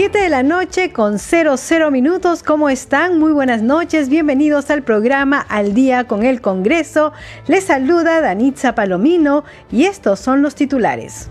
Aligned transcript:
7 0.00 0.18
de 0.18 0.30
la 0.30 0.42
noche 0.42 0.94
con 0.94 1.18
00 1.18 1.90
minutos. 1.90 2.42
¿Cómo 2.42 2.70
están? 2.70 3.18
Muy 3.18 3.32
buenas 3.32 3.60
noches. 3.60 4.08
Bienvenidos 4.08 4.70
al 4.70 4.82
programa 4.82 5.44
Al 5.46 5.74
Día 5.74 6.04
con 6.04 6.24
el 6.24 6.40
Congreso. 6.40 7.12
Les 7.46 7.64
saluda 7.64 8.22
Danitza 8.22 8.74
Palomino 8.74 9.44
y 9.70 9.84
estos 9.84 10.18
son 10.18 10.40
los 10.40 10.54
titulares. 10.54 11.28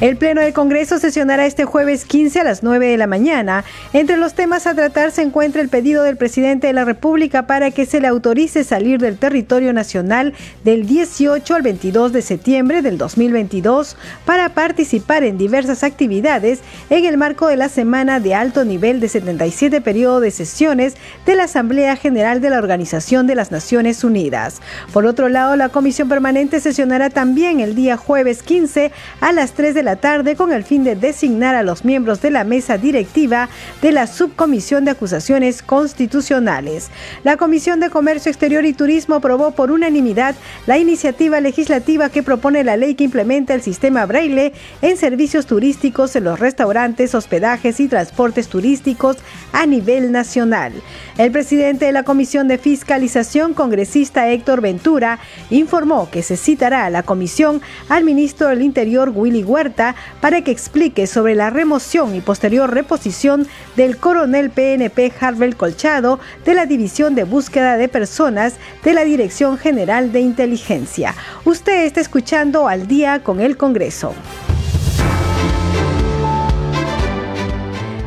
El 0.00 0.16
Pleno 0.16 0.40
del 0.40 0.54
Congreso 0.54 0.98
sesionará 0.98 1.44
este 1.44 1.66
jueves 1.66 2.06
15 2.06 2.40
a 2.40 2.44
las 2.44 2.62
9 2.62 2.86
de 2.86 2.96
la 2.96 3.06
mañana. 3.06 3.64
Entre 3.92 4.16
los 4.16 4.32
temas 4.32 4.66
a 4.66 4.74
tratar 4.74 5.10
se 5.10 5.20
encuentra 5.20 5.60
el 5.60 5.68
pedido 5.68 6.02
del 6.04 6.16
presidente 6.16 6.68
de 6.68 6.72
la 6.72 6.86
República 6.86 7.46
para 7.46 7.70
que 7.70 7.84
se 7.84 8.00
le 8.00 8.08
autorice 8.08 8.64
salir 8.64 8.98
del 8.98 9.18
territorio 9.18 9.74
nacional 9.74 10.32
del 10.64 10.86
18 10.86 11.54
al 11.54 11.60
22 11.60 12.14
de 12.14 12.22
septiembre 12.22 12.80
del 12.80 12.96
2022 12.96 13.98
para 14.24 14.48
participar 14.54 15.22
en 15.22 15.36
diversas 15.36 15.84
actividades 15.84 16.60
en 16.88 17.04
el 17.04 17.18
marco 17.18 17.48
de 17.48 17.58
la 17.58 17.68
semana 17.68 18.20
de 18.20 18.34
alto 18.34 18.64
nivel 18.64 19.00
de 19.00 19.08
77 19.08 19.82
periodo 19.82 20.20
de 20.20 20.30
sesiones 20.30 20.94
de 21.26 21.36
la 21.36 21.44
Asamblea 21.44 21.94
General 21.96 22.40
de 22.40 22.48
la 22.48 22.58
Organización 22.58 23.26
de 23.26 23.34
las 23.34 23.50
Naciones 23.50 24.02
Unidas. 24.02 24.62
Por 24.94 25.04
otro 25.04 25.28
lado, 25.28 25.56
la 25.56 25.68
Comisión 25.68 26.08
Permanente 26.08 26.58
sesionará 26.58 27.10
también 27.10 27.60
el 27.60 27.74
día 27.74 27.98
jueves 27.98 28.42
15 28.42 28.92
a 29.20 29.32
las 29.32 29.52
3 29.52 29.74
de 29.74 29.82
la 29.82 29.89
tarde 29.96 30.36
con 30.36 30.52
el 30.52 30.64
fin 30.64 30.84
de 30.84 30.96
designar 30.96 31.54
a 31.54 31.62
los 31.62 31.84
miembros 31.84 32.20
de 32.20 32.30
la 32.30 32.44
mesa 32.44 32.78
directiva 32.78 33.48
de 33.82 33.92
la 33.92 34.06
Subcomisión 34.06 34.84
de 34.84 34.92
Acusaciones 34.92 35.62
Constitucionales. 35.62 36.90
La 37.24 37.36
Comisión 37.36 37.80
de 37.80 37.90
Comercio 37.90 38.30
Exterior 38.30 38.64
y 38.64 38.72
Turismo 38.72 39.16
aprobó 39.16 39.52
por 39.52 39.70
unanimidad 39.70 40.34
la 40.66 40.78
iniciativa 40.78 41.40
legislativa 41.40 42.08
que 42.08 42.22
propone 42.22 42.64
la 42.64 42.76
ley 42.76 42.94
que 42.94 43.04
implementa 43.04 43.54
el 43.54 43.62
sistema 43.62 44.06
braille 44.06 44.52
en 44.82 44.96
servicios 44.96 45.46
turísticos 45.46 46.14
en 46.16 46.24
los 46.24 46.38
restaurantes, 46.38 47.14
hospedajes 47.14 47.80
y 47.80 47.88
transportes 47.88 48.48
turísticos 48.48 49.16
a 49.52 49.66
nivel 49.66 50.12
nacional. 50.12 50.72
El 51.18 51.32
presidente 51.32 51.86
de 51.86 51.92
la 51.92 52.04
Comisión 52.04 52.48
de 52.48 52.58
Fiscalización, 52.58 53.54
congresista 53.54 54.28
Héctor 54.28 54.60
Ventura, 54.60 55.18
informó 55.50 56.08
que 56.10 56.22
se 56.22 56.36
citará 56.36 56.86
a 56.86 56.90
la 56.90 57.02
comisión 57.02 57.60
al 57.88 58.04
ministro 58.04 58.48
del 58.48 58.62
Interior 58.62 59.12
Willy 59.14 59.42
Huerta 59.42 59.79
para 60.20 60.42
que 60.42 60.50
explique 60.50 61.06
sobre 61.06 61.34
la 61.34 61.50
remoción 61.50 62.14
y 62.14 62.20
posterior 62.20 62.72
reposición 62.72 63.46
del 63.76 63.96
coronel 63.96 64.50
PNP 64.50 65.12
Harvel 65.20 65.56
Colchado 65.56 66.20
de 66.44 66.54
la 66.54 66.66
División 66.66 67.14
de 67.14 67.24
Búsqueda 67.24 67.76
de 67.76 67.88
Personas 67.88 68.54
de 68.84 68.94
la 68.94 69.04
Dirección 69.04 69.58
General 69.58 70.12
de 70.12 70.20
Inteligencia. 70.20 71.14
Usted 71.44 71.84
está 71.84 72.00
escuchando 72.00 72.68
al 72.68 72.86
día 72.86 73.22
con 73.22 73.40
el 73.40 73.56
Congreso. 73.56 74.14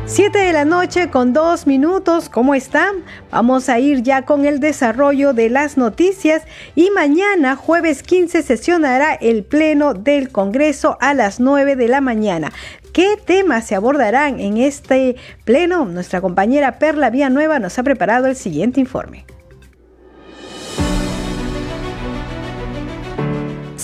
7 0.06 0.38
de 0.38 0.52
la 0.52 0.66
noche 0.66 1.08
con 1.08 1.32
dos 1.32 1.66
minutos, 1.66 2.28
¿cómo 2.28 2.54
están? 2.54 2.96
Vamos 3.30 3.70
a 3.70 3.78
ir 3.78 4.02
ya 4.02 4.26
con 4.26 4.44
el 4.44 4.60
desarrollo 4.60 5.32
de 5.32 5.48
las 5.48 5.78
noticias 5.78 6.42
y 6.74 6.90
mañana, 6.90 7.56
jueves 7.56 8.02
15, 8.02 8.42
sesionará 8.42 9.14
el 9.14 9.44
Pleno 9.44 9.94
del 9.94 10.30
Congreso 10.30 10.98
a 11.00 11.14
las 11.14 11.40
9 11.40 11.74
de 11.76 11.88
la 11.88 12.02
mañana. 12.02 12.52
¿Qué 12.92 13.16
temas 13.24 13.66
se 13.66 13.76
abordarán 13.76 14.40
en 14.40 14.58
este 14.58 15.16
Pleno? 15.44 15.86
Nuestra 15.86 16.20
compañera 16.20 16.78
Perla 16.78 17.08
Villanueva 17.08 17.58
nos 17.58 17.78
ha 17.78 17.82
preparado 17.82 18.26
el 18.26 18.36
siguiente 18.36 18.80
informe. 18.80 19.24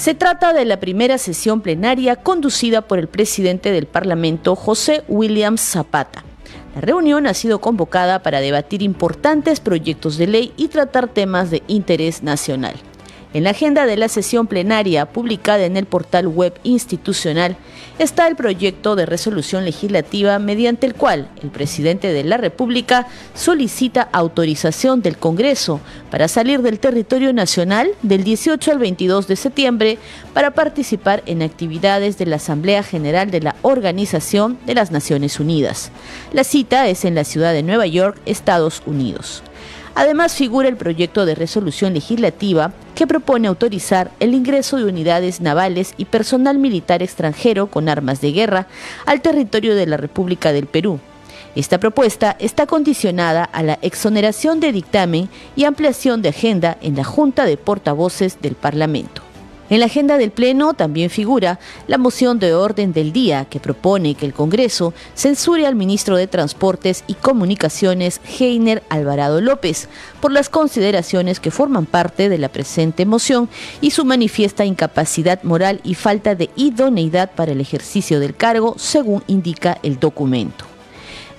Se 0.00 0.15
trata 0.15 0.55
de 0.55 0.65
la 0.65 0.81
primera 0.81 1.19
sesión 1.19 1.61
plenaria 1.61 2.16
conducida 2.16 2.81
por 2.81 2.99
el 2.99 3.06
presidente 3.06 3.71
del 3.71 3.84
Parlamento, 3.84 4.56
José 4.56 5.05
William 5.09 5.59
Zapata. 5.59 6.25
La 6.75 6.81
reunión 6.81 7.27
ha 7.27 7.34
sido 7.34 7.61
convocada 7.61 8.22
para 8.22 8.41
debatir 8.41 8.81
importantes 8.81 9.61
proyectos 9.61 10.16
de 10.16 10.27
ley 10.27 10.55
y 10.56 10.69
tratar 10.69 11.09
temas 11.09 11.50
de 11.50 11.62
interés 11.66 12.22
nacional. 12.22 12.77
En 13.32 13.44
la 13.44 13.50
agenda 13.50 13.86
de 13.86 13.96
la 13.96 14.08
sesión 14.08 14.48
plenaria 14.48 15.06
publicada 15.06 15.64
en 15.64 15.76
el 15.76 15.86
portal 15.86 16.26
web 16.26 16.52
institucional 16.64 17.56
está 18.00 18.26
el 18.26 18.34
proyecto 18.34 18.96
de 18.96 19.06
resolución 19.06 19.64
legislativa 19.64 20.41
mediante 20.41 20.84
el 20.86 20.96
cual 20.96 21.28
el 21.40 21.50
presidente 21.50 22.12
de 22.12 22.24
la 22.24 22.38
República 22.38 23.06
solicita 23.34 24.08
autorización 24.10 25.00
del 25.00 25.16
Congreso 25.16 25.80
para 26.10 26.26
salir 26.26 26.60
del 26.62 26.80
territorio 26.80 27.32
nacional 27.32 27.92
del 28.02 28.24
18 28.24 28.72
al 28.72 28.78
22 28.80 29.28
de 29.28 29.36
septiembre 29.36 29.98
para 30.34 30.50
participar 30.50 31.22
en 31.26 31.42
actividades 31.42 32.19
de 32.19 32.26
la 32.26 32.36
Asamblea 32.36 32.82
General 32.82 33.30
de 33.30 33.42
la 33.42 33.54
Organización 33.62 34.58
de 34.66 34.74
las 34.74 34.90
Naciones 34.90 35.38
Unidas. 35.38 35.92
La 36.32 36.42
cita 36.42 36.88
es 36.88 37.04
en 37.04 37.14
la 37.14 37.22
ciudad 37.22 37.52
de 37.52 37.62
Nueva 37.62 37.86
York, 37.86 38.20
Estados 38.26 38.82
Unidos. 38.86 39.44
Además 39.94 40.34
figura 40.34 40.68
el 40.68 40.76
proyecto 40.76 41.26
de 41.26 41.34
resolución 41.34 41.94
legislativa 41.94 42.72
que 42.94 43.06
propone 43.06 43.48
autorizar 43.48 44.10
el 44.20 44.34
ingreso 44.34 44.76
de 44.76 44.84
unidades 44.84 45.40
navales 45.40 45.94
y 45.96 46.04
personal 46.04 46.58
militar 46.58 47.02
extranjero 47.02 47.66
con 47.66 47.88
armas 47.88 48.20
de 48.20 48.32
guerra 48.32 48.66
al 49.06 49.20
territorio 49.20 49.74
de 49.74 49.86
la 49.86 49.96
República 49.96 50.52
del 50.52 50.66
Perú. 50.66 51.00
Esta 51.56 51.78
propuesta 51.78 52.36
está 52.38 52.66
condicionada 52.66 53.44
a 53.44 53.62
la 53.62 53.78
exoneración 53.82 54.60
de 54.60 54.72
dictamen 54.72 55.28
y 55.56 55.64
ampliación 55.64 56.22
de 56.22 56.28
agenda 56.28 56.78
en 56.80 56.96
la 56.96 57.04
Junta 57.04 57.44
de 57.44 57.56
Portavoces 57.56 58.40
del 58.40 58.54
Parlamento. 58.54 59.29
En 59.70 59.78
la 59.78 59.86
agenda 59.86 60.19
del 60.19 60.32
Pleno 60.32 60.75
también 60.75 61.10
figura 61.10 61.60
la 61.86 61.97
moción 61.97 62.41
de 62.41 62.54
orden 62.54 62.92
del 62.92 63.12
día 63.12 63.44
que 63.44 63.60
propone 63.60 64.16
que 64.16 64.26
el 64.26 64.34
Congreso 64.34 64.92
censure 65.14 65.64
al 65.64 65.76
ministro 65.76 66.16
de 66.16 66.26
Transportes 66.26 67.04
y 67.06 67.14
Comunicaciones, 67.14 68.20
Heiner 68.41 68.82
Alvarado 68.88 69.41
López, 69.41 69.88
por 70.20 70.32
las 70.32 70.48
consideraciones 70.48 71.38
que 71.38 71.53
forman 71.53 71.86
parte 71.86 72.28
de 72.28 72.38
la 72.38 72.48
presente 72.48 73.06
moción 73.06 73.48
y 73.81 73.92
su 73.92 74.04
manifiesta 74.04 74.64
incapacidad 74.64 75.41
moral 75.44 75.81
y 75.84 75.94
falta 75.94 76.34
de 76.34 76.50
idoneidad 76.56 77.31
para 77.37 77.52
el 77.52 77.60
ejercicio 77.60 78.19
del 78.19 78.34
cargo, 78.34 78.75
según 78.76 79.22
indica 79.28 79.78
el 79.84 80.00
documento. 80.00 80.69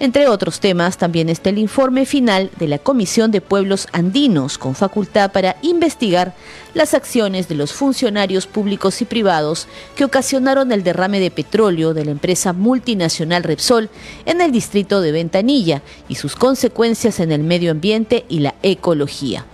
Entre 0.02 0.28
otros 0.28 0.60
temas, 0.60 0.98
también 0.98 1.30
está 1.30 1.52
el 1.52 1.60
informe 1.60 2.08
final 2.08 2.50
de 2.58 2.68
la 2.68 2.80
Comisión 2.80 3.30
de 3.30 3.40
Pueblos 3.40 3.88
Andinos, 3.92 4.58
con 4.58 4.74
facultad 4.74 5.32
para 5.32 5.58
investigar 5.62 6.34
las 6.74 6.96
acciones 6.96 7.48
de 7.48 7.54
los 7.54 7.72
funcionarios 7.72 8.48
públicos 8.48 9.00
y 9.04 9.06
privados 9.06 9.68
que 9.96 10.04
ocasionaron 10.04 10.72
el 10.72 10.82
derrame 10.82 11.20
de 11.20 11.30
petróleo 11.30 11.94
de 11.94 12.06
la 12.06 12.10
empresa 12.10 12.52
multinacional 12.52 13.44
Repsol 13.44 13.92
en 14.26 14.42
el 14.42 14.52
distrito 14.52 15.02
de 15.02 15.12
Ventanilla 15.12 15.84
y 16.10 16.16
sus 16.16 16.36
consecuencias 16.36 17.20
en 17.20 17.32
el 17.32 17.44
medio 17.44 17.70
ambiente 17.70 18.26
y 18.28 18.40
la 18.40 18.56
ecología. 18.64 19.46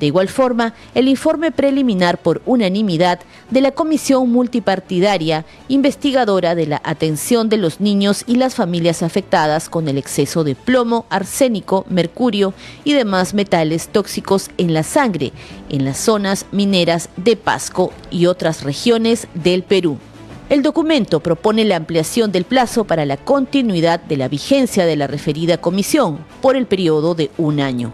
De 0.00 0.06
igual 0.06 0.28
forma, 0.28 0.74
el 0.94 1.08
informe 1.08 1.52
preliminar 1.52 2.18
por 2.18 2.42
unanimidad 2.46 3.20
de 3.50 3.60
la 3.60 3.70
Comisión 3.70 4.30
Multipartidaria 4.30 5.44
investigadora 5.68 6.54
de 6.54 6.66
la 6.66 6.80
atención 6.84 7.48
de 7.48 7.58
los 7.58 7.80
niños 7.80 8.24
y 8.26 8.36
las 8.36 8.56
familias 8.56 9.02
afectadas 9.02 9.68
con 9.68 9.88
el 9.88 9.96
exceso 9.96 10.42
de 10.42 10.56
plomo, 10.56 11.06
arsénico, 11.10 11.86
mercurio 11.88 12.54
y 12.82 12.92
demás 12.92 13.34
metales 13.34 13.88
tóxicos 13.88 14.50
en 14.58 14.74
la 14.74 14.82
sangre 14.82 15.32
en 15.70 15.84
las 15.84 15.98
zonas 15.98 16.46
mineras 16.50 17.08
de 17.16 17.36
Pasco 17.36 17.92
y 18.10 18.26
otras 18.26 18.62
regiones 18.62 19.28
del 19.34 19.62
Perú. 19.62 19.98
El 20.50 20.62
documento 20.62 21.20
propone 21.20 21.64
la 21.64 21.76
ampliación 21.76 22.30
del 22.30 22.44
plazo 22.44 22.84
para 22.84 23.06
la 23.06 23.16
continuidad 23.16 24.00
de 24.00 24.16
la 24.16 24.28
vigencia 24.28 24.84
de 24.86 24.96
la 24.96 25.06
referida 25.06 25.56
comisión 25.58 26.18
por 26.42 26.56
el 26.56 26.66
periodo 26.66 27.14
de 27.14 27.30
un 27.38 27.60
año 27.60 27.92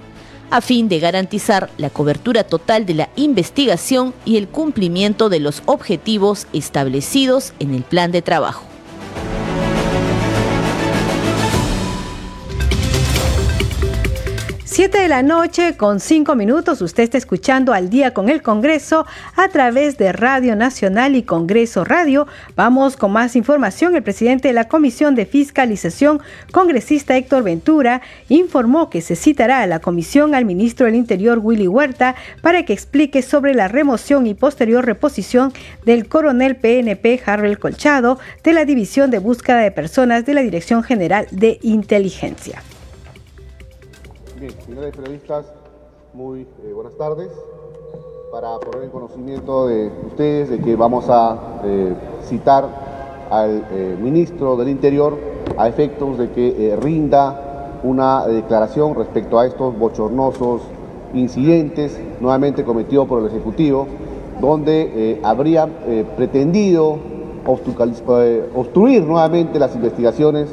a 0.50 0.60
fin 0.60 0.88
de 0.88 0.98
garantizar 0.98 1.70
la 1.78 1.90
cobertura 1.90 2.44
total 2.44 2.86
de 2.86 2.94
la 2.94 3.08
investigación 3.16 4.14
y 4.24 4.36
el 4.36 4.48
cumplimiento 4.48 5.28
de 5.28 5.40
los 5.40 5.62
objetivos 5.66 6.46
establecidos 6.52 7.52
en 7.58 7.74
el 7.74 7.82
plan 7.82 8.12
de 8.12 8.22
trabajo. 8.22 8.69
7 14.80 14.98
de 14.98 15.08
la 15.08 15.22
noche 15.22 15.76
con 15.76 16.00
5 16.00 16.34
minutos. 16.36 16.80
Usted 16.80 17.02
está 17.02 17.18
escuchando 17.18 17.74
al 17.74 17.90
día 17.90 18.14
con 18.14 18.30
el 18.30 18.40
Congreso 18.40 19.04
a 19.36 19.48
través 19.48 19.98
de 19.98 20.10
Radio 20.10 20.56
Nacional 20.56 21.16
y 21.16 21.22
Congreso 21.22 21.84
Radio. 21.84 22.26
Vamos 22.56 22.96
con 22.96 23.12
más 23.12 23.36
información. 23.36 23.94
El 23.94 24.02
presidente 24.02 24.48
de 24.48 24.54
la 24.54 24.68
Comisión 24.68 25.14
de 25.14 25.26
Fiscalización, 25.26 26.22
congresista 26.50 27.14
Héctor 27.14 27.42
Ventura, 27.42 28.00
informó 28.30 28.88
que 28.88 29.02
se 29.02 29.16
citará 29.16 29.60
a 29.60 29.66
la 29.66 29.80
comisión 29.80 30.34
al 30.34 30.46
ministro 30.46 30.86
del 30.86 30.94
Interior, 30.94 31.40
Willy 31.42 31.68
Huerta, 31.68 32.14
para 32.40 32.64
que 32.64 32.72
explique 32.72 33.20
sobre 33.20 33.52
la 33.52 33.68
remoción 33.68 34.26
y 34.26 34.32
posterior 34.32 34.86
reposición 34.86 35.52
del 35.84 36.08
coronel 36.08 36.56
PNP 36.56 37.20
Harold 37.26 37.58
Colchado 37.58 38.18
de 38.42 38.54
la 38.54 38.64
División 38.64 39.10
de 39.10 39.18
Búsqueda 39.18 39.58
de 39.58 39.72
Personas 39.72 40.24
de 40.24 40.32
la 40.32 40.40
Dirección 40.40 40.82
General 40.82 41.26
de 41.32 41.58
Inteligencia. 41.60 42.62
Bien, 44.40 44.54
señores 44.64 44.96
periodistas, 44.96 45.44
muy 46.14 46.46
eh, 46.64 46.72
buenas 46.74 46.96
tardes. 46.96 47.28
Para 48.32 48.58
poner 48.58 48.84
en 48.84 48.90
conocimiento 48.90 49.66
de 49.66 49.92
ustedes 50.06 50.48
de 50.48 50.60
que 50.60 50.76
vamos 50.76 51.10
a 51.10 51.60
eh, 51.62 51.94
citar 52.24 52.66
al 53.30 53.66
eh, 53.70 53.98
ministro 54.00 54.56
del 54.56 54.70
Interior 54.70 55.18
a 55.58 55.68
efectos 55.68 56.16
de 56.16 56.30
que 56.30 56.74
rinda 56.80 57.80
una 57.82 58.26
declaración 58.26 58.94
respecto 58.94 59.38
a 59.38 59.44
estos 59.44 59.78
bochornosos 59.78 60.62
incidentes 61.12 62.00
nuevamente 62.18 62.64
cometidos 62.64 63.06
por 63.08 63.20
el 63.20 63.26
Ejecutivo, 63.26 63.86
donde 64.40 65.20
habría 65.22 65.68
pretendido 66.16 66.96
obstruir 68.54 69.02
nuevamente 69.02 69.58
las 69.58 69.74
investigaciones 69.74 70.48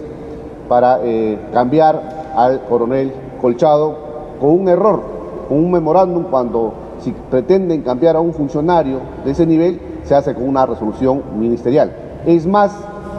para 0.67 0.99
cambiar 1.53 2.31
al 2.35 2.61
coronel 2.61 3.11
colchado 3.41 3.95
con 4.39 4.51
un 4.51 4.69
error, 4.69 5.01
con 5.47 5.59
un 5.59 5.71
memorándum 5.71 6.23
cuando 6.25 6.73
si 6.99 7.13
pretenden 7.29 7.81
cambiar 7.81 8.15
a 8.15 8.19
un 8.19 8.33
funcionario 8.33 8.99
de 9.23 9.31
ese 9.31 9.45
nivel, 9.45 9.79
se 10.03 10.15
hace 10.15 10.33
con 10.33 10.47
una 10.47 10.65
resolución 10.65 11.21
ministerial. 11.37 11.91
Es 12.25 12.45
más, 12.45 12.71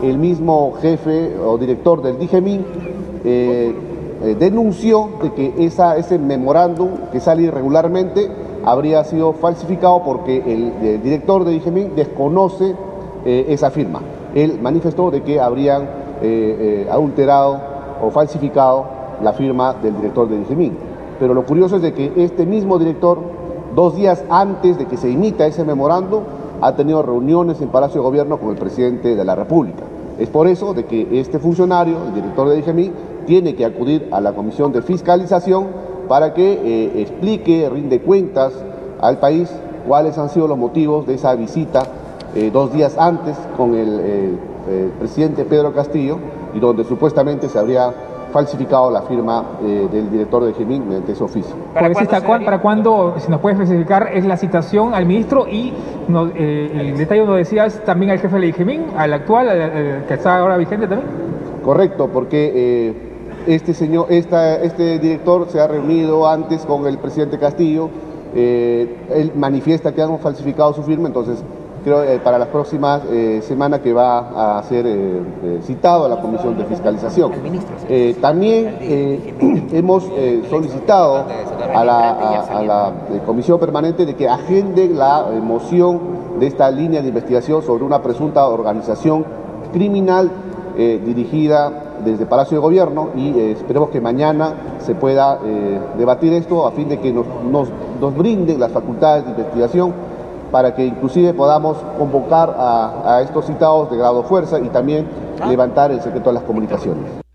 el 0.02 0.18
mismo 0.18 0.74
jefe 0.80 1.36
o 1.38 1.58
director 1.58 2.02
del 2.02 2.18
DIGEMIN 2.18 2.64
eh, 3.24 3.74
eh, 4.22 4.36
denunció 4.38 5.10
de 5.22 5.32
que 5.32 5.54
esa, 5.58 5.96
ese 5.96 6.18
memorándum 6.18 6.90
que 7.12 7.20
sale 7.20 7.42
irregularmente 7.42 8.28
habría 8.64 9.04
sido 9.04 9.32
falsificado 9.32 10.02
porque 10.04 10.38
el, 10.38 11.02
director 11.02 11.44
de 11.44 11.52
DIGEMIN 11.52 11.94
desconoce 11.94 12.74
eh, 13.24 13.46
esa 13.48 13.70
firma. 13.70 14.00
Él 14.34 14.58
manifestó 14.60 15.10
de 15.10 15.22
que 15.22 15.40
habrían 15.40 15.88
adulterado 16.90 17.60
o 18.02 18.10
falsificado 18.10 18.86
la 19.22 19.32
firma 19.32 19.74
del 19.74 19.96
director 19.96 20.28
de 20.28 20.38
DIGEMIN. 20.38 20.76
Pero 21.18 21.34
lo 21.34 21.44
curioso 21.44 21.76
es 21.76 21.82
de 21.82 21.92
que 21.92 22.12
este 22.16 22.46
mismo 22.46 22.78
director, 22.78 23.18
dos 23.74 23.96
días 23.96 24.24
antes 24.30 24.78
de 24.78 24.86
que 24.86 24.96
se 24.96 25.10
emita 25.10 25.46
ese 25.46 25.64
memorando, 25.64 26.22
ha 26.60 26.74
tenido 26.74 27.02
reuniones 27.02 27.60
en 27.60 27.68
Palacio 27.68 28.00
de 28.00 28.06
Gobierno 28.06 28.38
con 28.38 28.50
el 28.50 28.56
presidente 28.56 29.14
de 29.14 29.24
la 29.24 29.34
República. 29.34 29.84
Es 30.18 30.28
por 30.28 30.48
eso 30.48 30.74
de 30.74 30.84
que 30.84 31.20
este 31.20 31.38
funcionario, 31.38 31.96
el 32.06 32.14
director 32.14 32.48
de 32.48 32.56
DIGEMIN, 32.56 32.92
tiene 33.26 33.54
que 33.54 33.64
acudir 33.64 34.08
a 34.10 34.20
la 34.20 34.32
Comisión 34.32 34.72
de 34.72 34.82
Fiscalización 34.82 35.66
para 36.08 36.34
que 36.34 36.52
eh, 36.52 37.02
explique, 37.02 37.68
rinde 37.68 38.00
cuentas 38.00 38.52
al 39.00 39.18
país 39.18 39.50
cuáles 39.86 40.18
han 40.18 40.30
sido 40.30 40.48
los 40.48 40.58
motivos 40.58 41.06
de 41.06 41.14
esa 41.14 41.34
visita 41.34 41.82
eh, 42.34 42.50
dos 42.52 42.72
días 42.72 42.96
antes 42.98 43.36
con 43.56 43.74
el 43.74 44.38
presidente 44.98 45.44
Pedro 45.44 45.72
Castillo 45.72 46.18
y 46.54 46.60
donde 46.60 46.84
supuestamente 46.84 47.48
se 47.48 47.58
habría 47.58 47.92
falsificado 48.32 48.90
la 48.90 49.02
firma 49.02 49.58
eh, 49.62 49.88
del 49.90 50.10
director 50.10 50.44
de 50.44 50.52
GEMIN 50.52 50.86
mediante 50.86 51.12
ese 51.12 51.24
oficio. 51.24 51.54
¿Para, 51.74 51.90
¿Para 52.44 52.60
cuándo, 52.60 53.14
si 53.18 53.30
nos 53.30 53.40
puedes 53.40 53.58
especificar, 53.58 54.10
es 54.12 54.24
la 54.24 54.36
citación 54.36 54.94
al 54.94 55.06
ministro 55.06 55.46
y 55.48 55.72
eh, 56.34 56.70
el 56.74 56.96
detalle 56.96 57.24
nos 57.24 57.36
decías 57.36 57.82
también 57.84 58.10
al 58.10 58.18
jefe 58.18 58.38
de 58.38 58.52
GEMIN, 58.52 58.86
al 58.96 59.12
actual, 59.12 59.48
que 60.06 60.14
está 60.14 60.38
ahora 60.38 60.56
vigente 60.56 60.86
también? 60.86 61.08
Correcto, 61.64 62.08
porque 62.12 62.52
eh, 62.54 62.94
este 63.46 63.74
señor, 63.74 64.06
esta, 64.10 64.56
este 64.56 64.98
director 64.98 65.46
se 65.48 65.60
ha 65.60 65.66
reunido 65.66 66.28
antes 66.28 66.64
con 66.64 66.86
el 66.86 66.98
presidente 66.98 67.38
Castillo, 67.38 67.88
él 68.34 69.32
manifiesta 69.34 69.92
que 69.92 70.02
han 70.02 70.18
falsificado 70.18 70.72
su 70.74 70.82
firma, 70.82 71.08
entonces 71.08 71.42
creo 71.88 72.02
eh, 72.02 72.20
para 72.22 72.38
las 72.38 72.48
próximas 72.48 73.02
eh, 73.10 73.40
semanas 73.42 73.80
que 73.80 73.92
va 73.92 74.58
a 74.58 74.62
ser 74.64 74.84
eh, 74.86 75.60
citado 75.62 76.04
a 76.04 76.08
la 76.08 76.20
Comisión 76.20 76.56
de 76.58 76.64
Fiscalización. 76.64 77.32
también 78.20 78.76
hemos 79.72 80.04
solicitado 80.50 81.24
a 81.74 81.84
la, 81.84 82.92
Comisión 83.24 83.58
Permanente 83.58 84.04
de 84.04 84.14
que 84.14 84.28
agende 84.28 84.88
la 84.88 85.26
moción 85.42 86.00
de 86.38 86.46
esta 86.46 86.70
línea 86.70 87.00
de 87.00 87.08
investigación 87.08 87.62
sobre 87.62 87.84
una 87.84 88.02
presunta 88.02 88.46
organización 88.46 89.24
criminal 89.72 90.30
dirigida 90.76 91.96
desde 92.04 92.26
Palacio 92.26 92.58
de 92.58 92.60
Gobierno 92.60 93.08
y 93.16 93.38
esperemos 93.40 93.90
que 93.90 94.00
mañana 94.00 94.52
se 94.78 94.94
pueda 94.94 95.38
debatir 95.96 96.32
esto 96.34 96.66
a 96.66 96.72
fin 96.72 96.88
de 96.88 96.98
que 97.00 97.12
nos, 97.12 97.26
nos, 97.50 97.68
nos 98.00 98.16
brinden 98.16 98.60
las 98.60 98.72
facultades 98.72 99.24
de 99.24 99.30
investigación 99.30 100.07
para 100.50 100.74
que 100.74 100.86
inclusive 100.86 101.34
podamos 101.34 101.76
convocar 101.98 102.54
a, 102.56 103.20
estos 103.22 103.46
citados 103.46 103.90
de 103.90 103.96
grado 103.96 104.22
fuerza 104.22 104.58
y 104.58 104.68
también 104.68 105.08
ah. 105.40 105.48
levantar 105.48 105.90
el 105.90 106.00
secreto 106.00 106.30
de 106.30 106.34
las 106.34 106.42
comunicaciones. 106.44 107.27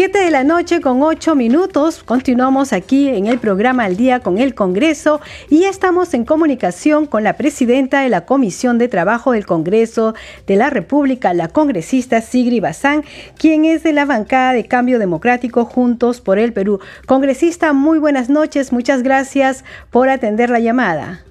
7 0.00 0.18
de 0.18 0.30
la 0.30 0.44
noche 0.44 0.80
con 0.80 1.02
8 1.02 1.34
minutos. 1.34 2.02
Continuamos 2.02 2.72
aquí 2.72 3.10
en 3.10 3.26
el 3.26 3.38
programa 3.38 3.84
Al 3.84 3.98
Día 3.98 4.20
con 4.20 4.38
el 4.38 4.54
Congreso 4.54 5.20
y 5.50 5.64
estamos 5.64 6.14
en 6.14 6.24
comunicación 6.24 7.04
con 7.04 7.22
la 7.22 7.34
presidenta 7.34 8.00
de 8.00 8.08
la 8.08 8.24
Comisión 8.24 8.78
de 8.78 8.88
Trabajo 8.88 9.32
del 9.32 9.44
Congreso 9.44 10.14
de 10.46 10.56
la 10.56 10.70
República, 10.70 11.34
la 11.34 11.48
congresista 11.48 12.22
Sigri 12.22 12.60
Bazán, 12.60 13.04
quien 13.36 13.66
es 13.66 13.82
de 13.82 13.92
la 13.92 14.06
bancada 14.06 14.54
de 14.54 14.64
Cambio 14.64 14.98
Democrático 14.98 15.66
Juntos 15.66 16.22
por 16.22 16.38
el 16.38 16.54
Perú. 16.54 16.80
Congresista, 17.04 17.74
muy 17.74 17.98
buenas 17.98 18.30
noches. 18.30 18.72
Muchas 18.72 19.02
gracias 19.02 19.66
por 19.90 20.08
atender 20.08 20.48
la 20.48 20.60
llamada. 20.60 21.24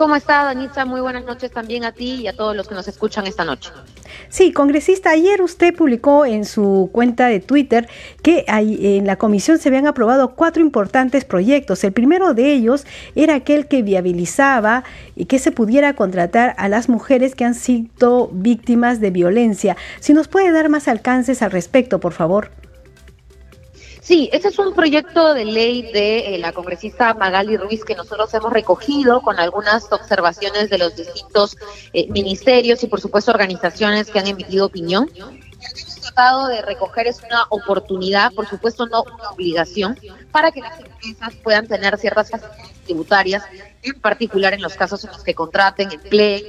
¿Cómo 0.00 0.16
está, 0.16 0.44
Danitza? 0.44 0.86
Muy 0.86 1.02
buenas 1.02 1.26
noches 1.26 1.50
también 1.50 1.84
a 1.84 1.92
ti 1.92 2.22
y 2.22 2.26
a 2.26 2.34
todos 2.34 2.56
los 2.56 2.66
que 2.66 2.74
nos 2.74 2.88
escuchan 2.88 3.26
esta 3.26 3.44
noche. 3.44 3.70
Sí, 4.30 4.50
congresista, 4.50 5.10
ayer 5.10 5.42
usted 5.42 5.76
publicó 5.76 6.24
en 6.24 6.46
su 6.46 6.88
cuenta 6.90 7.26
de 7.26 7.38
Twitter 7.40 7.86
que 8.22 8.46
en 8.48 9.06
la 9.06 9.16
comisión 9.16 9.58
se 9.58 9.68
habían 9.68 9.86
aprobado 9.86 10.34
cuatro 10.36 10.62
importantes 10.62 11.26
proyectos. 11.26 11.84
El 11.84 11.92
primero 11.92 12.32
de 12.32 12.50
ellos 12.50 12.86
era 13.14 13.34
aquel 13.34 13.66
que 13.66 13.82
viabilizaba 13.82 14.84
y 15.16 15.26
que 15.26 15.38
se 15.38 15.52
pudiera 15.52 15.92
contratar 15.92 16.54
a 16.56 16.70
las 16.70 16.88
mujeres 16.88 17.34
que 17.34 17.44
han 17.44 17.54
sido 17.54 18.30
víctimas 18.32 19.00
de 19.00 19.10
violencia. 19.10 19.76
Si 20.00 20.14
nos 20.14 20.28
puede 20.28 20.50
dar 20.50 20.70
más 20.70 20.88
alcances 20.88 21.42
al 21.42 21.50
respecto, 21.50 22.00
por 22.00 22.14
favor. 22.14 22.52
Sí, 24.10 24.28
este 24.32 24.48
es 24.48 24.58
un 24.58 24.74
proyecto 24.74 25.34
de 25.34 25.44
ley 25.44 25.82
de 25.82 26.34
eh, 26.34 26.38
la 26.38 26.50
congresista 26.50 27.14
Magali 27.14 27.56
Ruiz 27.56 27.84
que 27.84 27.94
nosotros 27.94 28.34
hemos 28.34 28.52
recogido 28.52 29.20
con 29.20 29.38
algunas 29.38 29.86
observaciones 29.92 30.68
de 30.68 30.78
los 30.78 30.96
distintos 30.96 31.56
eh, 31.92 32.08
ministerios 32.10 32.82
y 32.82 32.88
por 32.88 33.00
supuesto 33.00 33.30
organizaciones 33.30 34.10
que 34.10 34.18
han 34.18 34.26
emitido 34.26 34.66
opinión. 34.66 35.08
Lo 35.14 35.28
que 35.28 35.80
hemos 35.80 36.00
tratado 36.00 36.48
de 36.48 36.60
recoger 36.60 37.06
es 37.06 37.22
una 37.22 37.44
oportunidad, 37.50 38.32
por 38.32 38.48
supuesto 38.48 38.84
no 38.86 39.04
una 39.04 39.30
obligación, 39.30 39.96
para 40.32 40.50
que 40.50 40.60
las 40.60 40.80
empresas 40.80 41.32
puedan 41.44 41.68
tener 41.68 41.96
ciertas 41.96 42.30
facilidades 42.30 42.80
tributarias, 42.86 43.44
en 43.84 44.00
particular 44.00 44.54
en 44.54 44.62
los 44.62 44.74
casos 44.74 45.04
en 45.04 45.12
los 45.12 45.22
que 45.22 45.36
contraten, 45.36 45.92
empleen 45.92 46.42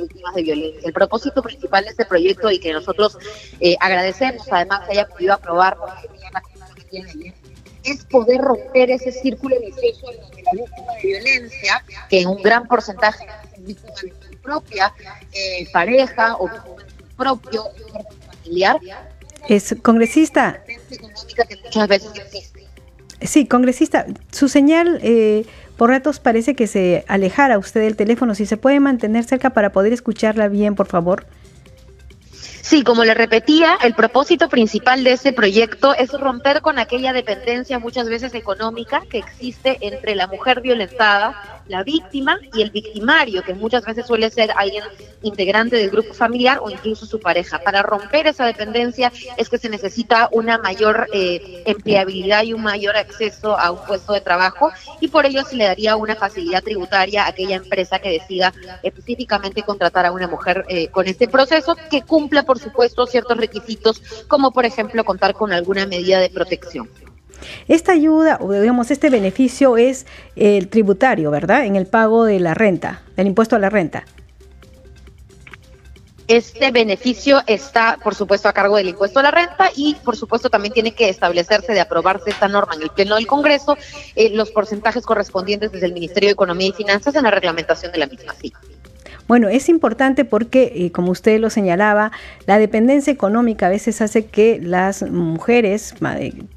víctimas 0.00 0.34
de 0.34 0.42
violencia. 0.42 0.80
El 0.84 0.92
propósito 0.92 1.42
principal 1.42 1.84
de 1.84 1.90
este 1.90 2.04
proyecto 2.04 2.50
y 2.50 2.58
que 2.58 2.72
nosotros 2.72 3.18
eh, 3.60 3.76
agradecemos 3.80 4.46
además 4.50 4.80
que 4.86 4.92
haya 4.92 5.08
podido 5.08 5.34
aprobar 5.34 5.76
es 7.84 8.04
poder 8.04 8.40
romper 8.40 8.90
ese 8.90 9.12
círculo 9.12 9.56
vicioso 9.60 10.12
en 10.12 10.20
donde 10.20 10.42
la 10.42 10.52
víctima 10.52 10.92
de 10.94 11.08
violencia, 11.08 11.84
que 12.08 12.20
en 12.20 12.28
un 12.28 12.42
gran 12.42 12.66
porcentaje 12.66 13.26
es 13.54 13.64
víctima 13.64 13.94
de 14.02 14.10
su 14.10 14.38
propia 14.42 14.92
eh, 15.32 15.68
pareja 15.72 16.36
o 16.36 16.50
propio 17.16 17.64
familiar, 18.42 18.80
es 19.48 19.76
congresista. 19.82 20.62
Que 20.66 21.56
muchas 21.64 21.88
veces 21.88 22.10
existe. 22.16 22.66
Sí, 23.22 23.46
congresista, 23.46 24.06
su 24.30 24.48
señal 24.48 24.98
eh, 25.02 25.46
por 25.76 25.90
ratos 25.90 26.20
parece 26.20 26.54
que 26.54 26.66
se 26.66 27.04
alejara 27.08 27.58
usted 27.58 27.80
del 27.80 27.96
teléfono. 27.96 28.34
Si 28.34 28.44
se 28.46 28.56
puede 28.56 28.80
mantener 28.80 29.24
cerca 29.24 29.50
para 29.50 29.72
poder 29.72 29.92
escucharla 29.92 30.48
bien, 30.48 30.74
por 30.74 30.86
favor. 30.86 31.26
Sí, 32.68 32.82
como 32.82 33.04
le 33.04 33.14
repetía, 33.14 33.78
el 33.80 33.94
propósito 33.94 34.48
principal 34.48 35.04
de 35.04 35.12
este 35.12 35.32
proyecto 35.32 35.94
es 35.94 36.10
romper 36.10 36.62
con 36.62 36.80
aquella 36.80 37.12
dependencia 37.12 37.78
muchas 37.78 38.08
veces 38.08 38.34
económica 38.34 39.02
que 39.08 39.18
existe 39.18 39.78
entre 39.82 40.16
la 40.16 40.26
mujer 40.26 40.62
violentada 40.62 41.55
la 41.68 41.82
víctima 41.82 42.38
y 42.54 42.62
el 42.62 42.70
victimario, 42.70 43.42
que 43.42 43.54
muchas 43.54 43.84
veces 43.84 44.06
suele 44.06 44.30
ser 44.30 44.50
alguien 44.56 44.84
integrante 45.22 45.76
del 45.76 45.90
grupo 45.90 46.14
familiar 46.14 46.58
o 46.62 46.70
incluso 46.70 47.06
su 47.06 47.20
pareja. 47.20 47.58
Para 47.58 47.82
romper 47.82 48.26
esa 48.26 48.46
dependencia 48.46 49.12
es 49.36 49.48
que 49.48 49.58
se 49.58 49.68
necesita 49.68 50.28
una 50.32 50.58
mayor 50.58 51.08
eh, 51.12 51.62
empleabilidad 51.66 52.44
y 52.44 52.52
un 52.52 52.62
mayor 52.62 52.96
acceso 52.96 53.58
a 53.58 53.70
un 53.70 53.84
puesto 53.84 54.12
de 54.12 54.20
trabajo 54.20 54.70
y 55.00 55.08
por 55.08 55.26
ello 55.26 55.44
se 55.44 55.56
le 55.56 55.64
daría 55.64 55.96
una 55.96 56.16
facilidad 56.16 56.62
tributaria 56.62 57.24
a 57.24 57.28
aquella 57.28 57.56
empresa 57.56 57.98
que 57.98 58.10
decida 58.10 58.52
específicamente 58.82 59.62
contratar 59.62 60.06
a 60.06 60.12
una 60.12 60.28
mujer 60.28 60.64
eh, 60.68 60.88
con 60.88 61.06
este 61.06 61.28
proceso 61.28 61.76
que 61.90 62.02
cumpla, 62.02 62.44
por 62.44 62.58
supuesto, 62.58 63.06
ciertos 63.06 63.36
requisitos, 63.36 64.02
como 64.28 64.52
por 64.52 64.64
ejemplo 64.64 65.04
contar 65.04 65.34
con 65.34 65.52
alguna 65.52 65.86
medida 65.86 66.20
de 66.20 66.30
protección. 66.30 66.88
Esta 67.68 67.92
ayuda, 67.92 68.38
o 68.40 68.52
digamos, 68.52 68.90
este 68.90 69.10
beneficio 69.10 69.76
es 69.76 70.06
el 70.36 70.68
tributario, 70.68 71.30
¿verdad? 71.30 71.64
En 71.64 71.76
el 71.76 71.86
pago 71.86 72.24
de 72.24 72.40
la 72.40 72.54
renta, 72.54 73.02
del 73.16 73.28
impuesto 73.28 73.56
a 73.56 73.58
la 73.58 73.70
renta. 73.70 74.04
Este 76.28 76.72
beneficio 76.72 77.40
está, 77.46 77.98
por 78.02 78.16
supuesto, 78.16 78.48
a 78.48 78.52
cargo 78.52 78.76
del 78.76 78.88
impuesto 78.88 79.20
a 79.20 79.22
la 79.22 79.30
renta 79.30 79.70
y, 79.76 79.94
por 80.04 80.16
supuesto, 80.16 80.50
también 80.50 80.74
tiene 80.74 80.92
que 80.92 81.08
establecerse 81.08 81.72
de 81.72 81.80
aprobarse 81.80 82.30
esta 82.30 82.48
norma 82.48 82.74
en 82.74 82.82
el 82.82 82.90
Pleno 82.90 83.14
del 83.14 83.28
Congreso 83.28 83.76
eh, 84.16 84.30
los 84.30 84.50
porcentajes 84.50 85.04
correspondientes 85.04 85.70
desde 85.70 85.86
el 85.86 85.92
Ministerio 85.92 86.28
de 86.28 86.32
Economía 86.32 86.68
y 86.68 86.72
Finanzas 86.72 87.14
en 87.14 87.22
la 87.22 87.30
reglamentación 87.30 87.92
de 87.92 87.98
la 87.98 88.06
misma. 88.08 88.34
Sí. 88.40 88.52
Bueno, 89.28 89.48
es 89.48 89.68
importante 89.68 90.24
porque, 90.24 90.72
eh, 90.74 90.92
como 90.92 91.12
usted 91.12 91.38
lo 91.40 91.50
señalaba, 91.50 92.10
la 92.46 92.58
dependencia 92.58 93.12
económica 93.12 93.66
a 93.66 93.70
veces 93.70 94.00
hace 94.00 94.26
que 94.26 94.60
las 94.60 95.02
mujeres, 95.02 95.94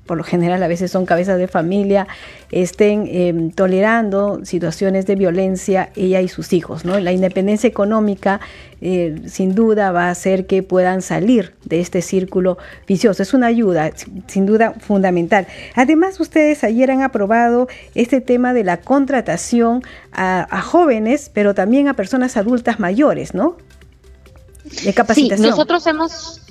por 0.10 0.18
lo 0.18 0.24
general 0.24 0.64
a 0.64 0.68
veces 0.68 0.90
son 0.90 1.06
cabezas 1.06 1.38
de 1.38 1.48
familia, 1.48 2.08
estén 2.52 3.08
em, 3.12 3.52
tolerando 3.52 4.44
situaciones 4.44 5.06
de 5.06 5.16
violencia 5.16 5.92
ella 5.96 6.20
y 6.20 6.28
sus 6.28 6.52
hijos. 6.52 6.84
¿no? 6.84 7.00
La 7.00 7.12
independencia 7.12 7.68
económica 7.68 8.42
eh, 8.82 9.22
sin 9.28 9.54
duda 9.54 9.92
va 9.92 10.06
a 10.06 10.10
hacer 10.10 10.48
que 10.48 10.64
puedan 10.64 11.04
salir 11.04 11.54
de 11.64 11.80
este 11.80 12.02
círculo 12.02 12.58
vicioso. 12.88 13.22
Es 13.22 13.36
una 13.36 13.46
ayuda, 13.46 13.92
sin 14.26 14.48
duda, 14.48 14.74
fundamental. 14.80 15.46
Además, 15.76 16.20
ustedes 16.20 16.64
ayer 16.64 16.90
han 16.90 17.04
aprobado 17.04 17.68
este 17.94 18.20
tema 18.20 18.56
de 18.56 18.64
la 18.64 18.78
contratación 18.78 19.84
a, 20.12 20.48
a 20.50 20.62
jóvenes, 20.64 21.30
pero 21.32 21.54
también 21.54 21.88
a 21.88 21.94
personas 21.94 22.36
adultas 22.36 22.80
mayores, 22.80 23.36
¿no? 23.36 23.58
De 24.86 24.92
capacitación. 24.92 25.46
Sí, 25.46 25.50
nosotros 25.52 25.86
hemos 25.86 26.42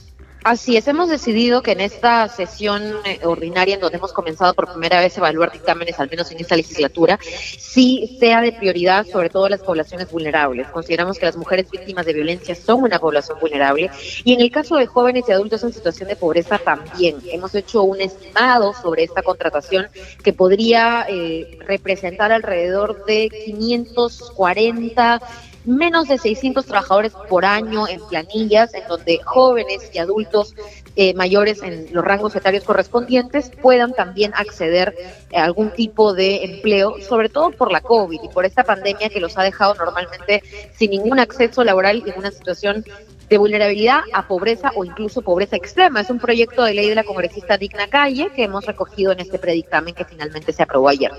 Así 0.44 0.76
es, 0.76 0.86
hemos 0.86 1.08
decidido 1.08 1.62
que 1.62 1.72
en 1.72 1.80
esta 1.80 2.28
sesión 2.28 2.82
eh, 3.04 3.18
ordinaria 3.24 3.74
en 3.74 3.80
donde 3.80 3.98
hemos 3.98 4.12
comenzado 4.12 4.54
por 4.54 4.70
primera 4.70 5.00
vez 5.00 5.16
a 5.16 5.20
evaluar 5.20 5.50
dictámenes, 5.50 5.98
al 5.98 6.08
menos 6.08 6.30
en 6.30 6.38
esta 6.38 6.54
legislatura, 6.54 7.18
sí 7.22 8.16
sea 8.20 8.40
de 8.40 8.52
prioridad 8.52 9.04
sobre 9.04 9.30
todo 9.30 9.48
las 9.48 9.60
poblaciones 9.60 10.10
vulnerables. 10.10 10.68
Consideramos 10.68 11.18
que 11.18 11.26
las 11.26 11.36
mujeres 11.36 11.68
víctimas 11.70 12.06
de 12.06 12.12
violencia 12.12 12.54
son 12.54 12.84
una 12.84 13.00
población 13.00 13.38
vulnerable 13.40 13.90
y 14.24 14.32
en 14.32 14.40
el 14.40 14.50
caso 14.50 14.76
de 14.76 14.86
jóvenes 14.86 15.24
y 15.28 15.32
adultos 15.32 15.64
en 15.64 15.72
situación 15.72 16.08
de 16.08 16.16
pobreza 16.16 16.58
también. 16.58 17.16
Hemos 17.30 17.54
hecho 17.56 17.82
un 17.82 18.00
estimado 18.00 18.72
sobre 18.74 19.02
esta 19.02 19.22
contratación 19.22 19.88
que 20.22 20.32
podría 20.32 21.04
eh, 21.08 21.58
representar 21.66 22.30
alrededor 22.30 23.04
de 23.06 23.28
540 23.44 25.20
menos 25.64 26.08
de 26.08 26.18
600 26.18 26.64
trabajadores 26.64 27.12
por 27.28 27.44
año 27.44 27.86
en 27.88 28.00
planillas, 28.08 28.74
en 28.74 28.86
donde 28.88 29.20
jóvenes 29.24 29.90
y 29.92 29.98
adultos 29.98 30.54
eh, 30.96 31.14
mayores 31.14 31.62
en 31.62 31.88
los 31.92 32.04
rangos 32.04 32.34
etarios 32.34 32.64
correspondientes 32.64 33.50
puedan 33.62 33.92
también 33.92 34.32
acceder 34.34 34.94
a 35.34 35.44
algún 35.44 35.70
tipo 35.70 36.14
de 36.14 36.44
empleo, 36.44 36.96
sobre 37.00 37.28
todo 37.28 37.50
por 37.50 37.70
la 37.70 37.80
COVID 37.80 38.20
y 38.22 38.28
por 38.28 38.44
esta 38.44 38.64
pandemia 38.64 39.08
que 39.08 39.20
los 39.20 39.36
ha 39.38 39.42
dejado 39.42 39.74
normalmente 39.74 40.42
sin 40.76 40.90
ningún 40.90 41.20
acceso 41.20 41.62
laboral 41.64 42.02
y 42.04 42.10
en 42.10 42.18
una 42.18 42.30
situación 42.30 42.84
de 43.28 43.38
vulnerabilidad 43.38 44.00
a 44.12 44.26
pobreza 44.26 44.72
o 44.74 44.84
incluso 44.84 45.22
pobreza 45.22 45.56
extrema. 45.56 46.00
Es 46.00 46.10
un 46.10 46.18
proyecto 46.18 46.64
de 46.64 46.74
ley 46.74 46.88
de 46.88 46.94
la 46.94 47.04
congresista 47.04 47.58
Digna 47.58 47.88
Calle 47.88 48.30
que 48.34 48.44
hemos 48.44 48.64
recogido 48.64 49.12
en 49.12 49.20
este 49.20 49.38
predictamen 49.38 49.94
que 49.94 50.04
finalmente 50.04 50.52
se 50.52 50.62
aprobó 50.62 50.88
ayer. 50.88 51.12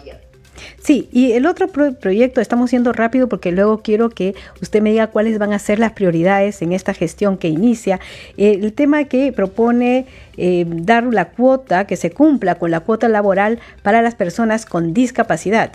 Sí, 0.81 1.07
y 1.11 1.33
el 1.33 1.45
otro 1.45 1.67
proyecto, 1.67 2.41
estamos 2.41 2.69
siendo 2.69 2.93
rápido 2.93 3.29
porque 3.29 3.51
luego 3.51 3.81
quiero 3.81 4.09
que 4.09 4.35
usted 4.61 4.81
me 4.81 4.91
diga 4.91 5.07
cuáles 5.07 5.37
van 5.39 5.53
a 5.53 5.59
ser 5.59 5.79
las 5.79 5.93
prioridades 5.93 6.61
en 6.61 6.73
esta 6.73 6.93
gestión 6.93 7.37
que 7.37 7.47
inicia. 7.47 7.99
el 8.37 8.73
tema 8.73 9.03
que 9.05 9.31
propone 9.31 10.05
eh, 10.37 10.65
dar 10.67 11.03
la 11.03 11.29
cuota, 11.31 11.85
que 11.85 11.97
se 11.97 12.11
cumpla 12.11 12.55
con 12.55 12.71
la 12.71 12.79
cuota 12.79 13.09
laboral 13.09 13.59
para 13.83 14.01
las 14.01 14.15
personas 14.15 14.65
con 14.65 14.93
discapacidad. 14.93 15.73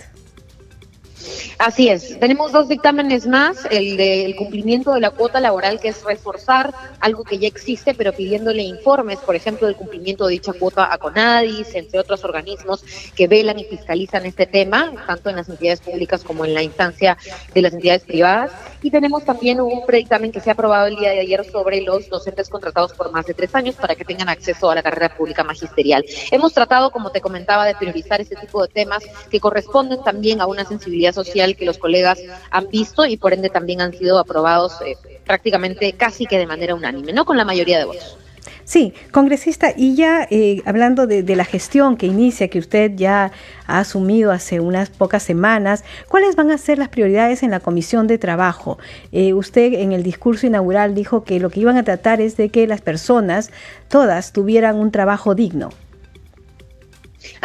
Así 1.57 1.89
es, 1.89 2.19
tenemos 2.19 2.51
dos 2.51 2.67
dictámenes 2.67 3.27
más, 3.27 3.65
el 3.71 3.97
del 3.97 4.35
cumplimiento 4.35 4.93
de 4.93 4.99
la 4.99 5.11
cuota 5.11 5.39
laboral, 5.39 5.79
que 5.79 5.89
es 5.89 6.03
reforzar 6.03 6.73
algo 6.99 7.23
que 7.23 7.37
ya 7.37 7.47
existe, 7.47 7.93
pero 7.93 8.13
pidiéndole 8.13 8.63
informes, 8.63 9.19
por 9.19 9.35
ejemplo, 9.35 9.67
del 9.67 9.75
cumplimiento 9.75 10.27
de 10.27 10.33
dicha 10.33 10.53
cuota 10.53 10.91
a 10.91 10.97
CONADIS, 10.97 11.75
entre 11.75 11.99
otros 11.99 12.23
organismos 12.23 12.83
que 13.15 13.27
velan 13.27 13.59
y 13.59 13.65
fiscalizan 13.65 14.25
este 14.25 14.45
tema, 14.45 14.91
tanto 15.07 15.29
en 15.29 15.37
las 15.37 15.49
entidades 15.49 15.81
públicas 15.81 16.23
como 16.23 16.45
en 16.45 16.53
la 16.53 16.61
instancia 16.61 17.17
de 17.53 17.61
las 17.61 17.73
entidades 17.73 18.03
privadas. 18.03 18.51
Y 18.81 18.91
tenemos 18.91 19.25
también 19.25 19.59
un 19.61 19.85
predictamen 19.85 20.31
que 20.31 20.39
se 20.39 20.49
ha 20.49 20.53
aprobado 20.53 20.87
el 20.87 20.95
día 20.95 21.09
de 21.09 21.19
ayer 21.19 21.43
sobre 21.49 21.81
los 21.81 22.07
docentes 22.09 22.49
contratados 22.49 22.93
por 22.93 23.11
más 23.11 23.25
de 23.25 23.33
tres 23.33 23.55
años 23.55 23.75
para 23.75 23.95
que 23.95 24.05
tengan 24.05 24.29
acceso 24.29 24.69
a 24.69 24.75
la 24.75 24.83
carrera 24.83 25.15
pública 25.15 25.43
magisterial. 25.43 26.05
Hemos 26.31 26.53
tratado, 26.53 26.91
como 26.91 27.09
te 27.09 27.21
comentaba, 27.21 27.65
de 27.65 27.75
priorizar 27.75 28.21
este 28.21 28.35
tipo 28.35 28.61
de 28.61 28.67
temas 28.67 29.03
que 29.29 29.39
corresponden 29.39 30.03
también 30.03 30.41
a 30.41 30.45
una 30.45 30.65
sensibilidad 30.65 31.14
social 31.15 31.55
que 31.55 31.65
los 31.65 31.79
colegas 31.79 32.19
han 32.51 32.67
visto 32.67 33.05
y 33.05 33.17
por 33.17 33.33
ende 33.33 33.49
también 33.49 33.81
han 33.81 33.93
sido 33.93 34.19
aprobados 34.19 34.73
eh, 34.85 34.95
prácticamente 35.25 35.93
casi 35.93 36.27
que 36.27 36.37
de 36.37 36.45
manera 36.45 36.75
unánime, 36.75 37.11
¿no? 37.13 37.25
Con 37.25 37.37
la 37.37 37.45
mayoría 37.45 37.79
de 37.79 37.85
votos. 37.85 38.17
Sí, 38.65 38.93
congresista, 39.11 39.73
y 39.75 39.95
ya 39.95 40.27
eh, 40.31 40.63
hablando 40.65 41.05
de, 41.05 41.23
la 41.35 41.45
gestión 41.45 41.97
que 41.97 42.07
inicia, 42.07 42.47
que 42.47 42.57
usted 42.57 42.93
ya 42.95 43.31
ha 43.67 43.79
asumido 43.79 44.31
hace 44.31 44.59
unas 44.59 44.89
pocas 44.89 45.21
semanas, 45.21 45.83
¿cuáles 46.07 46.35
van 46.35 46.49
a 46.49 46.57
ser 46.57 46.79
las 46.79 46.89
prioridades 46.89 47.43
en 47.43 47.51
la 47.51 47.59
Comisión 47.59 48.07
de 48.07 48.17
Trabajo? 48.17 48.79
Eh, 49.11 49.33
usted 49.33 49.73
en 49.73 49.91
el 49.91 50.01
discurso 50.01 50.47
inaugural 50.47 50.95
dijo 50.95 51.23
que 51.23 51.39
lo 51.39 51.51
que 51.51 51.59
iban 51.59 51.77
a 51.77 51.83
tratar 51.83 52.21
es 52.21 52.37
de 52.37 52.49
que 52.49 52.65
las 52.65 52.81
personas, 52.81 53.51
todas, 53.87 54.33
tuvieran 54.33 54.77
un 54.77 54.89
trabajo 54.89 55.35
digno. 55.35 55.69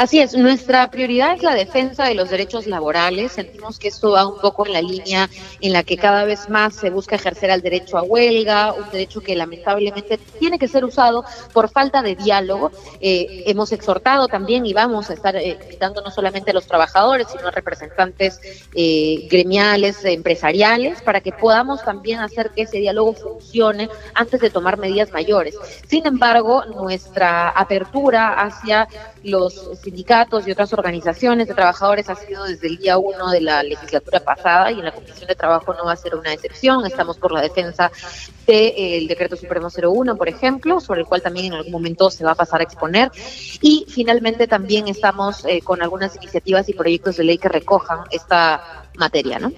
Así 0.01 0.19
es, 0.19 0.35
nuestra 0.35 0.91
prioridad 0.91 1.35
es 1.35 1.43
la 1.43 1.55
defensa 1.55 2.07
de 2.07 2.15
los 2.15 2.31
derechos 2.31 2.67
laborales. 2.67 3.33
Sentimos 3.33 3.79
que 3.79 3.89
esto 3.89 4.13
va 4.13 4.27
un 4.27 4.41
poco 4.41 4.65
en 4.65 4.73
la 4.73 4.81
línea 4.81 5.29
en 5.61 5.75
la 5.75 5.83
que 5.83 5.99
cada 5.99 6.25
vez 6.25 6.49
más 6.49 6.75
se 6.75 6.89
busca 6.89 7.17
ejercer 7.17 7.51
el 7.51 7.61
derecho 7.61 7.99
a 7.99 8.03
huelga, 8.03 8.73
un 8.73 8.89
derecho 8.91 9.21
que 9.21 9.37
lamentablemente 9.37 10.17
tiene 10.39 10.59
que 10.59 10.69
ser 10.69 10.87
usado 10.87 11.23
por 11.53 11.69
falta 11.69 12.01
de 12.01 12.17
diálogo. 12.17 12.71
Eh, 13.03 13.45
hemos 13.45 13.73
exhortado 13.73 14.27
también 14.27 14.65
y 14.65 14.73
vamos 14.73 15.11
a 15.11 15.13
estar 15.13 15.37
eh, 15.37 15.59
invitando 15.63 16.01
no 16.01 16.11
solamente 16.11 16.53
a 16.53 16.55
los 16.55 16.65
trabajadores, 16.65 17.27
sino 17.31 17.49
a 17.49 17.51
representantes 17.51 18.41
eh, 18.75 19.29
gremiales, 19.31 20.03
empresariales, 20.07 21.03
para 21.03 21.21
que 21.21 21.33
podamos 21.33 21.85
también 21.85 22.21
hacer 22.21 22.53
que 22.53 22.63
ese 22.63 22.79
diálogo 22.79 23.13
funcione 23.13 23.91
antes 24.15 24.41
de 24.41 24.49
tomar 24.49 24.79
medidas 24.79 25.13
mayores. 25.13 25.55
Sin 25.87 26.07
embargo, 26.07 26.65
nuestra 26.65 27.51
apertura 27.51 28.33
hacia 28.41 28.89
los 29.23 29.71
sindicatos 29.83 30.47
y 30.47 30.53
otras 30.53 30.73
organizaciones 30.73 31.49
de 31.49 31.55
trabajadores 31.55 32.09
ha 32.09 32.15
sido 32.15 32.45
desde 32.45 32.69
el 32.69 32.79
día 32.79 32.99
uno 32.99 33.31
de 33.31 33.41
la 33.41 33.63
legislatura 33.63 34.21
pasada 34.21 34.71
y 34.71 34.79
en 34.79 34.85
la 34.85 34.93
Comisión 34.93 35.27
de 35.29 35.35
Trabajo 35.35 35.75
no 35.75 35.85
va 35.85 35.93
a 35.93 35.97
ser 35.97 36.15
una 36.15 36.33
excepción. 36.33 36.87
Estamos 36.87 37.19
por 37.19 37.33
la 37.33 37.43
defensa 37.43 37.91
del 38.47 39.07
Decreto 39.07 39.37
Supremo 39.37 39.69
01, 39.69 40.17
por 40.17 40.29
ejemplo, 40.29 40.81
sobre 40.81 41.01
el 41.01 41.07
cual 41.07 41.23
también 41.23 41.47
en 41.47 41.55
algún 41.55 41.73
momento 41.73 42.11
se 42.11 42.25
va 42.25 42.33
a 42.33 42.35
pasar 42.35 42.61
a 42.61 42.65
exponer. 42.65 43.11
Y 43.61 43.87
finalmente 43.89 44.47
también 44.47 44.89
estamos 44.89 45.45
eh, 45.45 45.61
con 45.63 45.83
algunas 45.83 46.17
iniciativas 46.17 46.69
y 46.69 46.73
proyectos 46.73 47.17
de 47.17 47.25
ley 47.25 47.39
que 47.39 47.49
recojan 47.49 48.01
esta 48.11 48.87
materia, 48.97 49.39
¿no? 49.39 49.53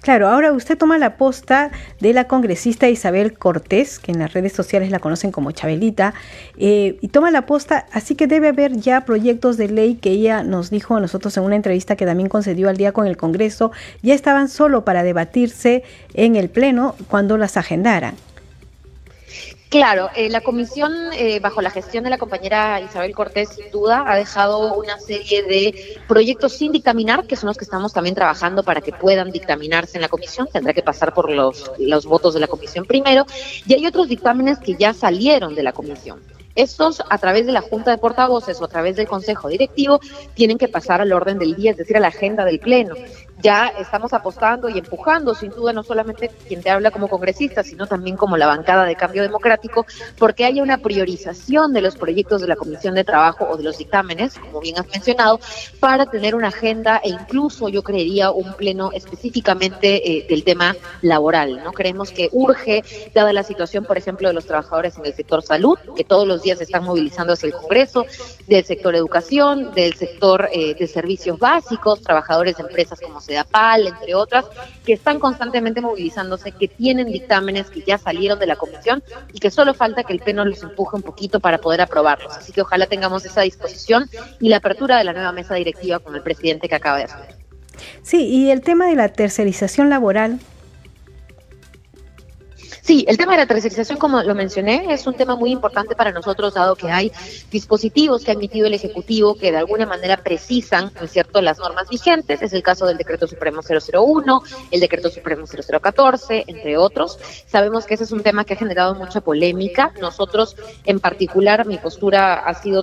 Claro, 0.00 0.28
ahora 0.28 0.52
usted 0.52 0.76
toma 0.76 0.98
la 0.98 1.16
posta 1.16 1.70
de 2.00 2.12
la 2.12 2.24
congresista 2.24 2.88
Isabel 2.88 3.38
Cortés, 3.38 3.98
que 3.98 4.12
en 4.12 4.18
las 4.18 4.32
redes 4.32 4.52
sociales 4.52 4.90
la 4.90 4.98
conocen 4.98 5.32
como 5.32 5.52
Chabelita, 5.52 6.14
eh, 6.58 6.98
y 7.00 7.08
toma 7.08 7.30
la 7.30 7.46
posta, 7.46 7.86
así 7.92 8.14
que 8.14 8.26
debe 8.26 8.48
haber 8.48 8.76
ya 8.76 9.04
proyectos 9.04 9.56
de 9.56 9.68
ley 9.68 9.94
que 9.94 10.10
ella 10.10 10.42
nos 10.42 10.70
dijo 10.70 10.96
a 10.96 11.00
nosotros 11.00 11.36
en 11.36 11.44
una 11.44 11.56
entrevista 11.56 11.96
que 11.96 12.06
también 12.06 12.28
concedió 12.28 12.68
al 12.68 12.76
día 12.76 12.92
con 12.92 13.06
el 13.06 13.16
Congreso, 13.16 13.72
ya 14.02 14.14
estaban 14.14 14.48
solo 14.48 14.84
para 14.84 15.02
debatirse 15.02 15.84
en 16.14 16.36
el 16.36 16.48
Pleno 16.48 16.94
cuando 17.08 17.36
las 17.36 17.56
agendaran. 17.56 18.14
Claro, 19.72 20.10
eh, 20.14 20.28
la 20.28 20.42
comisión, 20.42 20.92
eh, 21.14 21.40
bajo 21.40 21.62
la 21.62 21.70
gestión 21.70 22.04
de 22.04 22.10
la 22.10 22.18
compañera 22.18 22.78
Isabel 22.82 23.14
Cortés, 23.14 23.48
sin 23.56 23.70
duda, 23.70 24.04
ha 24.06 24.14
dejado 24.16 24.74
una 24.74 24.98
serie 24.98 25.42
de 25.44 25.98
proyectos 26.06 26.52
sin 26.52 26.72
dictaminar, 26.72 27.26
que 27.26 27.36
son 27.36 27.46
los 27.46 27.56
que 27.56 27.64
estamos 27.64 27.94
también 27.94 28.14
trabajando 28.14 28.64
para 28.64 28.82
que 28.82 28.92
puedan 28.92 29.32
dictaminarse 29.32 29.96
en 29.96 30.02
la 30.02 30.10
comisión. 30.10 30.46
Tendrá 30.52 30.74
que 30.74 30.82
pasar 30.82 31.14
por 31.14 31.30
los, 31.30 31.72
los 31.78 32.04
votos 32.04 32.34
de 32.34 32.40
la 32.40 32.48
comisión 32.48 32.84
primero. 32.84 33.24
Y 33.66 33.72
hay 33.72 33.86
otros 33.86 34.08
dictámenes 34.08 34.58
que 34.58 34.76
ya 34.76 34.92
salieron 34.92 35.54
de 35.54 35.62
la 35.62 35.72
comisión. 35.72 36.20
Estos, 36.54 37.02
a 37.08 37.16
través 37.16 37.46
de 37.46 37.52
la 37.52 37.62
Junta 37.62 37.92
de 37.92 37.98
Portavoces 37.98 38.60
o 38.60 38.66
a 38.66 38.68
través 38.68 38.96
del 38.96 39.08
Consejo 39.08 39.48
Directivo, 39.48 40.00
tienen 40.34 40.58
que 40.58 40.68
pasar 40.68 41.00
al 41.00 41.12
orden 41.12 41.38
del 41.38 41.56
día, 41.56 41.70
es 41.70 41.78
decir, 41.78 41.96
a 41.96 42.00
la 42.00 42.08
agenda 42.08 42.44
del 42.44 42.58
Pleno. 42.58 42.94
Ya 43.42 43.68
estamos 43.78 44.12
apostando 44.12 44.68
y 44.68 44.78
empujando, 44.78 45.34
sin 45.34 45.50
duda, 45.50 45.72
no 45.72 45.82
solamente 45.82 46.30
quien 46.46 46.62
te 46.62 46.70
habla 46.70 46.90
como 46.90 47.08
congresista, 47.08 47.62
sino 47.62 47.86
también 47.86 48.16
como 48.16 48.36
la 48.36 48.46
bancada 48.46 48.84
de 48.84 48.94
cambio 48.94 49.22
democrático, 49.22 49.84
porque 50.16 50.44
haya 50.44 50.62
una 50.62 50.78
priorización 50.78 51.72
de 51.72 51.82
los 51.82 51.96
proyectos 51.96 52.40
de 52.40 52.48
la 52.48 52.56
Comisión 52.56 52.94
de 52.94 53.04
Trabajo 53.04 53.46
o 53.50 53.56
de 53.56 53.64
los 53.64 53.78
dictámenes, 53.78 54.38
como 54.38 54.60
bien 54.60 54.78
has 54.78 54.86
mencionado, 54.86 55.40
para 55.80 56.06
tener 56.06 56.34
una 56.34 56.48
agenda 56.48 57.00
e 57.02 57.08
incluso, 57.08 57.68
yo 57.68 57.82
creería, 57.82 58.30
un 58.30 58.54
pleno 58.54 58.92
específicamente 58.92 60.18
eh, 60.18 60.26
del 60.28 60.44
tema 60.44 60.76
laboral. 61.02 61.62
No 61.64 61.72
creemos 61.72 62.12
que 62.12 62.28
urge, 62.32 62.84
dada 63.12 63.32
la 63.32 63.42
situación, 63.42 63.84
por 63.84 63.98
ejemplo, 63.98 64.28
de 64.28 64.34
los 64.34 64.46
trabajadores 64.46 64.96
en 64.98 65.06
el 65.06 65.14
sector 65.14 65.42
salud, 65.42 65.78
que 65.96 66.04
todos 66.04 66.26
los 66.26 66.42
días 66.42 66.60
están 66.60 66.84
movilizando 66.84 67.32
hacia 67.32 67.48
el 67.48 67.52
Congreso, 67.52 68.06
del 68.46 68.64
sector 68.64 68.94
educación, 68.94 69.74
del 69.74 69.94
sector 69.94 70.48
eh, 70.52 70.74
de 70.74 70.86
servicios 70.86 71.38
básicos, 71.38 72.02
trabajadores 72.02 72.56
de 72.56 72.62
empresas 72.62 73.00
como 73.00 73.20
CEDAPAL, 73.32 73.86
entre 73.86 74.14
otras, 74.14 74.44
que 74.84 74.92
están 74.92 75.18
constantemente 75.18 75.80
movilizándose, 75.80 76.52
que 76.52 76.68
tienen 76.68 77.06
dictámenes 77.06 77.70
que 77.70 77.82
ya 77.82 77.98
salieron 77.98 78.38
de 78.38 78.46
la 78.46 78.56
comisión 78.56 79.02
y 79.32 79.40
que 79.40 79.50
solo 79.50 79.74
falta 79.74 80.04
que 80.04 80.12
el 80.12 80.20
Pleno 80.20 80.44
los 80.44 80.62
empuje 80.62 80.96
un 80.96 81.02
poquito 81.02 81.40
para 81.40 81.58
poder 81.58 81.80
aprobarlos. 81.80 82.36
Así 82.36 82.52
que 82.52 82.60
ojalá 82.60 82.86
tengamos 82.86 83.24
esa 83.24 83.40
disposición 83.42 84.08
y 84.40 84.48
la 84.48 84.58
apertura 84.58 84.98
de 84.98 85.04
la 85.04 85.12
nueva 85.12 85.32
mesa 85.32 85.54
directiva 85.54 85.98
con 85.98 86.14
el 86.14 86.22
presidente 86.22 86.68
que 86.68 86.74
acaba 86.74 86.98
de 86.98 87.04
hacer. 87.04 87.36
Sí, 88.02 88.26
y 88.26 88.50
el 88.50 88.60
tema 88.60 88.86
de 88.86 88.96
la 88.96 89.08
tercerización 89.08 89.88
laboral, 89.88 90.38
Sí, 92.84 93.04
el 93.06 93.16
tema 93.16 93.32
de 93.32 93.38
la 93.38 93.46
tercerización, 93.46 93.96
como 93.96 94.24
lo 94.24 94.34
mencioné, 94.34 94.92
es 94.92 95.06
un 95.06 95.14
tema 95.14 95.36
muy 95.36 95.52
importante 95.52 95.94
para 95.94 96.10
nosotros, 96.10 96.54
dado 96.54 96.74
que 96.74 96.90
hay 96.90 97.12
dispositivos 97.48 98.24
que 98.24 98.32
ha 98.32 98.34
emitido 98.34 98.66
el 98.66 98.74
Ejecutivo 98.74 99.36
que 99.36 99.52
de 99.52 99.58
alguna 99.58 99.86
manera 99.86 100.16
precisan, 100.16 100.90
¿no 100.96 101.02
es 101.04 101.12
cierto?, 101.12 101.40
las 101.40 101.60
normas 101.60 101.88
vigentes. 101.88 102.42
Es 102.42 102.52
el 102.52 102.64
caso 102.64 102.84
del 102.84 102.98
Decreto 102.98 103.28
Supremo 103.28 103.60
001, 103.62 104.42
el 104.72 104.80
Decreto 104.80 105.10
Supremo 105.10 105.46
0014, 105.46 106.42
entre 106.48 106.76
otros. 106.76 107.20
Sabemos 107.46 107.86
que 107.86 107.94
ese 107.94 108.02
es 108.02 108.10
un 108.10 108.24
tema 108.24 108.44
que 108.44 108.54
ha 108.54 108.56
generado 108.56 108.96
mucha 108.96 109.20
polémica. 109.20 109.94
Nosotros, 110.00 110.56
en 110.82 110.98
particular, 110.98 111.64
mi 111.64 111.78
postura 111.78 112.34
ha 112.34 112.54
sido 112.54 112.82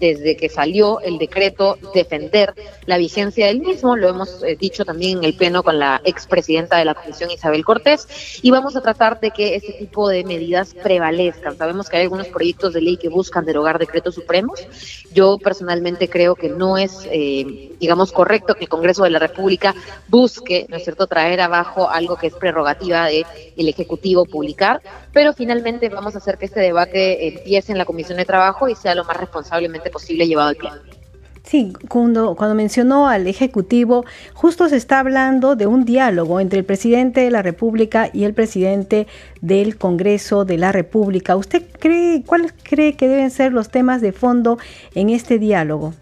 desde 0.00 0.36
que 0.36 0.48
salió 0.48 1.00
el 1.00 1.18
decreto 1.18 1.78
defender 1.94 2.54
la 2.86 2.98
vigencia 2.98 3.46
del 3.46 3.60
mismo, 3.60 3.96
lo 3.96 4.08
hemos 4.08 4.42
eh, 4.42 4.56
dicho 4.58 4.84
también 4.84 5.18
en 5.18 5.24
el 5.24 5.34
pleno 5.34 5.62
con 5.62 5.78
la 5.78 6.00
expresidenta 6.04 6.78
de 6.78 6.84
la 6.84 6.94
Comisión 6.94 7.30
Isabel 7.30 7.64
Cortés, 7.64 8.40
y 8.42 8.50
vamos 8.50 8.76
a 8.76 8.80
tratar 8.80 9.20
de 9.20 9.30
que 9.30 9.56
este 9.56 9.72
tipo 9.72 10.08
de 10.08 10.24
medidas 10.24 10.74
prevalezcan. 10.74 11.56
Sabemos 11.56 11.88
que 11.88 11.96
hay 11.96 12.02
algunos 12.04 12.28
proyectos 12.28 12.72
de 12.72 12.80
ley 12.80 12.96
que 12.96 13.08
buscan 13.08 13.44
derogar 13.44 13.78
decretos 13.78 14.14
supremos. 14.14 14.60
Yo 15.12 15.38
personalmente 15.38 16.08
creo 16.08 16.34
que 16.34 16.48
no 16.48 16.76
es, 16.78 17.06
eh, 17.10 17.72
digamos, 17.78 18.12
correcto 18.12 18.54
que 18.54 18.64
el 18.64 18.68
Congreso 18.68 19.04
de 19.04 19.10
la 19.10 19.18
República 19.18 19.74
busque, 20.08 20.66
¿no 20.68 20.76
es 20.76 20.84
cierto?, 20.84 21.06
traer 21.06 21.40
abajo 21.40 21.88
algo 21.88 22.16
que 22.16 22.28
es 22.28 22.34
prerrogativa 22.34 23.06
del 23.06 23.24
el 23.56 23.68
Ejecutivo 23.68 24.24
publicar, 24.24 24.80
pero 25.16 25.32
finalmente 25.32 25.88
vamos 25.88 26.14
a 26.14 26.18
hacer 26.18 26.36
que 26.36 26.44
este 26.44 26.60
debate 26.60 27.28
empiece 27.28 27.72
en 27.72 27.78
la 27.78 27.86
Comisión 27.86 28.18
de 28.18 28.26
Trabajo 28.26 28.68
y 28.68 28.74
sea 28.74 28.94
lo 28.94 29.02
más 29.04 29.16
responsablemente 29.16 29.88
posible 29.88 30.28
llevado 30.28 30.50
al 30.50 30.56
pleno. 30.56 30.76
Sí, 31.42 31.72
cuando, 31.88 32.34
cuando 32.36 32.54
mencionó 32.54 33.08
al 33.08 33.26
Ejecutivo, 33.26 34.04
justo 34.34 34.68
se 34.68 34.76
está 34.76 34.98
hablando 34.98 35.56
de 35.56 35.66
un 35.66 35.86
diálogo 35.86 36.38
entre 36.38 36.58
el 36.58 36.66
presidente 36.66 37.22
de 37.22 37.30
la 37.30 37.40
República 37.40 38.10
y 38.12 38.24
el 38.24 38.34
presidente 38.34 39.06
del 39.40 39.78
Congreso 39.78 40.44
de 40.44 40.58
la 40.58 40.70
República. 40.70 41.34
¿Usted 41.34 41.62
cree, 41.80 42.22
cuáles 42.22 42.52
cree 42.52 42.94
que 42.94 43.08
deben 43.08 43.30
ser 43.30 43.54
los 43.54 43.70
temas 43.70 44.02
de 44.02 44.12
fondo 44.12 44.58
en 44.94 45.08
este 45.08 45.38
diálogo? 45.38 45.94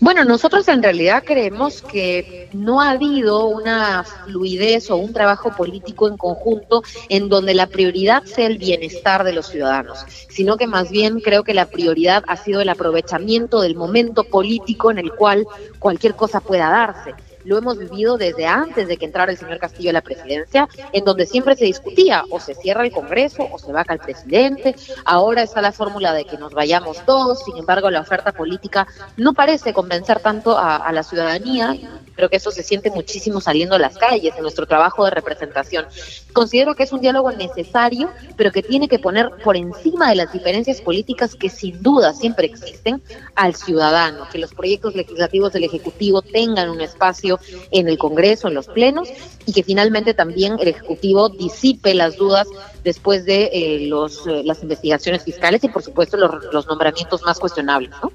Bueno, 0.00 0.24
nosotros 0.24 0.68
en 0.68 0.82
realidad 0.82 1.24
creemos 1.26 1.82
que 1.82 2.48
no 2.52 2.80
ha 2.80 2.90
habido 2.90 3.46
una 3.46 4.04
fluidez 4.04 4.90
o 4.90 4.96
un 4.96 5.12
trabajo 5.12 5.50
político 5.52 6.08
en 6.08 6.16
conjunto 6.16 6.82
en 7.08 7.28
donde 7.28 7.54
la 7.54 7.66
prioridad 7.66 8.22
sea 8.24 8.46
el 8.46 8.58
bienestar 8.58 9.24
de 9.24 9.32
los 9.32 9.48
ciudadanos, 9.48 10.04
sino 10.28 10.56
que 10.56 10.66
más 10.66 10.90
bien 10.90 11.20
creo 11.20 11.42
que 11.42 11.54
la 11.54 11.66
prioridad 11.66 12.22
ha 12.28 12.36
sido 12.36 12.60
el 12.60 12.68
aprovechamiento 12.68 13.60
del 13.60 13.74
momento 13.74 14.24
político 14.24 14.90
en 14.90 14.98
el 14.98 15.12
cual 15.12 15.46
cualquier 15.78 16.14
cosa 16.14 16.40
pueda 16.40 16.70
darse 16.70 17.14
lo 17.46 17.56
hemos 17.56 17.78
vivido 17.78 18.18
desde 18.18 18.46
antes 18.46 18.88
de 18.88 18.96
que 18.96 19.06
entrara 19.06 19.30
el 19.30 19.38
señor 19.38 19.58
Castillo 19.58 19.90
a 19.90 19.92
la 19.92 20.00
presidencia, 20.00 20.68
en 20.92 21.04
donde 21.04 21.26
siempre 21.26 21.54
se 21.54 21.64
discutía 21.64 22.24
o 22.30 22.40
se 22.40 22.54
cierra 22.54 22.84
el 22.84 22.92
Congreso 22.92 23.48
o 23.50 23.58
se 23.58 23.72
vaca 23.72 23.94
el 23.94 24.00
presidente. 24.00 24.74
Ahora 25.04 25.42
está 25.42 25.62
la 25.62 25.72
fórmula 25.72 26.12
de 26.12 26.24
que 26.24 26.36
nos 26.36 26.52
vayamos 26.52 27.04
todos, 27.06 27.44
sin 27.44 27.56
embargo 27.56 27.88
la 27.90 28.00
oferta 28.00 28.32
política 28.32 28.86
no 29.16 29.32
parece 29.32 29.72
convencer 29.72 30.20
tanto 30.20 30.58
a, 30.58 30.90
la 30.92 31.02
ciudadanía. 31.02 31.76
Creo 32.14 32.30
que 32.30 32.36
eso 32.36 32.50
se 32.50 32.62
siente 32.62 32.90
muchísimo 32.90 33.40
saliendo 33.40 33.76
a 33.76 33.78
las 33.78 33.96
calles 33.96 34.34
en 34.36 34.42
nuestro 34.42 34.66
trabajo 34.66 35.04
de 35.04 35.10
representación. 35.10 35.86
Considero 36.32 36.74
que 36.74 36.82
es 36.82 36.92
un 36.92 37.00
diálogo 37.00 37.30
necesario, 37.30 38.10
pero 38.36 38.50
que 38.50 38.62
tiene 38.62 38.88
que 38.88 38.98
poner 38.98 39.30
por 39.44 39.56
encima 39.56 40.08
de 40.08 40.16
las 40.16 40.32
diferencias 40.32 40.80
políticas 40.80 41.34
que 41.34 41.50
sin 41.50 41.82
duda 41.82 42.14
siempre 42.14 42.46
existen 42.46 43.02
al 43.34 43.54
ciudadano, 43.54 44.26
que 44.32 44.38
los 44.38 44.54
proyectos 44.54 44.94
legislativos 44.94 45.52
del 45.52 45.64
Ejecutivo 45.64 46.22
tengan 46.22 46.70
un 46.70 46.80
espacio 46.80 47.35
en 47.70 47.88
el 47.88 47.98
Congreso, 47.98 48.48
en 48.48 48.54
los 48.54 48.66
plenos, 48.66 49.08
y 49.46 49.52
que 49.52 49.62
finalmente 49.62 50.14
también 50.14 50.56
el 50.60 50.68
Ejecutivo 50.68 51.28
disipe 51.28 51.94
las 51.94 52.16
dudas 52.16 52.46
después 52.84 53.24
de 53.24 53.50
eh, 53.52 53.86
los, 53.86 54.26
eh, 54.26 54.42
las 54.44 54.62
investigaciones 54.62 55.24
fiscales 55.24 55.62
y, 55.64 55.68
por 55.68 55.82
supuesto, 55.82 56.16
los, 56.16 56.66
nombramientos 56.66 57.22
más 57.22 57.38
cuestionables, 57.38 57.90
¿no? 58.02 58.12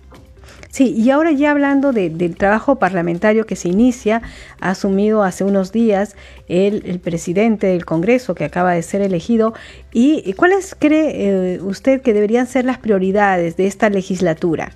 Sí, 0.70 0.94
y 0.96 1.10
ahora 1.10 1.32
ya 1.32 1.52
hablando 1.52 1.92
del 1.92 2.38
trabajo 2.38 2.78
parlamentario 2.78 3.46
que 3.46 3.58
se 3.58 3.68
inicia, 3.68 4.22
ha 4.62 4.70
asumido 4.70 5.22
hace 5.22 5.44
unos 5.44 5.74
días 5.74 6.16
el, 6.48 7.00
presidente 7.02 7.68
del 7.68 7.84
Congreso 7.84 8.36
que 8.36 8.46
acaba 8.46 8.72
de 8.72 8.82
ser 8.82 9.02
elegido. 9.02 9.54
¿Y 9.92 10.32
cuáles 10.34 10.74
cree 10.80 11.56
eh, 11.56 11.62
usted 11.62 12.02
que 12.02 12.14
deberían 12.14 12.48
ser 12.48 12.64
las 12.64 12.78
prioridades 12.78 13.58
de 13.58 13.68
esta 13.68 13.90
legislatura? 13.90 14.72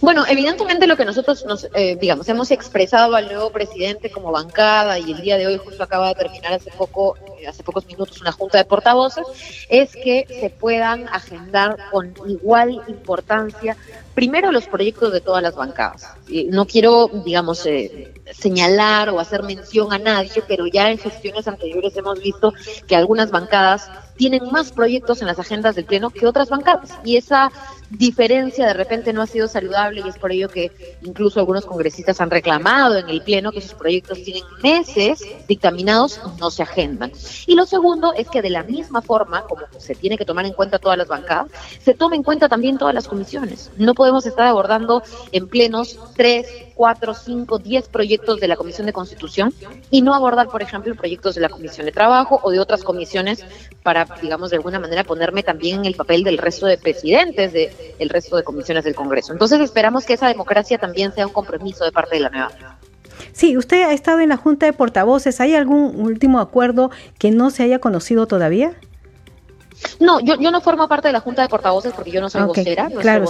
Bueno, 0.00 0.24
evidentemente 0.28 0.86
lo 0.86 0.96
que 0.96 1.04
nosotros 1.04 1.44
nos, 1.44 1.66
eh, 1.74 1.96
digamos, 2.00 2.28
hemos 2.28 2.52
expresado 2.52 3.16
al 3.16 3.26
nuevo 3.26 3.50
presidente 3.50 4.12
como 4.12 4.30
bancada 4.30 4.96
y 4.96 5.10
el 5.10 5.20
día 5.20 5.36
de 5.36 5.48
hoy 5.48 5.58
justo 5.58 5.82
acaba 5.82 6.08
de 6.08 6.14
terminar 6.14 6.52
hace 6.52 6.70
poco, 6.70 7.16
eh, 7.40 7.48
hace 7.48 7.64
pocos 7.64 7.84
minutos 7.86 8.20
una 8.20 8.30
junta 8.30 8.58
de 8.58 8.64
portavoces, 8.64 9.24
es 9.68 9.92
que 9.92 10.24
se 10.28 10.50
puedan 10.50 11.08
agendar 11.08 11.76
con 11.90 12.14
igual 12.28 12.80
importancia 12.86 13.76
primero 14.14 14.52
los 14.52 14.66
proyectos 14.66 15.12
de 15.12 15.20
todas 15.20 15.42
las 15.42 15.56
bancadas. 15.56 16.08
No 16.48 16.66
quiero, 16.66 17.08
digamos, 17.24 17.66
eh, 17.66 18.14
señalar 18.32 19.10
o 19.10 19.18
hacer 19.18 19.42
mención 19.42 19.92
a 19.92 19.98
nadie, 19.98 20.42
pero 20.46 20.66
ya 20.66 20.90
en 20.90 20.98
gestiones 20.98 21.48
anteriores 21.48 21.96
hemos 21.96 22.20
visto 22.20 22.52
que 22.86 22.94
algunas 22.94 23.30
bancadas 23.30 23.90
tienen 24.16 24.50
más 24.50 24.72
proyectos 24.72 25.20
en 25.20 25.28
las 25.28 25.38
agendas 25.38 25.76
del 25.76 25.84
Pleno 25.84 26.10
que 26.10 26.26
otras 26.26 26.48
bancadas. 26.50 26.90
Y 27.04 27.16
esa 27.16 27.50
diferencia 27.90 28.66
de 28.66 28.74
repente 28.74 29.12
no 29.12 29.22
ha 29.22 29.26
sido 29.26 29.48
saludable 29.48 30.02
y 30.04 30.08
es 30.08 30.18
por 30.18 30.32
ello 30.32 30.48
que 30.48 30.70
incluso 31.02 31.40
algunos 31.40 31.64
congresistas 31.64 32.20
han 32.20 32.30
reclamado 32.30 32.98
en 32.98 33.08
el 33.08 33.22
Pleno 33.22 33.52
que 33.52 33.60
sus 33.60 33.74
proyectos 33.74 34.22
tienen 34.22 34.44
meses 34.62 35.22
dictaminados 35.46 36.20
y 36.24 36.40
no 36.40 36.50
se 36.50 36.62
agendan. 36.62 37.12
Y 37.46 37.54
lo 37.54 37.66
segundo 37.66 38.12
es 38.14 38.28
que 38.28 38.42
de 38.42 38.50
la 38.50 38.62
misma 38.62 39.02
forma 39.02 39.42
como 39.42 39.62
se 39.78 39.94
tiene 39.94 40.18
que 40.18 40.24
tomar 40.24 40.44
en 40.44 40.52
cuenta 40.52 40.78
todas 40.78 40.98
las 40.98 41.08
bancadas, 41.08 41.48
se 41.82 41.94
tome 41.94 42.16
en 42.16 42.22
cuenta 42.22 42.48
también 42.48 42.78
todas 42.78 42.94
las 42.94 43.08
comisiones. 43.08 43.70
No 43.76 43.94
podemos 43.94 44.26
estar 44.26 44.46
abordando 44.46 45.02
en 45.32 45.48
plenos 45.48 45.98
tres, 46.16 46.46
cuatro, 46.74 47.14
cinco, 47.14 47.58
diez 47.58 47.88
proyectos 47.88 48.40
de 48.40 48.48
la 48.48 48.56
Comisión 48.56 48.86
de 48.86 48.92
Constitución 48.92 49.52
y 49.90 50.02
no 50.02 50.14
abordar, 50.14 50.48
por 50.48 50.62
ejemplo, 50.62 50.94
proyectos 50.94 51.34
de 51.34 51.40
la 51.40 51.48
Comisión 51.48 51.86
de 51.86 51.92
Trabajo 51.92 52.40
o 52.42 52.50
de 52.50 52.60
otras 52.60 52.84
comisiones 52.84 53.44
para, 53.82 54.06
digamos, 54.20 54.50
de 54.50 54.56
alguna 54.56 54.78
manera 54.78 55.04
ponerme 55.04 55.42
también 55.42 55.80
en 55.80 55.86
el 55.86 55.94
papel 55.94 56.22
del 56.22 56.38
resto 56.38 56.66
de 56.66 56.78
presidentes 56.78 57.52
de 57.52 57.72
el 57.98 58.08
resto 58.08 58.36
de 58.36 58.42
comisiones 58.42 58.84
del 58.84 58.94
Congreso. 58.94 59.32
Entonces 59.32 59.60
esperamos 59.60 60.04
que 60.04 60.14
esa 60.14 60.28
democracia 60.28 60.78
también 60.78 61.12
sea 61.12 61.26
un 61.26 61.32
compromiso 61.32 61.84
de 61.84 61.92
parte 61.92 62.16
de 62.16 62.20
la 62.20 62.30
nueva. 62.30 62.50
Sí, 63.32 63.56
usted 63.56 63.82
ha 63.82 63.92
estado 63.92 64.20
en 64.20 64.30
la 64.30 64.36
Junta 64.36 64.66
de 64.66 64.72
Portavoces. 64.72 65.40
¿Hay 65.40 65.54
algún 65.54 66.00
último 66.00 66.40
acuerdo 66.40 66.90
que 67.18 67.30
no 67.30 67.50
se 67.50 67.62
haya 67.62 67.78
conocido 67.78 68.26
todavía? 68.26 68.74
No, 70.00 70.20
yo, 70.20 70.36
yo 70.40 70.50
no 70.50 70.60
formo 70.60 70.88
parte 70.88 71.08
de 71.08 71.12
la 71.12 71.20
Junta 71.20 71.42
de 71.42 71.48
Portavoces 71.48 71.92
porque 71.92 72.10
yo 72.10 72.20
no 72.20 72.28
soy 72.28 72.42
vocera. 72.42 72.88
claro, 73.00 73.26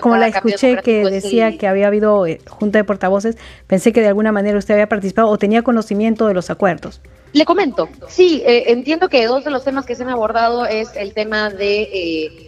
como, 0.00 0.16
la, 0.16 0.28
escuché 0.28 0.78
que 0.78 1.04
decía 1.04 1.56
que 1.56 1.66
había 1.66 1.86
habido 1.86 2.26
eh, 2.26 2.40
Junta 2.48 2.78
de 2.78 2.84
Portavoces, 2.84 3.36
pensé 3.66 3.92
que 3.92 4.00
de 4.00 4.08
alguna 4.08 4.32
manera 4.32 4.58
usted 4.58 4.74
había 4.74 4.88
participado 4.88 5.28
o 5.28 5.38
tenía 5.38 5.62
conocimiento 5.62 6.26
de 6.26 6.34
los 6.34 6.50
acuerdos. 6.50 7.00
Le 7.32 7.44
comento, 7.44 7.88
sí, 8.08 8.42
eh, 8.46 8.64
entiendo 8.72 9.08
que 9.08 9.26
dos 9.26 9.44
de 9.44 9.50
los 9.50 9.62
temas 9.64 9.86
que 9.86 9.94
se 9.94 10.02
han 10.02 10.08
abordado 10.08 10.66
es 10.66 10.96
el 10.96 11.14
tema 11.14 11.50
de... 11.50 11.82
Eh, 11.82 12.47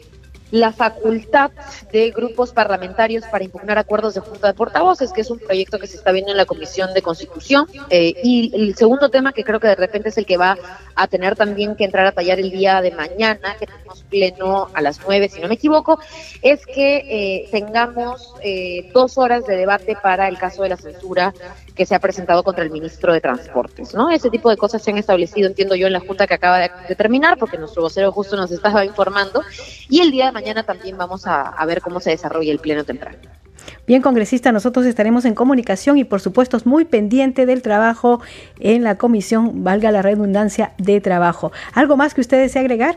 la 0.51 0.73
facultad 0.73 1.51
de 1.93 2.11
grupos 2.11 2.53
parlamentarios 2.53 3.25
para 3.27 3.45
impugnar 3.45 3.79
acuerdos 3.79 4.15
de 4.15 4.21
junta 4.21 4.49
de 4.49 4.55
portavoces, 4.55 5.13
que 5.13 5.21
es 5.21 5.31
un 5.31 5.39
proyecto 5.39 5.79
que 5.79 5.87
se 5.87 5.97
está 5.97 6.13
viendo 6.13 6.31
en 6.31 6.37
la 6.37 6.45
Comisión 6.45 6.93
de 6.95 7.03
Constitución. 7.03 7.67
Eh, 7.89 8.15
y 8.23 8.53
el 8.55 8.75
segundo 8.77 9.09
tema, 9.09 9.33
que 9.33 9.45
creo 9.45 9.61
que 9.61 9.69
de 9.69 9.77
repente 9.77 10.09
es 10.09 10.19
el 10.19 10.27
que 10.27 10.37
va 10.37 10.57
a 10.95 11.07
tener 11.07 11.37
también 11.37 11.77
que 11.77 11.85
entrar 11.85 12.07
a 12.07 12.13
tallar 12.13 12.39
el 12.39 12.51
día 12.51 12.81
de 12.83 12.91
mañana, 12.91 13.57
que 13.59 13.67
tenemos 13.67 14.03
pleno 14.05 14.69
a 14.75 14.83
las 14.83 15.01
nueve, 15.07 15.29
si 15.29 15.41
no 15.41 15.49
me 15.49 15.55
equivoco, 15.55 15.99
es 16.43 16.67
que 16.67 16.97
eh, 17.09 17.49
tengamos 17.51 18.35
eh, 18.43 18.91
dos 18.93 19.19
horas 19.19 19.47
de 19.47 19.57
debate 19.57 19.97
para 20.03 20.29
el 20.29 20.39
caso 20.39 20.63
de 20.63 20.71
la 20.71 20.77
censura 20.77 21.33
que 21.75 21.87
se 21.87 21.95
ha 21.95 21.99
presentado 21.99 22.43
contra 22.43 22.63
el 22.63 22.71
ministro 22.71 23.13
de 23.13 23.21
Transportes, 23.21 23.95
¿no? 23.95 24.11
Ese 24.11 24.29
tipo 24.29 24.51
de 24.51 24.57
cosas 24.57 24.83
se 24.83 24.91
han 24.91 24.99
establecido, 24.99 25.49
entiendo 25.49 25.75
yo, 25.75 25.87
en 25.87 25.95
la 25.95 26.01
Junta 26.01 26.27
que 26.27 26.35
acaba 26.35 26.59
de, 26.59 26.71
terminar, 26.95 27.39
porque 27.39 27.57
nuestro 27.57 27.83
vocero 27.83 28.13
justo 28.13 28.37
nos 28.37 28.51
estaba 28.51 28.85
informando, 28.85 29.43
y 29.89 30.01
el 30.01 30.11
día 30.11 30.27
de 30.27 30.33
mañana 30.33 30.39
también 30.64 30.96
vamos 30.96 31.26
a, 31.26 31.42
a 31.42 31.66
ver 31.66 31.81
cómo 31.81 32.00
se 32.00 32.11
desarrolla 32.11 32.53
el 32.53 32.59
pleno 32.59 32.85
temprano. 32.85 33.18
Bien, 33.87 34.03
congresista, 34.03 34.53
nosotros 34.53 34.87
estaremos 34.87 35.24
en 35.24 35.35
comunicación 35.35 35.98
y 35.98 36.05
por 36.05 36.20
supuesto 36.20 36.59
muy 36.64 36.85
pendiente 36.85 37.46
del 37.46 37.62
trabajo 37.62 38.20
en 38.59 38.85
la 38.85 38.96
comisión, 38.96 39.64
valga 39.64 39.90
la 39.90 40.03
redundancia, 40.03 40.72
de 40.79 41.00
trabajo. 41.00 41.53
¿Algo 41.72 41.96
más 41.96 42.14
que 42.14 42.20
usted 42.20 42.38
desee 42.38 42.61
agregar? 42.61 42.96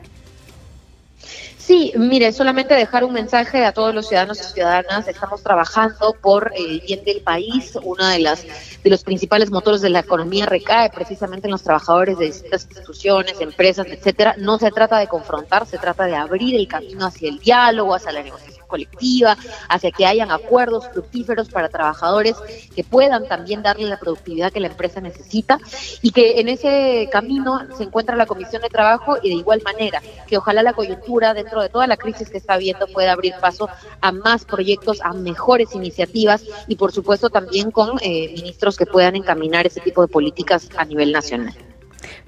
Sí, 1.66 1.94
mire, 1.96 2.34
solamente 2.34 2.74
dejar 2.74 3.06
un 3.06 3.14
mensaje 3.14 3.64
a 3.64 3.72
todos 3.72 3.96
los 3.96 4.10
ciudadanos 4.10 4.38
y 4.42 4.44
ciudadanas. 4.44 5.08
Estamos 5.08 5.42
trabajando 5.44 6.14
por 6.22 6.52
el 6.58 6.82
bien 6.82 7.06
del 7.06 7.22
país. 7.22 7.78
Uno 7.82 8.06
de 8.06 8.20
las 8.20 8.46
de 8.84 8.90
los 8.90 9.02
principales 9.06 9.50
motores 9.50 9.80
de 9.80 9.90
la 9.90 10.00
economía 10.00 10.46
recae 10.46 10.90
precisamente 10.90 11.48
en 11.48 11.52
los 11.52 11.64
trabajadores 11.64 12.18
de 12.18 12.26
distintas 12.26 12.66
instituciones, 12.66 13.40
empresas, 13.40 13.88
etcétera. 13.88 14.36
No 14.38 14.60
se 14.60 14.72
trata 14.72 14.98
de 14.98 15.08
confrontar, 15.08 15.66
se 15.66 15.78
trata 15.78 16.04
de 16.04 16.16
abrir 16.16 16.54
el 16.54 16.68
camino 16.68 17.06
hacia 17.06 17.30
el 17.30 17.40
diálogo, 17.40 17.96
hacia 17.96 18.12
la 18.12 18.24
negociación 18.24 18.53
colectiva, 18.74 19.38
hacia 19.70 19.92
que 19.92 20.08
hayan 20.08 20.32
acuerdos 20.32 20.90
fructíferos 20.92 21.48
para 21.50 21.70
trabajadores 21.70 22.36
que 22.76 22.84
puedan 22.84 23.28
también 23.28 23.62
darle 23.62 23.86
la 23.86 24.00
productividad 24.00 24.52
que 24.52 24.60
la 24.60 24.70
empresa 24.74 25.00
necesita 25.00 25.60
y 26.02 26.10
que 26.10 26.40
en 26.40 26.50
ese 26.50 27.08
camino 27.12 27.60
se 27.78 27.84
encuentra 27.84 28.16
la 28.16 28.26
Comisión 28.26 28.64
de 28.64 28.70
Trabajo 28.70 29.18
y 29.22 29.30
de 29.30 29.36
igual 29.36 29.62
manera 29.64 30.02
que 30.26 30.38
ojalá 30.38 30.64
la 30.64 30.74
coyuntura 30.74 31.36
dentro 31.36 31.62
de 31.62 31.70
toda 31.70 31.86
la 31.86 31.98
crisis 31.98 32.32
que 32.32 32.40
está 32.40 32.56
habiendo 32.56 32.88
pueda 32.88 33.12
abrir 33.12 33.36
paso 33.40 33.70
a 34.02 34.12
más 34.12 34.44
proyectos, 34.44 35.02
a 35.02 35.14
mejores 35.14 35.76
iniciativas 35.76 36.44
y 36.68 36.76
por 36.76 36.92
supuesto 36.92 37.30
también 37.30 37.70
con 37.70 38.00
eh, 38.02 38.34
ministros 38.34 38.76
que 38.76 38.88
puedan 38.88 39.16
encaminar 39.16 39.68
ese 39.68 39.82
tipo 39.82 40.02
de 40.02 40.08
políticas 40.08 40.70
a 40.78 40.84
nivel 40.86 41.12
nacional. 41.12 41.54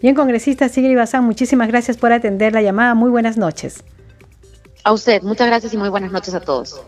Bien, 0.02 0.14
congresista 0.14 0.70
Sigrid 0.70 0.96
Bazán, 0.96 1.24
muchísimas 1.24 1.68
gracias 1.68 1.98
por 1.98 2.12
atender 2.12 2.54
la 2.54 2.62
llamada. 2.62 2.94
Muy 2.94 3.10
buenas 3.10 3.38
noches. 3.38 3.84
A 4.86 4.94
usted, 4.94 5.24
muchas 5.24 5.48
gracias 5.48 5.74
y 5.74 5.78
muy 5.78 5.90
buenas 5.90 6.12
noches 6.12 6.36
a 6.36 6.42
todos. 6.42 6.80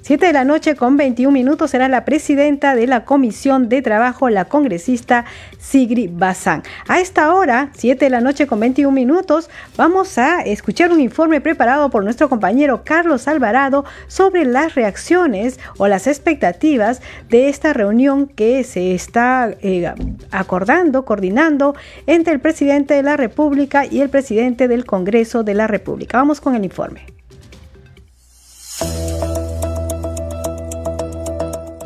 Siete 0.00 0.28
de 0.28 0.32
la 0.32 0.44
noche 0.44 0.76
con 0.76 0.96
21 0.96 1.30
minutos 1.30 1.72
será 1.72 1.86
la 1.86 2.06
presidenta 2.06 2.74
de 2.74 2.86
la 2.86 3.04
Comisión 3.04 3.68
de 3.68 3.82
Trabajo, 3.82 4.30
la 4.30 4.46
congresista 4.46 5.26
Sigri 5.58 6.08
Bazán. 6.08 6.62
A 6.86 7.00
esta 7.00 7.34
hora, 7.34 7.68
siete 7.76 8.06
de 8.06 8.10
la 8.12 8.22
noche 8.22 8.46
con 8.46 8.60
21 8.60 8.94
minutos, 8.94 9.50
vamos 9.76 10.16
a 10.16 10.40
escuchar 10.40 10.90
un 10.90 11.00
informe 11.00 11.42
preparado 11.42 11.90
por 11.90 12.02
nuestro 12.02 12.30
compañero 12.30 12.80
Carlos 12.82 13.28
Alvarado 13.28 13.84
sobre 14.06 14.46
las 14.46 14.74
reacciones 14.74 15.60
o 15.76 15.86
las 15.86 16.06
expectativas 16.06 17.02
de 17.28 17.50
esta 17.50 17.74
reunión 17.74 18.26
que 18.26 18.64
se 18.64 18.94
está 18.94 19.54
eh, 19.60 19.92
acordando, 20.30 21.04
coordinando 21.04 21.74
entre 22.06 22.32
el 22.32 22.40
presidente 22.40 22.94
de 22.94 23.02
la 23.02 23.18
República 23.18 23.84
y 23.84 24.00
el 24.00 24.08
presidente 24.08 24.66
del 24.66 24.86
Congreso 24.86 25.42
de 25.42 25.52
la 25.52 25.66
República. 25.66 26.16
Vamos 26.16 26.40
con 26.40 26.54
el 26.54 26.64
informe. 26.64 27.17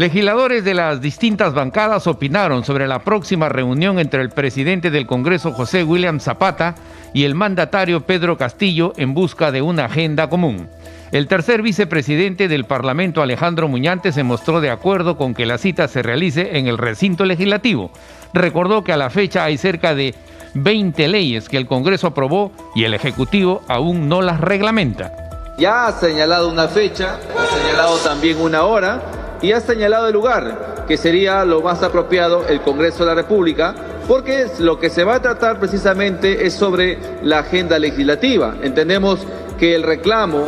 Legisladores 0.02 0.64
de 0.64 0.74
las 0.74 1.00
distintas 1.00 1.54
bancadas 1.54 2.08
opinaron 2.08 2.64
sobre 2.64 2.88
la 2.88 3.04
próxima 3.04 3.48
reunión 3.48 4.00
entre 4.00 4.20
el 4.20 4.30
presidente 4.30 4.90
del 4.90 5.06
Congreso 5.06 5.52
José 5.52 5.84
William 5.84 6.18
Zapata 6.18 6.74
y 7.14 7.22
el 7.22 7.36
mandatario 7.36 8.00
Pedro 8.00 8.36
Castillo 8.36 8.94
en 8.96 9.14
busca 9.14 9.52
de 9.52 9.62
una 9.62 9.84
agenda 9.84 10.28
común. 10.28 10.68
El 11.12 11.28
tercer 11.28 11.62
vicepresidente 11.62 12.48
del 12.48 12.64
Parlamento 12.64 13.22
Alejandro 13.22 13.68
Muñante 13.68 14.10
se 14.10 14.24
mostró 14.24 14.60
de 14.60 14.70
acuerdo 14.70 15.16
con 15.16 15.34
que 15.34 15.46
la 15.46 15.56
cita 15.56 15.86
se 15.86 16.02
realice 16.02 16.58
en 16.58 16.66
el 16.66 16.78
recinto 16.78 17.24
legislativo. 17.24 17.92
Recordó 18.34 18.82
que 18.82 18.92
a 18.92 18.96
la 18.96 19.08
fecha 19.08 19.44
hay 19.44 19.56
cerca 19.56 19.94
de 19.94 20.16
20 20.54 21.06
leyes 21.06 21.48
que 21.48 21.58
el 21.58 21.68
Congreso 21.68 22.08
aprobó 22.08 22.50
y 22.74 22.82
el 22.82 22.94
Ejecutivo 22.94 23.62
aún 23.68 24.08
no 24.08 24.20
las 24.20 24.40
reglamenta. 24.40 25.12
Ya 25.58 25.86
ha 25.86 25.92
señalado 25.92 26.48
una 26.48 26.66
fecha, 26.66 27.20
ha 27.38 27.56
señalado 27.56 27.98
también 27.98 28.40
una 28.40 28.64
hora 28.64 29.21
y 29.42 29.52
ha 29.52 29.60
señalado 29.60 30.06
el 30.06 30.12
lugar, 30.12 30.84
que 30.86 30.96
sería 30.96 31.44
lo 31.44 31.60
más 31.60 31.82
apropiado 31.82 32.46
el 32.48 32.62
Congreso 32.62 33.00
de 33.00 33.06
la 33.06 33.14
República, 33.14 33.74
porque 34.06 34.46
lo 34.60 34.78
que 34.78 34.88
se 34.88 35.04
va 35.04 35.16
a 35.16 35.22
tratar 35.22 35.58
precisamente 35.58 36.46
es 36.46 36.54
sobre 36.54 36.98
la 37.22 37.40
agenda 37.40 37.78
legislativa. 37.78 38.54
Entendemos 38.62 39.20
que 39.58 39.74
el 39.74 39.82
reclamo 39.82 40.46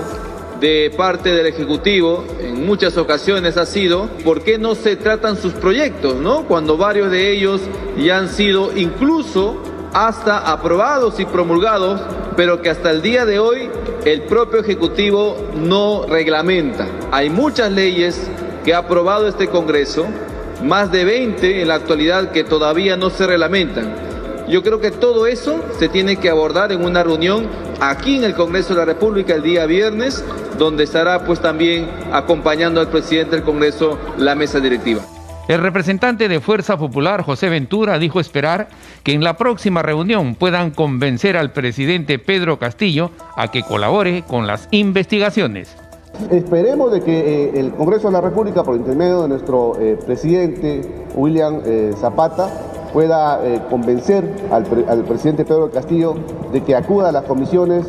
de 0.61 0.92
parte 0.96 1.35
del 1.35 1.46
Ejecutivo 1.46 2.24
en 2.40 2.64
muchas 2.64 2.96
ocasiones 2.96 3.57
ha 3.57 3.66
sido 3.66 4.09
por 4.24 4.42
qué 4.42 4.59
no 4.59 4.74
se 4.74 4.96
tratan 4.96 5.37
sus 5.37 5.52
proyectos, 5.52 6.16
¿no? 6.16 6.44
Cuando 6.44 6.76
varios 6.76 7.11
de 7.11 7.33
ellos 7.33 7.61
ya 7.98 8.18
han 8.18 8.28
sido 8.28 8.76
incluso 8.76 9.61
hasta 9.92 10.38
aprobados 10.38 11.20
y 11.20 11.24
promulgados, 11.24 12.00
pero 12.37 12.62
que 12.62 12.70
hasta 12.70 12.90
el 12.90 13.02
día 13.02 13.24
de 13.24 13.38
hoy 13.38 13.68
el 14.04 14.22
propio 14.22 14.61
Ejecutivo 14.61 15.37
no 15.54 16.07
reglamenta. 16.09 16.87
Hay 17.12 17.30
muchas 17.30 17.70
leyes 17.70 18.28
que 18.64 18.74
ha 18.74 18.79
aprobado 18.79 19.29
este 19.29 19.48
Congreso, 19.48 20.07
más 20.62 20.90
de 20.90 21.05
20 21.05 21.62
en 21.62 21.68
la 21.68 21.74
actualidad 21.74 22.33
que 22.33 22.44
todavía 22.44 22.96
no 22.96 23.11
se 23.11 23.27
reglamentan. 23.27 23.94
Yo 24.48 24.62
creo 24.62 24.81
que 24.81 24.90
todo 24.90 25.27
eso 25.27 25.62
se 25.79 25.88
tiene 25.88 26.16
que 26.16 26.29
abordar 26.29 26.72
en 26.72 26.85
una 26.85 27.03
reunión 27.03 27.46
aquí 27.81 28.16
en 28.16 28.24
el 28.24 28.35
Congreso 28.35 28.74
de 28.74 28.81
la 28.81 28.85
República 28.85 29.35
el 29.35 29.42
día 29.42 29.66
viernes, 29.66 30.24
donde 30.59 30.85
estará 30.85 31.24
pues 31.24 31.40
también 31.40 31.88
acompañando 32.12 32.81
al 32.81 32.88
presidente 32.88 33.37
del 33.37 33.44
Congreso 33.44 33.98
la 34.18 34.35
mesa 34.35 34.61
directiva. 34.61 35.03
El 35.46 35.61
representante 35.61 36.27
de 36.29 36.40
Fuerza 36.40 36.79
Popular, 36.79 37.22
José 37.22 37.50
Ventura, 37.50 37.98
dijo 37.98 38.18
esperar 38.18 38.68
que 39.03 39.12
en 39.12 39.22
la 39.22 39.37
próxima 39.37 39.83
reunión 39.83 40.37
puedan 40.37 40.70
convencer 40.70 41.37
al 41.37 41.53
presidente 41.53 42.18
Pedro 42.18 42.59
Castillo 42.59 43.11
a 43.37 43.48
que 43.48 43.62
colabore 43.62 44.24
con 44.27 44.46
las 44.46 44.68
investigaciones. 44.70 45.77
Esperemos 46.31 46.92
de 46.92 47.00
que 47.00 47.18
eh, 47.46 47.61
el 47.61 47.72
Congreso 47.72 48.07
de 48.09 48.12
la 48.12 48.20
República, 48.20 48.62
por 48.62 48.77
intermedio 48.77 49.22
de 49.22 49.29
nuestro 49.29 49.79
eh, 49.81 49.98
presidente 50.05 50.83
William 51.14 51.61
eh, 51.64 51.92
Zapata, 52.00 52.48
pueda 52.92 53.40
convencer 53.70 54.24
al, 54.53 54.62
presidente 55.03 55.44
Pedro 55.44 55.68
Castillo 55.68 56.14
de 56.53 56.62
que 56.62 56.77
acuda 56.77 57.09
a 57.09 57.12
las 57.12 57.24
comisiones, 57.24 57.87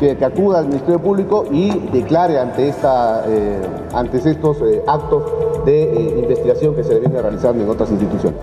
que, 0.00 0.12
acuda 0.24 0.60
al 0.60 0.68
Ministerio 0.68 0.98
Público 0.98 1.44
y 1.50 1.78
declare 1.92 2.38
ante, 2.38 2.70
esta, 2.70 3.22
ante 3.92 4.16
estos 4.16 4.56
actos 4.86 5.24
de 5.66 6.20
investigación 6.22 6.74
que 6.74 6.84
se 6.84 6.98
vienen 6.98 7.20
realizando 7.20 7.64
en 7.64 7.68
otras 7.68 7.90
instituciones. 7.90 8.40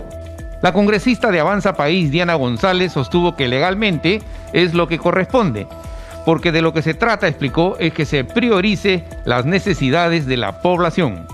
La 0.62 0.72
congresista 0.72 1.32
de 1.32 1.40
Avanza 1.40 1.74
País, 1.74 2.12
Diana 2.12 2.36
González, 2.36 2.92
sostuvo 2.92 3.36
que 3.36 3.48
legalmente 3.48 4.22
es 4.54 4.76
lo 4.76 4.88
que 4.88 5.00
corresponde 5.00 5.66
porque 6.26 6.52
de 6.52 6.62
lo 6.62 6.74
que 6.74 6.82
se 6.82 6.94
trata, 6.94 7.28
explicó, 7.28 7.76
es 7.80 7.94
que 7.94 8.06
se 8.06 8.24
priorice 8.24 9.04
las 9.26 9.46
necesidades 9.46 10.26
de 10.26 10.38
la 10.38 10.62
población. 10.62 11.28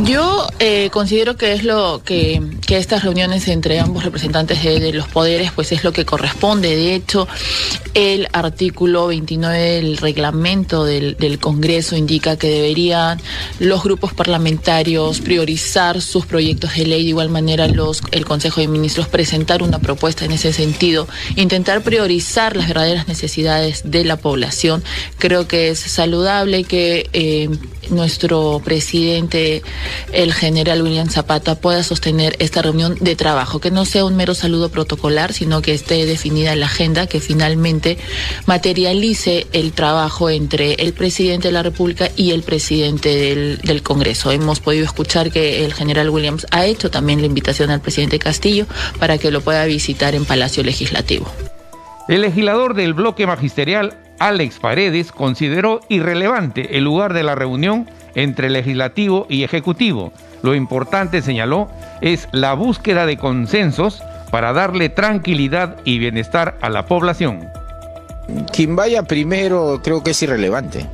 Yo 0.00 0.46
eh, 0.58 0.88
considero 0.90 1.36
que 1.36 1.52
es 1.52 1.64
lo 1.64 2.02
que, 2.02 2.40
estas 2.68 3.04
reuniones 3.04 3.46
entre 3.48 3.78
ambos 3.78 4.04
representantes 4.04 4.64
de, 4.64 4.92
los 4.94 5.06
poderes, 5.06 5.52
pues 5.52 5.70
es 5.72 5.84
lo 5.84 5.92
que 5.92 6.06
corresponde. 6.06 6.74
De 6.74 6.94
hecho, 6.94 7.28
el 7.92 8.26
artículo 8.32 9.08
29 9.08 9.58
del 9.58 9.98
reglamento 9.98 10.86
del, 10.86 11.18
del 11.18 11.38
Congreso 11.38 11.94
indica 11.94 12.36
que 12.38 12.48
deberían 12.48 13.20
los 13.58 13.82
grupos 13.84 14.14
parlamentarios 14.14 15.20
priorizar 15.20 16.00
sus 16.00 16.24
proyectos 16.24 16.74
de 16.76 16.86
ley. 16.86 17.02
De 17.02 17.10
igual 17.10 17.28
manera, 17.28 17.68
los, 17.68 18.00
el 18.10 18.24
Consejo 18.24 18.62
de 18.62 18.68
Ministros 18.68 19.08
presentar 19.08 19.62
una 19.62 19.78
propuesta 19.78 20.24
en 20.24 20.32
ese 20.32 20.54
sentido, 20.54 21.06
intentar 21.36 21.82
priorizar 21.82 22.56
las 22.56 22.68
verdaderas 22.68 23.06
necesidades 23.06 23.82
de 23.84 24.04
la 24.04 24.16
población. 24.16 24.82
Creo 25.18 25.46
que 25.46 25.68
es 25.68 25.78
saludable 25.78 26.64
que 26.64 27.10
eh, 27.12 27.50
nuestro 27.90 28.60
presidente, 28.64 29.62
el 30.12 30.32
general 30.32 30.82
William 30.82 31.08
Zapata, 31.08 31.54
pueda 31.54 31.82
sostener 31.82 32.36
esta 32.38 32.62
reunión 32.62 32.96
de 33.00 33.16
trabajo, 33.16 33.60
que 33.60 33.70
no 33.70 33.84
sea 33.84 34.04
un 34.04 34.16
mero 34.16 34.34
saludo 34.34 34.70
protocolar, 34.70 35.32
sino 35.32 35.62
que 35.62 35.74
esté 35.74 36.06
definida 36.06 36.56
la 36.56 36.66
agenda, 36.66 37.06
que 37.06 37.20
finalmente 37.20 37.98
materialice 38.46 39.46
el 39.52 39.72
trabajo 39.72 40.30
entre 40.30 40.74
el 40.74 40.92
presidente 40.92 41.48
de 41.48 41.52
la 41.52 41.62
República 41.62 42.10
y 42.16 42.32
el 42.32 42.42
presidente 42.42 43.14
del, 43.14 43.58
del 43.58 43.82
Congreso. 43.82 44.30
Hemos 44.30 44.60
podido 44.60 44.84
escuchar 44.84 45.30
que 45.30 45.64
el 45.64 45.74
general 45.74 46.10
Williams 46.10 46.46
ha 46.50 46.66
hecho 46.66 46.90
también 46.90 47.20
la 47.20 47.26
invitación 47.26 47.70
al 47.70 47.80
presidente 47.80 48.18
Castillo 48.18 48.66
para 48.98 49.18
que 49.18 49.30
lo 49.30 49.40
pueda 49.40 49.64
visitar 49.64 50.14
en 50.14 50.24
Palacio 50.24 50.62
Legislativo. 50.62 51.26
El 52.08 52.22
legislador 52.22 52.74
del 52.74 52.94
bloque 52.94 53.26
magisterial 53.26 53.96
Alex 54.18 54.58
Paredes 54.58 55.12
consideró 55.12 55.80
irrelevante 55.88 56.76
el 56.78 56.84
lugar 56.84 57.12
de 57.12 57.22
la 57.22 57.34
reunión 57.34 57.88
entre 58.14 58.50
legislativo 58.50 59.26
y 59.28 59.44
ejecutivo. 59.44 60.12
Lo 60.42 60.54
importante, 60.54 61.22
señaló, 61.22 61.68
es 62.00 62.28
la 62.32 62.54
búsqueda 62.54 63.06
de 63.06 63.16
consensos 63.16 64.02
para 64.30 64.52
darle 64.52 64.88
tranquilidad 64.88 65.76
y 65.84 65.98
bienestar 65.98 66.56
a 66.60 66.70
la 66.70 66.86
población. 66.86 67.48
Quien 68.52 68.76
vaya 68.76 69.02
primero 69.02 69.80
creo 69.82 70.02
que 70.02 70.12
es 70.12 70.22
irrelevante. 70.22 70.86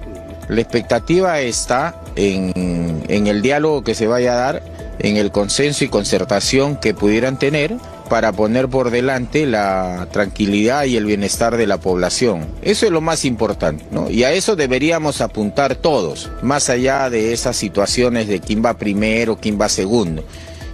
La 0.48 0.60
expectativa 0.60 1.40
está 1.40 1.94
en, 2.16 3.04
el 3.08 3.42
diálogo 3.42 3.84
que 3.84 3.94
se 3.94 4.06
vaya 4.06 4.32
a 4.32 4.36
dar, 4.36 4.62
en 4.98 5.16
el 5.16 5.30
consenso 5.30 5.84
y 5.84 5.88
concertación 5.88 6.76
que 6.76 6.94
pudieran 6.94 7.38
tener 7.38 7.76
para 8.08 8.32
poner 8.32 8.68
por 8.68 8.90
delante 8.90 9.46
la 9.46 10.08
tranquilidad 10.12 10.84
y 10.84 10.96
el 10.96 11.04
bienestar 11.04 11.56
de 11.56 11.66
la 11.66 11.78
población. 11.78 12.46
Eso 12.62 12.86
es 12.86 12.92
lo 12.92 13.00
más 13.00 13.24
importante, 13.24 13.84
¿no? 13.90 14.10
Y 14.10 14.24
a 14.24 14.32
eso 14.32 14.56
deberíamos 14.56 15.20
apuntar 15.20 15.74
todos, 15.74 16.30
más 16.42 16.70
allá 16.70 17.10
de 17.10 17.32
esas 17.32 17.56
situaciones 17.56 18.28
de 18.28 18.40
quién 18.40 18.64
va 18.64 18.74
primero, 18.74 19.36
quién 19.36 19.60
va 19.60 19.68
segundo. 19.68 20.24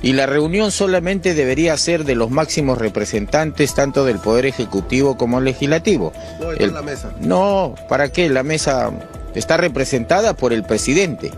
Y 0.02 0.12
la 0.12 0.26
reunión 0.26 0.70
solamente 0.70 1.32
debería 1.32 1.74
ser 1.78 2.04
de 2.04 2.14
los 2.14 2.30
máximos 2.30 2.76
representantes 2.76 3.74
tanto 3.74 4.04
del 4.04 4.18
Poder 4.18 4.44
Ejecutivo 4.44 5.16
como 5.16 5.40
Legislativo. 5.40 6.12
No, 6.38 6.52
la 6.52 6.82
mesa. 6.82 7.10
No, 7.20 7.74
¿para 7.88 8.12
qué? 8.12 8.28
La 8.28 8.42
mesa 8.42 8.90
está 9.34 9.56
representada 9.56 10.34
por 10.34 10.52
el 10.52 10.62
presidente. 10.62 11.32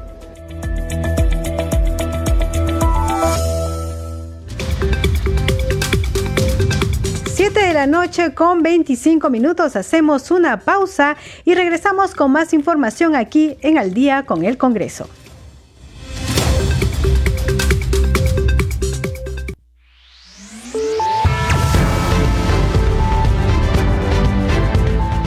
La 7.76 7.86
noche 7.86 8.32
con 8.32 8.62
25 8.62 9.28
minutos. 9.28 9.76
Hacemos 9.76 10.30
una 10.30 10.60
pausa 10.60 11.14
y 11.44 11.52
regresamos 11.52 12.14
con 12.14 12.32
más 12.32 12.54
información 12.54 13.14
aquí 13.14 13.58
en 13.60 13.76
Al 13.76 13.92
día 13.92 14.22
con 14.22 14.46
el 14.46 14.56
Congreso. 14.56 15.06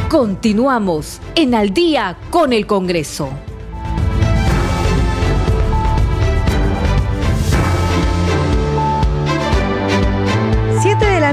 Continuamos 0.09 1.21
en 1.35 1.53
Al 1.53 1.71
día 1.71 2.17
con 2.31 2.51
el 2.51 2.65
Congreso. 2.65 3.48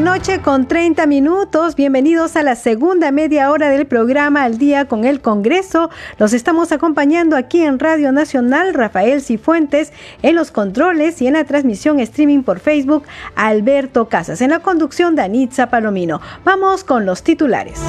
Noche 0.01 0.43
con 0.43 0.69
30 0.69 1.07
minutos. 1.07 1.75
Bienvenidos 1.75 2.37
a 2.37 2.43
la 2.43 2.55
segunda 2.55 3.11
media 3.13 3.51
hora 3.51 3.71
del 3.71 3.87
programa 3.87 4.43
Al 4.43 4.59
Día 4.59 4.87
con 4.87 5.05
el 5.05 5.21
Congreso. 5.21 5.91
Los 6.19 6.35
estamos 6.35 6.71
acompañando 6.71 7.35
aquí 7.35 7.63
en 7.63 7.79
Radio 7.79 8.13
Nacional, 8.13 8.75
Rafael 8.75 9.23
Cifuentes, 9.23 9.93
en 10.23 10.35
los 10.35 10.51
controles 10.51 11.23
y 11.23 11.29
en 11.29 11.35
la 11.35 11.45
transmisión 11.45 11.99
streaming 12.01 12.43
por 12.43 12.61
Facebook, 12.61 13.05
Alberto 13.37 14.09
Casas. 14.09 14.43
En 14.43 14.51
la 14.51 14.59
conducción, 14.59 15.15
Danitza 15.15 15.71
Palomino. 15.71 16.21
Vamos 16.45 16.85
con 16.85 17.07
los 17.07 17.23
titulares. 17.23 17.81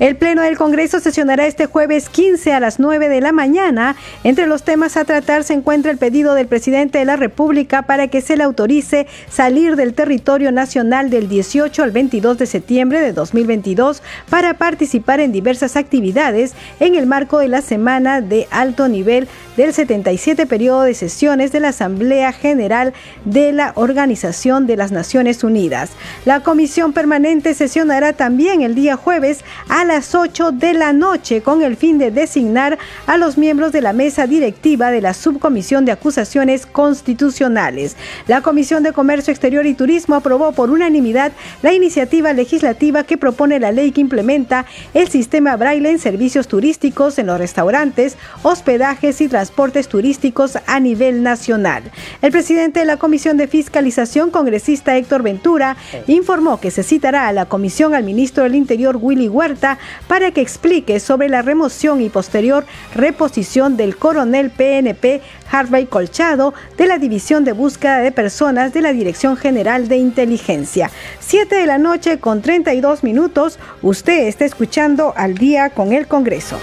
El 0.00 0.14
Pleno 0.14 0.42
del 0.42 0.56
Congreso 0.56 1.00
sesionará 1.00 1.46
este 1.48 1.66
jueves 1.66 2.08
15 2.08 2.52
a 2.52 2.60
las 2.60 2.78
9 2.78 3.08
de 3.08 3.20
la 3.20 3.32
mañana. 3.32 3.96
Entre 4.22 4.46
los 4.46 4.62
temas 4.62 4.96
a 4.96 5.04
tratar 5.04 5.42
se 5.42 5.54
encuentra 5.54 5.90
el 5.90 5.98
pedido 5.98 6.34
del 6.34 6.46
presidente 6.46 6.98
de 7.00 7.04
la 7.04 7.16
República 7.16 7.82
para 7.82 8.06
que 8.06 8.20
se 8.20 8.36
le 8.36 8.44
autorice 8.44 9.08
salir 9.28 9.74
del 9.74 9.94
territorio 9.94 10.52
nacional 10.52 11.10
del 11.10 11.28
18 11.28 11.82
al 11.82 11.90
22 11.90 12.38
de 12.38 12.46
septiembre 12.46 13.00
de 13.00 13.12
2022 13.12 14.00
para 14.30 14.54
participar 14.54 15.18
en 15.18 15.32
diversas 15.32 15.74
actividades 15.74 16.52
en 16.78 16.94
el 16.94 17.06
marco 17.06 17.38
de 17.38 17.48
la 17.48 17.60
Semana 17.60 18.20
de 18.20 18.46
Alto 18.52 18.86
Nivel 18.86 19.26
del 19.58 19.74
77 19.74 20.46
periodo 20.46 20.82
de 20.82 20.94
sesiones 20.94 21.50
de 21.50 21.58
la 21.58 21.70
Asamblea 21.70 22.32
General 22.32 22.92
de 23.24 23.50
la 23.50 23.72
Organización 23.74 24.68
de 24.68 24.76
las 24.76 24.92
Naciones 24.92 25.42
Unidas. 25.42 25.90
La 26.24 26.44
comisión 26.44 26.92
permanente 26.92 27.54
sesionará 27.54 28.12
también 28.12 28.62
el 28.62 28.76
día 28.76 28.94
jueves 28.94 29.40
a 29.68 29.84
las 29.84 30.14
8 30.14 30.52
de 30.52 30.74
la 30.74 30.92
noche 30.92 31.42
con 31.42 31.62
el 31.62 31.76
fin 31.76 31.98
de 31.98 32.12
designar 32.12 32.78
a 33.08 33.16
los 33.16 33.36
miembros 33.36 33.72
de 33.72 33.80
la 33.80 33.92
mesa 33.92 34.28
directiva 34.28 34.92
de 34.92 35.00
la 35.00 35.12
Subcomisión 35.12 35.84
de 35.84 35.90
Acusaciones 35.90 36.64
Constitucionales. 36.64 37.96
La 38.28 38.42
Comisión 38.42 38.84
de 38.84 38.92
Comercio 38.92 39.32
Exterior 39.32 39.66
y 39.66 39.74
Turismo 39.74 40.14
aprobó 40.14 40.52
por 40.52 40.70
unanimidad 40.70 41.32
la 41.62 41.72
iniciativa 41.72 42.32
legislativa 42.32 43.02
que 43.02 43.18
propone 43.18 43.58
la 43.58 43.72
ley 43.72 43.90
que 43.90 44.02
implementa 44.02 44.66
el 44.94 45.08
sistema 45.08 45.56
braille 45.56 45.90
en 45.90 45.98
servicios 45.98 46.46
turísticos 46.46 47.18
en 47.18 47.26
los 47.26 47.38
restaurantes, 47.38 48.16
hospedajes 48.44 49.20
y 49.20 49.26
transportes 49.26 49.47
transportes 49.48 49.88
turísticos 49.88 50.58
a 50.66 50.78
nivel 50.78 51.22
nacional. 51.22 51.82
El 52.20 52.32
presidente 52.32 52.80
de 52.80 52.86
la 52.86 52.98
Comisión 52.98 53.38
de 53.38 53.48
Fiscalización, 53.48 54.30
congresista 54.30 54.94
Héctor 54.94 55.22
Ventura, 55.22 55.76
informó 56.06 56.60
que 56.60 56.70
se 56.70 56.82
citará 56.82 57.28
a 57.28 57.32
la 57.32 57.46
comisión 57.46 57.94
al 57.94 58.04
ministro 58.04 58.44
del 58.44 58.54
Interior, 58.54 58.98
Willy 59.00 59.28
Huerta, 59.28 59.78
para 60.06 60.32
que 60.32 60.42
explique 60.42 61.00
sobre 61.00 61.30
la 61.30 61.40
remoción 61.40 62.02
y 62.02 62.10
posterior 62.10 62.66
reposición 62.94 63.78
del 63.78 63.96
coronel 63.96 64.50
PNP 64.50 65.22
Harvey 65.50 65.86
Colchado 65.86 66.52
de 66.76 66.86
la 66.86 66.98
División 66.98 67.44
de 67.44 67.52
Búsqueda 67.52 67.98
de 67.98 68.12
Personas 68.12 68.74
de 68.74 68.82
la 68.82 68.92
Dirección 68.92 69.38
General 69.38 69.88
de 69.88 69.96
Inteligencia. 69.96 70.90
Siete 71.20 71.56
de 71.56 71.66
la 71.66 71.78
noche 71.78 72.18
con 72.18 72.42
32 72.42 73.02
minutos, 73.02 73.58
usted 73.80 74.26
está 74.26 74.44
escuchando 74.44 75.14
al 75.16 75.38
día 75.38 75.70
con 75.70 75.94
el 75.94 76.06
Congreso. 76.06 76.58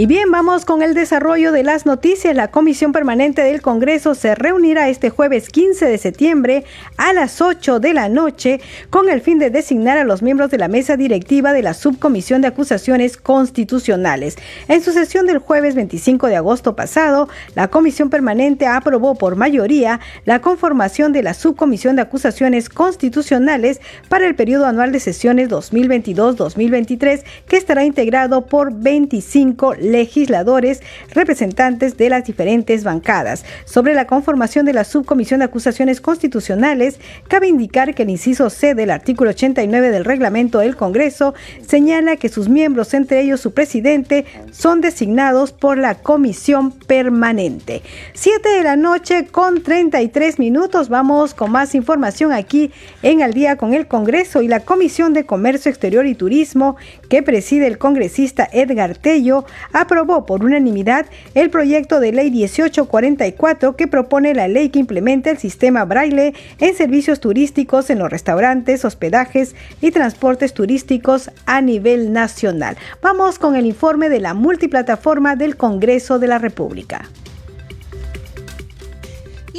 Y 0.00 0.06
bien, 0.06 0.30
vamos 0.30 0.64
con 0.64 0.80
el 0.80 0.94
desarrollo 0.94 1.52
de 1.52 1.62
las 1.62 1.84
noticias. 1.84 2.34
La 2.34 2.50
Comisión 2.50 2.90
Permanente 2.90 3.42
del 3.42 3.60
Congreso 3.60 4.14
se 4.14 4.34
reunirá 4.34 4.88
este 4.88 5.10
jueves 5.10 5.50
15 5.50 5.84
de 5.84 5.98
septiembre 5.98 6.64
a 6.96 7.12
las 7.12 7.42
8 7.42 7.80
de 7.80 7.92
la 7.92 8.08
noche 8.08 8.62
con 8.88 9.10
el 9.10 9.20
fin 9.20 9.38
de 9.38 9.50
designar 9.50 9.98
a 9.98 10.04
los 10.04 10.22
miembros 10.22 10.50
de 10.50 10.56
la 10.56 10.68
mesa 10.68 10.96
directiva 10.96 11.52
de 11.52 11.62
la 11.62 11.74
Subcomisión 11.74 12.40
de 12.40 12.48
Acusaciones 12.48 13.18
Constitucionales. 13.18 14.38
En 14.68 14.80
su 14.80 14.92
sesión 14.92 15.26
del 15.26 15.36
jueves 15.36 15.74
25 15.74 16.28
de 16.28 16.36
agosto 16.36 16.74
pasado, 16.74 17.28
la 17.54 17.68
Comisión 17.68 18.08
Permanente 18.08 18.66
aprobó 18.66 19.16
por 19.16 19.36
mayoría 19.36 20.00
la 20.24 20.40
conformación 20.40 21.12
de 21.12 21.24
la 21.24 21.34
Subcomisión 21.34 21.96
de 21.96 22.02
Acusaciones 22.02 22.70
Constitucionales 22.70 23.82
para 24.08 24.26
el 24.26 24.34
periodo 24.34 24.64
anual 24.64 24.92
de 24.92 25.00
sesiones 25.00 25.50
2022-2023 25.50 27.22
que 27.46 27.58
estará 27.58 27.84
integrado 27.84 28.46
por 28.46 28.72
25 28.72 29.74
legisladores, 29.90 30.80
representantes 31.12 31.96
de 31.96 32.08
las 32.08 32.24
diferentes 32.24 32.84
bancadas. 32.84 33.44
Sobre 33.64 33.94
la 33.94 34.06
conformación 34.06 34.66
de 34.66 34.72
la 34.72 34.84
Subcomisión 34.84 35.40
de 35.40 35.46
Acusaciones 35.46 36.00
Constitucionales, 36.00 36.98
cabe 37.28 37.48
indicar 37.48 37.94
que 37.94 38.04
el 38.04 38.10
inciso 38.10 38.50
C 38.50 38.74
del 38.74 38.90
artículo 38.90 39.30
89 39.30 39.90
del 39.90 40.04
reglamento 40.04 40.58
del 40.58 40.76
Congreso 40.76 41.34
señala 41.66 42.16
que 42.16 42.28
sus 42.28 42.48
miembros, 42.48 42.94
entre 42.94 43.20
ellos 43.20 43.40
su 43.40 43.52
presidente, 43.52 44.24
son 44.50 44.80
designados 44.80 45.52
por 45.52 45.78
la 45.78 45.94
Comisión 45.96 46.72
Permanente. 46.72 47.82
Siete 48.14 48.48
de 48.50 48.62
la 48.62 48.76
noche 48.76 49.26
con 49.26 49.62
33 49.62 50.38
minutos. 50.38 50.88
Vamos 50.88 51.34
con 51.34 51.50
más 51.50 51.74
información 51.74 52.32
aquí 52.32 52.70
en 53.02 53.22
Al 53.22 53.32
día 53.32 53.56
con 53.56 53.74
el 53.74 53.86
Congreso 53.86 54.42
y 54.42 54.48
la 54.48 54.60
Comisión 54.60 55.12
de 55.12 55.26
Comercio 55.26 55.70
Exterior 55.70 56.06
y 56.06 56.14
Turismo 56.14 56.76
que 57.08 57.22
preside 57.22 57.66
el 57.66 57.78
congresista 57.78 58.48
Edgar 58.52 58.96
Tello 58.96 59.44
aprobó 59.80 60.26
por 60.26 60.44
unanimidad 60.44 61.06
el 61.34 61.50
proyecto 61.50 62.00
de 62.00 62.12
ley 62.12 62.30
1844 62.30 63.76
que 63.76 63.88
propone 63.88 64.34
la 64.34 64.46
ley 64.46 64.68
que 64.68 64.78
implementa 64.78 65.30
el 65.30 65.38
sistema 65.38 65.84
braille 65.84 66.34
en 66.58 66.74
servicios 66.74 67.20
turísticos 67.20 67.90
en 67.90 67.98
los 67.98 68.10
restaurantes, 68.10 68.84
hospedajes 68.84 69.54
y 69.80 69.90
transportes 69.90 70.52
turísticos 70.54 71.30
a 71.46 71.60
nivel 71.60 72.12
nacional. 72.12 72.76
Vamos 73.02 73.38
con 73.38 73.56
el 73.56 73.66
informe 73.66 74.08
de 74.08 74.20
la 74.20 74.34
multiplataforma 74.34 75.36
del 75.36 75.56
Congreso 75.56 76.18
de 76.18 76.26
la 76.26 76.38
República. 76.38 77.08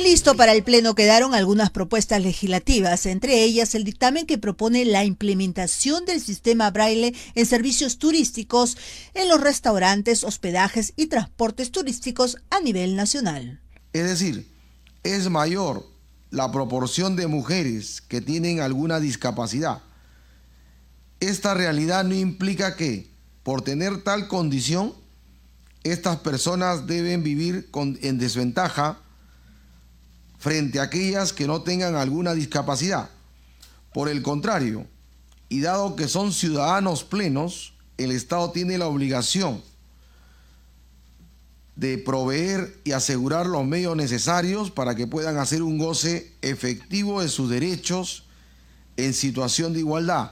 Listo 0.03 0.35
para 0.35 0.53
el 0.53 0.63
Pleno 0.63 0.95
quedaron 0.95 1.35
algunas 1.35 1.69
propuestas 1.69 2.21
legislativas, 2.23 3.05
entre 3.05 3.43
ellas 3.43 3.75
el 3.75 3.83
dictamen 3.83 4.25
que 4.25 4.39
propone 4.39 4.83
la 4.83 5.05
implementación 5.05 6.05
del 6.05 6.19
sistema 6.19 6.71
braille 6.71 7.13
en 7.35 7.45
servicios 7.45 7.99
turísticos 7.99 8.77
en 9.13 9.29
los 9.29 9.39
restaurantes, 9.39 10.23
hospedajes 10.23 10.93
y 10.95 11.05
transportes 11.05 11.71
turísticos 11.71 12.37
a 12.49 12.59
nivel 12.61 12.95
nacional. 12.95 13.61
Es 13.93 14.03
decir, 14.05 14.51
es 15.03 15.29
mayor 15.29 15.85
la 16.31 16.51
proporción 16.51 17.15
de 17.15 17.27
mujeres 17.27 18.01
que 18.01 18.21
tienen 18.21 18.59
alguna 18.59 18.99
discapacidad. 18.99 19.83
Esta 21.19 21.53
realidad 21.53 22.03
no 22.05 22.15
implica 22.15 22.75
que, 22.75 23.11
por 23.43 23.61
tener 23.61 24.03
tal 24.03 24.27
condición, 24.27 24.95
estas 25.83 26.17
personas 26.17 26.87
deben 26.87 27.21
vivir 27.21 27.69
con, 27.69 27.99
en 28.01 28.17
desventaja 28.17 28.99
frente 30.41 30.79
a 30.79 30.83
aquellas 30.83 31.33
que 31.33 31.45
no 31.45 31.61
tengan 31.61 31.95
alguna 31.95 32.33
discapacidad. 32.33 33.11
Por 33.93 34.09
el 34.09 34.23
contrario, 34.23 34.87
y 35.49 35.61
dado 35.61 35.95
que 35.95 36.07
son 36.07 36.33
ciudadanos 36.33 37.03
plenos, 37.03 37.73
el 37.97 38.11
Estado 38.11 38.49
tiene 38.51 38.79
la 38.79 38.87
obligación 38.87 39.61
de 41.75 41.99
proveer 41.99 42.75
y 42.83 42.93
asegurar 42.93 43.45
los 43.45 43.65
medios 43.65 43.95
necesarios 43.95 44.71
para 44.71 44.95
que 44.95 45.05
puedan 45.05 45.37
hacer 45.37 45.61
un 45.61 45.77
goce 45.77 46.33
efectivo 46.41 47.21
de 47.21 47.29
sus 47.29 47.47
derechos 47.47 48.25
en 48.97 49.13
situación 49.13 49.73
de 49.73 49.79
igualdad. 49.79 50.31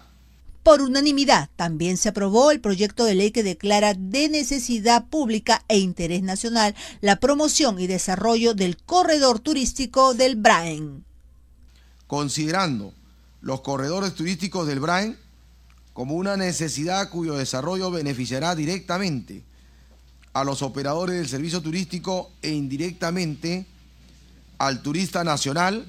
Por 0.69 0.83
unanimidad, 0.83 1.49
también 1.55 1.97
se 1.97 2.09
aprobó 2.09 2.51
el 2.51 2.61
proyecto 2.61 3.03
de 3.03 3.15
ley 3.15 3.31
que 3.31 3.41
declara 3.41 3.95
de 3.95 4.29
necesidad 4.29 5.07
pública 5.07 5.65
e 5.67 5.79
interés 5.79 6.21
nacional 6.21 6.75
la 7.01 7.15
promoción 7.15 7.79
y 7.79 7.87
desarrollo 7.87 8.53
del 8.53 8.77
corredor 8.77 9.39
turístico 9.39 10.13
del 10.13 10.35
Braen. 10.35 11.03
Considerando 12.05 12.93
los 13.41 13.61
corredores 13.61 14.13
turísticos 14.13 14.67
del 14.67 14.79
Braen 14.79 15.17
como 15.93 16.13
una 16.13 16.37
necesidad 16.37 17.09
cuyo 17.09 17.33
desarrollo 17.33 17.89
beneficiará 17.89 18.53
directamente 18.53 19.43
a 20.33 20.43
los 20.43 20.61
operadores 20.61 21.15
del 21.15 21.27
servicio 21.27 21.61
turístico 21.63 22.29
e 22.43 22.51
indirectamente 22.51 23.65
al 24.59 24.83
turista 24.83 25.23
nacional 25.23 25.87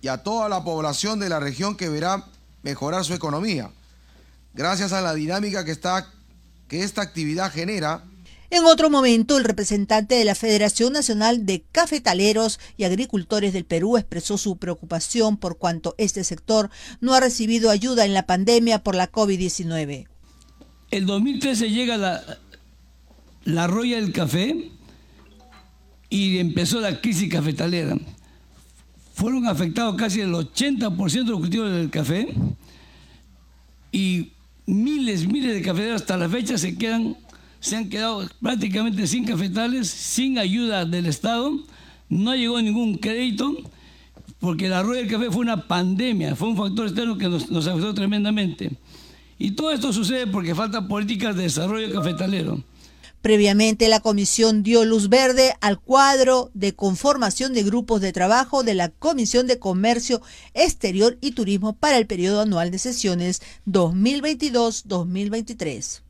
y 0.00 0.06
a 0.06 0.18
toda 0.18 0.48
la 0.48 0.62
población 0.62 1.18
de 1.18 1.28
la 1.28 1.40
región 1.40 1.76
que 1.76 1.88
verá 1.88 2.28
mejorar 2.64 3.04
su 3.04 3.14
economía, 3.14 3.70
gracias 4.54 4.92
a 4.92 5.00
la 5.00 5.14
dinámica 5.14 5.64
que, 5.64 5.70
está, 5.70 6.10
que 6.66 6.82
esta 6.82 7.02
actividad 7.02 7.52
genera 7.52 8.02
en 8.54 8.66
otro 8.66 8.88
momento, 8.88 9.36
el 9.36 9.42
representante 9.42 10.14
de 10.14 10.24
la 10.24 10.36
Federación 10.36 10.92
Nacional 10.92 11.44
de 11.44 11.64
Cafetaleros 11.72 12.60
y 12.76 12.84
Agricultores 12.84 13.52
del 13.52 13.64
Perú 13.64 13.96
expresó 13.96 14.38
su 14.38 14.58
preocupación 14.58 15.38
por 15.38 15.58
cuanto 15.58 15.96
este 15.98 16.22
sector 16.22 16.70
no 17.00 17.14
ha 17.14 17.20
recibido 17.20 17.68
ayuda 17.68 18.04
en 18.04 18.14
la 18.14 18.26
pandemia 18.26 18.84
por 18.84 18.94
la 18.94 19.10
COVID-19. 19.10 20.06
El 20.92 21.06
2013 21.06 21.70
llega 21.70 21.96
la, 21.96 22.38
la 23.44 23.66
roya 23.66 23.96
del 23.96 24.12
café 24.12 24.70
y 26.08 26.38
empezó 26.38 26.80
la 26.80 27.00
crisis 27.00 27.28
cafetalera. 27.32 27.96
Fueron 29.14 29.46
afectados 29.46 29.94
casi 29.96 30.20
el 30.20 30.32
80% 30.32 31.24
de 31.24 31.30
los 31.30 31.40
cultivos 31.40 31.70
del 31.72 31.88
café 31.88 32.34
y 33.92 34.32
miles, 34.66 35.26
miles 35.26 35.54
de 35.54 35.62
cafeteros 35.62 36.02
hasta 36.02 36.16
la 36.16 36.28
fecha 36.28 36.58
se 36.58 36.76
quedan 36.76 37.16
se 37.64 37.76
han 37.76 37.88
quedado 37.88 38.28
prácticamente 38.42 39.06
sin 39.06 39.24
cafetales, 39.24 39.88
sin 39.88 40.36
ayuda 40.38 40.84
del 40.84 41.06
Estado, 41.06 41.50
no 42.10 42.36
llegó 42.36 42.60
ningún 42.60 42.98
crédito, 42.98 43.56
porque 44.38 44.68
la 44.68 44.82
rueda 44.82 45.00
del 45.00 45.10
café 45.10 45.30
fue 45.30 45.40
una 45.40 45.66
pandemia, 45.66 46.36
fue 46.36 46.48
un 46.48 46.58
factor 46.58 46.86
externo 46.86 47.16
que 47.16 47.26
nos, 47.26 47.50
nos 47.50 47.66
afectó 47.66 47.94
tremendamente. 47.94 48.70
Y 49.38 49.52
todo 49.52 49.70
esto 49.70 49.94
sucede 49.94 50.26
porque 50.26 50.54
faltan 50.54 50.88
políticas 50.88 51.36
de 51.36 51.44
desarrollo 51.44 51.90
cafetalero. 51.90 52.62
Previamente, 53.24 53.88
la 53.88 53.98
comisión 54.00 54.62
dio 54.62 54.84
luz 54.84 55.08
verde 55.08 55.54
al 55.62 55.80
cuadro 55.80 56.50
de 56.52 56.74
conformación 56.74 57.54
de 57.54 57.62
grupos 57.62 58.02
de 58.02 58.12
trabajo 58.12 58.62
de 58.62 58.74
la 58.74 58.90
Comisión 58.90 59.46
de 59.46 59.58
Comercio 59.58 60.20
Exterior 60.52 61.16
y 61.22 61.32
Turismo 61.32 61.72
para 61.72 61.96
el 61.96 62.06
periodo 62.06 62.42
anual 62.42 62.70
de 62.70 62.78
sesiones 62.78 63.40
2022-2023. 63.66 66.02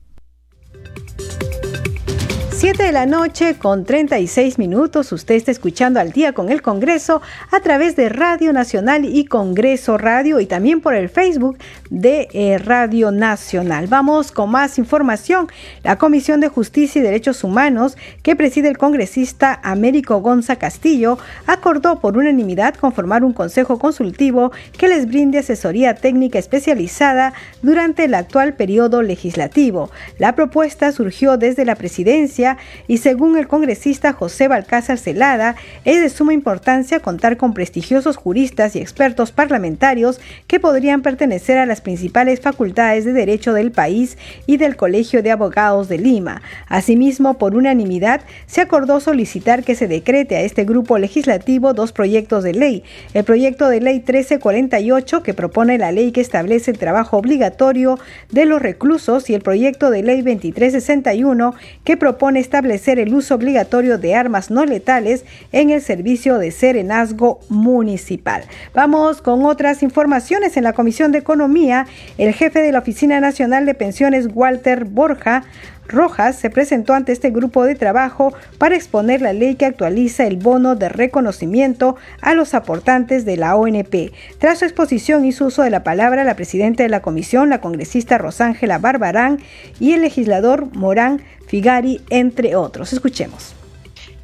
7 2.65 2.83
de 2.83 2.93
la 2.93 3.05
noche 3.05 3.57
con 3.59 3.85
36 3.85 4.59
minutos. 4.59 5.13
Usted 5.13 5.35
está 5.35 5.51
escuchando 5.51 6.01
al 6.01 6.13
día 6.13 6.33
con 6.33 6.51
el 6.51 6.63
Congreso 6.63 7.21
a 7.51 7.61
través 7.61 7.95
de 7.95 8.09
Radio 8.09 8.55
Nacional 8.55 9.05
y 9.05 9.27
Congreso 9.27 9.99
Radio 9.99 10.41
y 10.41 10.47
también 10.47 10.81
por 10.81 10.95
el 10.95 11.11
Facebook 11.11 11.59
de 11.91 12.27
eh, 12.33 12.57
Radio 12.57 13.11
Nacional. 13.11 13.87
Vamos 13.87 14.33
con 14.33 14.51
más 14.51 14.79
información. 14.79 15.49
La 15.83 15.99
Comisión 15.99 16.41
de 16.41 16.49
Justicia 16.49 17.01
y 17.01 17.03
Derechos 17.03 17.45
Humanos 17.45 17.99
que 18.23 18.35
preside 18.35 18.71
el 18.71 18.79
congresista 18.79 19.61
Américo 19.63 20.23
Gonza 20.23 20.57
Castillo 20.57 21.19
acordó 21.47 22.01
por 22.01 22.17
unanimidad 22.17 22.77
conformar 22.77 23.25
un 23.25 23.35
consejo 23.35 23.79
consultivo 23.79 24.53
que 24.79 24.89
les 24.89 25.07
brinde 25.07 25.41
asesoría 25.41 25.97
técnica 25.97 26.39
especializada 26.39 27.35
durante 27.61 28.05
el 28.05 28.15
actual 28.15 28.55
periodo 28.55 29.03
legislativo. 29.03 29.91
La 30.17 30.35
propuesta 30.35 30.93
surgió 30.93 31.37
desde 31.37 31.67
la 31.67 31.75
presidencia 31.75 32.54
y 32.89 32.99
según 32.99 33.37
el 33.39 33.49
congresista 33.49 34.13
José 34.13 34.49
Balcázar 34.49 34.99
Celada, 34.99 35.57
es 35.85 36.01
de 36.01 36.09
suma 36.09 36.33
importancia 36.33 37.01
contar 37.01 37.37
con 37.37 37.55
prestigiosos 37.55 38.17
juristas 38.17 38.77
y 38.77 38.81
expertos 38.81 39.33
parlamentarios 39.33 40.21
que 40.47 40.61
podrían 40.61 41.03
pertenecer 41.03 41.59
a 41.59 41.67
las 41.67 41.81
principales 41.81 42.41
facultades 42.41 43.05
de 43.05 43.13
derecho 43.13 43.53
del 43.53 43.73
país 43.73 44.17
y 44.47 44.57
del 44.57 44.77
Colegio 44.77 45.23
de 45.23 45.31
Abogados 45.31 45.89
de 45.89 45.99
Lima. 45.99 46.43
Asimismo, 46.69 47.39
por 47.39 47.55
unanimidad, 47.55 48.23
se 48.47 48.61
acordó 48.61 49.01
solicitar 49.01 49.65
que 49.65 49.75
se 49.75 49.89
decrete 49.89 50.37
a 50.37 50.43
este 50.43 50.65
grupo 50.65 50.99
legislativo 50.99 51.75
dos 51.75 51.93
proyectos 51.93 52.45
de 52.45 52.55
ley. 52.55 52.85
El 53.13 53.25
proyecto 53.25 53.69
de 53.69 53.81
ley 53.81 53.97
1348, 53.97 55.23
que 55.23 55.35
propone 55.35 55.79
la 55.79 55.93
ley 55.93 56.13
que 56.13 56.21
establece 56.21 56.71
el 56.71 56.79
trabajo 56.79 57.17
obligatorio 57.17 57.99
de 58.31 58.45
los 58.45 58.63
reclusos, 58.63 59.29
y 59.29 59.35
el 59.35 59.43
proyecto 59.43 59.91
de 59.91 60.03
ley 60.03 60.23
2361, 60.23 61.55
que 61.85 61.97
propone 61.97 62.41
establecer 62.45 62.99
el 62.99 63.15
uso 63.15 63.35
obligatorio 63.35 63.99
de 63.99 64.15
armas 64.15 64.51
no 64.51 64.65
letales 64.65 65.25
en 65.53 65.71
el 65.71 65.81
servicio 65.81 66.39
de 66.39 66.51
serenazgo 66.51 67.41
municipal. 67.49 68.45
Vamos 68.75 69.21
con 69.21 69.45
otras 69.45 69.83
informaciones. 69.83 70.57
En 70.57 70.65
la 70.65 70.73
Comisión 70.73 71.11
de 71.11 71.19
Economía, 71.19 71.87
el 72.19 72.33
jefe 72.33 72.61
de 72.61 72.73
la 72.73 72.79
Oficina 72.79 73.21
Nacional 73.21 73.67
de 73.67 73.75
Pensiones, 73.75 74.29
Walter 74.33 74.85
Borja, 74.85 75.45
Rojas 75.87 76.37
se 76.37 76.51
presentó 76.51 76.95
ante 76.95 77.13
este 77.13 77.31
grupo 77.31 77.65
de 77.65 77.75
trabajo 77.75 78.33
para 78.59 78.75
exponer 78.75 79.21
la 79.21 79.33
ley 79.33 79.57
que 79.57 79.67
actualiza 79.67 80.27
el 80.27 80.37
bono 80.37 80.77
de 80.77 80.89
reconocimiento 80.89 81.97
a 82.23 82.35
los 82.35 82.55
aportantes 82.55 83.25
de 83.25 83.37
la 83.37 83.55
ONP. 83.57 84.13
Tras 84.39 84.61
su 84.61 84.65
exposición 84.65 85.25
hizo 85.25 85.47
uso 85.47 85.63
de 85.63 85.71
la 85.71 85.85
palabra 85.85 86.25
la 86.25 86.37
presidenta 86.37 86.83
de 86.83 86.89
la 86.89 87.03
comisión, 87.03 87.51
la 87.51 87.61
congresista 87.61 88.19
Rosángela 88.19 88.79
Barbarán 88.79 89.41
y 89.79 89.93
el 89.93 90.03
legislador 90.03 90.75
Morán 90.75 91.21
Figari, 91.55 92.01
entre 92.11 92.57
otros. 92.57 92.93
Escuchemos. 92.93 93.53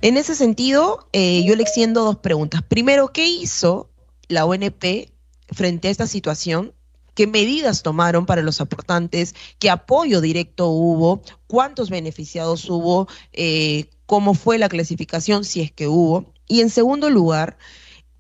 En 0.03 0.17
ese 0.17 0.35
sentido, 0.35 1.07
eh, 1.13 1.45
yo 1.45 1.55
le 1.55 1.63
extiendo 1.63 2.03
dos 2.03 2.17
preguntas. 2.17 2.61
Primero, 2.65 3.13
¿qué 3.13 3.29
hizo 3.29 3.89
la 4.27 4.47
ONP 4.47 5.13
frente 5.53 5.87
a 5.87 5.91
esta 5.93 6.09
situación? 6.09 6.75
¿Qué 7.15 7.29
medidas 7.29 7.85
tomaron 7.85 8.27
para 8.27 8.43
los 8.43 8.61
aportantes? 8.61 9.37
¿Qué 9.61 9.71
apoyo 9.71 10.21
directo 10.21 10.71
hubo? 10.71 11.23
¿Cuántos 11.47 11.89
beneficiados 11.89 12.69
hubo? 12.69 13.07
Eh, 13.33 13.91
¿Cómo 14.07 14.35
fue 14.35 14.59
la 14.59 14.69
clasificación, 14.69 15.45
si 15.45 15.61
es 15.61 15.71
que 15.71 15.87
hubo? 15.87 16.33
Y 16.49 16.63
en 16.63 16.69
segundo 16.69 17.11
lugar, 17.11 17.59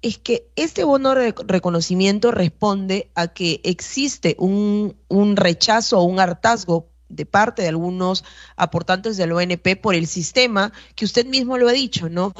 es 0.03 0.18
que 0.18 0.53
este 0.55 0.85
bono 0.85 1.16
de 1.16 1.35
reconocimiento 1.49 2.31
responde 2.31 3.11
a 3.16 3.27
que 3.27 3.61
existe 3.64 4.37
un, 4.38 4.96
un 5.09 5.35
rechazo 5.35 5.99
o 5.99 6.05
un 6.05 6.20
hartazgo 6.20 6.89
de 7.11 7.27
parte 7.27 7.62
de 7.62 7.68
algunos 7.68 8.25
aportantes 8.57 9.16
del 9.16 9.33
ONP 9.33 9.77
por 9.81 9.94
el 9.94 10.07
sistema, 10.07 10.73
que 10.94 11.05
usted 11.05 11.27
mismo 11.27 11.59
lo 11.59 11.68
ha 11.68 11.73
dicho, 11.73 12.09
¿no? 12.09 12.33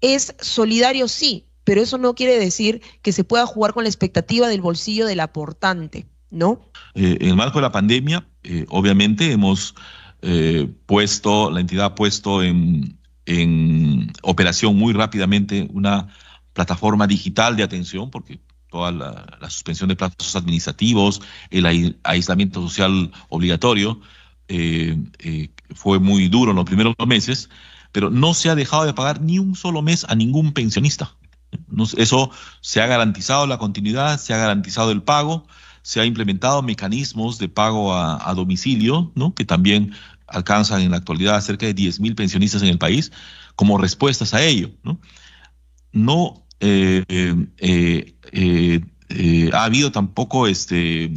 Es 0.00 0.34
solidario, 0.40 1.06
sí, 1.06 1.46
pero 1.64 1.82
eso 1.82 1.98
no 1.98 2.14
quiere 2.14 2.38
decir 2.38 2.82
que 3.02 3.12
se 3.12 3.24
pueda 3.24 3.46
jugar 3.46 3.74
con 3.74 3.84
la 3.84 3.90
expectativa 3.90 4.48
del 4.48 4.62
bolsillo 4.62 5.06
del 5.06 5.20
aportante, 5.20 6.06
¿no? 6.30 6.70
Eh, 6.94 7.18
en 7.20 7.28
el 7.28 7.36
marco 7.36 7.58
de 7.58 7.62
la 7.62 7.72
pandemia, 7.72 8.26
eh, 8.42 8.64
obviamente 8.70 9.30
hemos 9.30 9.74
eh, 10.22 10.68
puesto, 10.86 11.50
la 11.50 11.60
entidad 11.60 11.84
ha 11.84 11.94
puesto 11.94 12.42
en, 12.42 12.98
en 13.26 14.10
operación 14.22 14.76
muy 14.76 14.94
rápidamente 14.94 15.68
una 15.72 16.08
plataforma 16.54 17.06
digital 17.06 17.56
de 17.56 17.62
atención, 17.62 18.10
porque 18.10 18.40
toda 18.70 18.92
la, 18.92 19.50
suspensión 19.50 19.88
de 19.88 19.96
plazos 19.96 20.36
administrativos, 20.36 21.20
el 21.50 21.96
aislamiento 22.02 22.60
social 22.62 23.10
obligatorio, 23.28 24.00
eh, 24.48 24.96
eh, 25.18 25.50
fue 25.74 25.98
muy 25.98 26.28
duro 26.28 26.50
en 26.50 26.56
los 26.56 26.64
primeros 26.64 26.94
meses, 27.06 27.50
pero 27.92 28.10
no 28.10 28.34
se 28.34 28.50
ha 28.50 28.54
dejado 28.54 28.84
de 28.84 28.94
pagar 28.94 29.20
ni 29.20 29.38
un 29.38 29.54
solo 29.54 29.82
mes 29.82 30.04
a 30.08 30.14
ningún 30.14 30.52
pensionista. 30.52 31.14
Eso 31.96 32.30
se 32.60 32.80
ha 32.80 32.86
garantizado 32.86 33.46
la 33.46 33.58
continuidad, 33.58 34.18
se 34.18 34.34
ha 34.34 34.38
garantizado 34.38 34.90
el 34.90 35.02
pago, 35.02 35.46
se 35.82 36.00
ha 36.00 36.04
implementado 36.04 36.62
mecanismos 36.62 37.38
de 37.38 37.48
pago 37.48 37.94
a, 37.94 38.34
domicilio, 38.34 39.10
¿no? 39.14 39.34
que 39.34 39.44
también 39.44 39.94
alcanzan 40.26 40.82
en 40.82 40.90
la 40.90 40.98
actualidad 40.98 41.40
cerca 41.40 41.64
de 41.64 41.74
10.000 41.74 42.14
pensionistas 42.14 42.62
en 42.62 42.68
el 42.68 42.78
país, 42.78 43.12
como 43.56 43.78
respuestas 43.78 44.34
a 44.34 44.42
ello. 44.42 44.70
No 45.92 46.47
eh, 46.60 47.04
eh, 47.58 48.14
eh, 48.32 49.50
ha 49.52 49.64
habido 49.64 49.92
tampoco 49.92 50.46
este, 50.46 51.12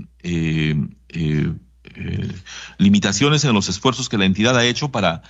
limitaciones 2.77 3.43
en 3.43 3.53
los 3.53 3.69
esfuerzos 3.69 4.09
que 4.09 4.17
la 4.17 4.25
entidad 4.25 4.57
ha 4.57 4.65
hecho 4.65 4.89
para 4.89 5.21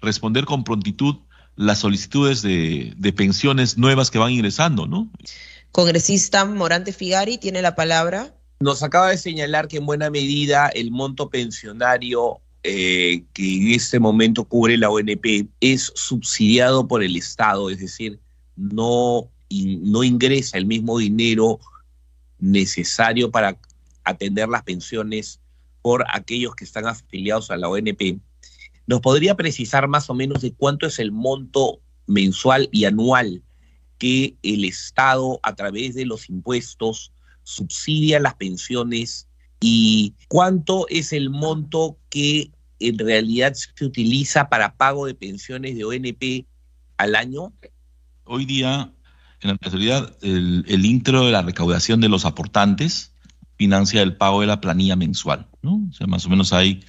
responder 0.00 0.44
con 0.44 0.64
prontitud 0.64 1.16
las 1.56 1.78
solicitudes 1.78 2.42
de, 2.42 2.94
de 2.96 3.12
pensiones 3.12 3.76
nuevas 3.76 4.10
que 4.10 4.18
van 4.18 4.32
ingresando, 4.32 4.86
¿no? 4.86 5.10
Congresista 5.72 6.44
Morante 6.44 6.92
Figari 6.92 7.38
tiene 7.38 7.62
la 7.62 7.74
palabra. 7.74 8.34
Nos 8.60 8.82
acaba 8.82 9.10
de 9.10 9.18
señalar 9.18 9.68
que 9.68 9.76
en 9.76 9.86
buena 9.86 10.10
medida 10.10 10.68
el 10.68 10.90
monto 10.90 11.30
pensionario 11.30 12.40
eh, 12.62 13.24
que 13.32 13.56
en 13.56 13.68
este 13.68 13.98
momento 13.98 14.44
cubre 14.44 14.76
la 14.76 14.90
ONP 14.90 15.48
es 15.60 15.92
subsidiado 15.94 16.86
por 16.86 17.02
el 17.02 17.16
Estado, 17.16 17.70
es 17.70 17.80
decir, 17.80 18.20
no, 18.54 19.30
no 19.50 20.04
ingresa 20.04 20.58
el 20.58 20.66
mismo 20.66 20.98
dinero 20.98 21.58
necesario 22.38 23.30
para 23.30 23.58
atender 24.04 24.48
las 24.48 24.62
pensiones 24.62 25.40
por 25.82 26.04
aquellos 26.12 26.54
que 26.54 26.64
están 26.64 26.86
afiliados 26.86 27.50
a 27.50 27.56
la 27.56 27.68
ONP. 27.68 28.20
¿Nos 28.86 29.00
podría 29.00 29.36
precisar 29.36 29.88
más 29.88 30.08
o 30.10 30.14
menos 30.14 30.42
de 30.42 30.52
cuánto 30.52 30.86
es 30.86 30.98
el 30.98 31.12
monto 31.12 31.80
mensual 32.06 32.68
y 32.72 32.84
anual 32.84 33.42
que 33.98 34.36
el 34.42 34.64
Estado 34.64 35.38
a 35.42 35.54
través 35.54 35.94
de 35.94 36.06
los 36.06 36.28
impuestos 36.28 37.12
subsidia 37.42 38.20
las 38.20 38.34
pensiones 38.34 39.28
y 39.60 40.14
cuánto 40.28 40.88
es 40.88 41.12
el 41.12 41.30
monto 41.30 41.98
que 42.08 42.50
en 42.78 42.98
realidad 42.98 43.52
se 43.54 43.84
utiliza 43.84 44.48
para 44.48 44.76
pago 44.76 45.06
de 45.06 45.14
pensiones 45.14 45.76
de 45.76 45.84
ONP 45.84 46.46
al 46.96 47.14
año? 47.14 47.52
Hoy 48.24 48.46
día, 48.46 48.92
en 49.42 49.48
la 49.48 49.54
actualidad, 49.54 50.16
el, 50.22 50.64
el 50.68 50.84
intro 50.84 51.24
de 51.24 51.32
la 51.32 51.42
recaudación 51.42 52.00
de 52.00 52.08
los 52.08 52.24
aportantes 52.24 53.14
financia 53.56 54.00
el 54.00 54.16
pago 54.16 54.40
de 54.40 54.46
la 54.46 54.60
planilla 54.60 54.96
mensual, 54.96 55.46
¿no? 55.60 55.86
O 55.90 55.92
sea, 55.92 56.06
más 56.06 56.24
o 56.24 56.30
menos 56.30 56.54
hay 56.54 56.82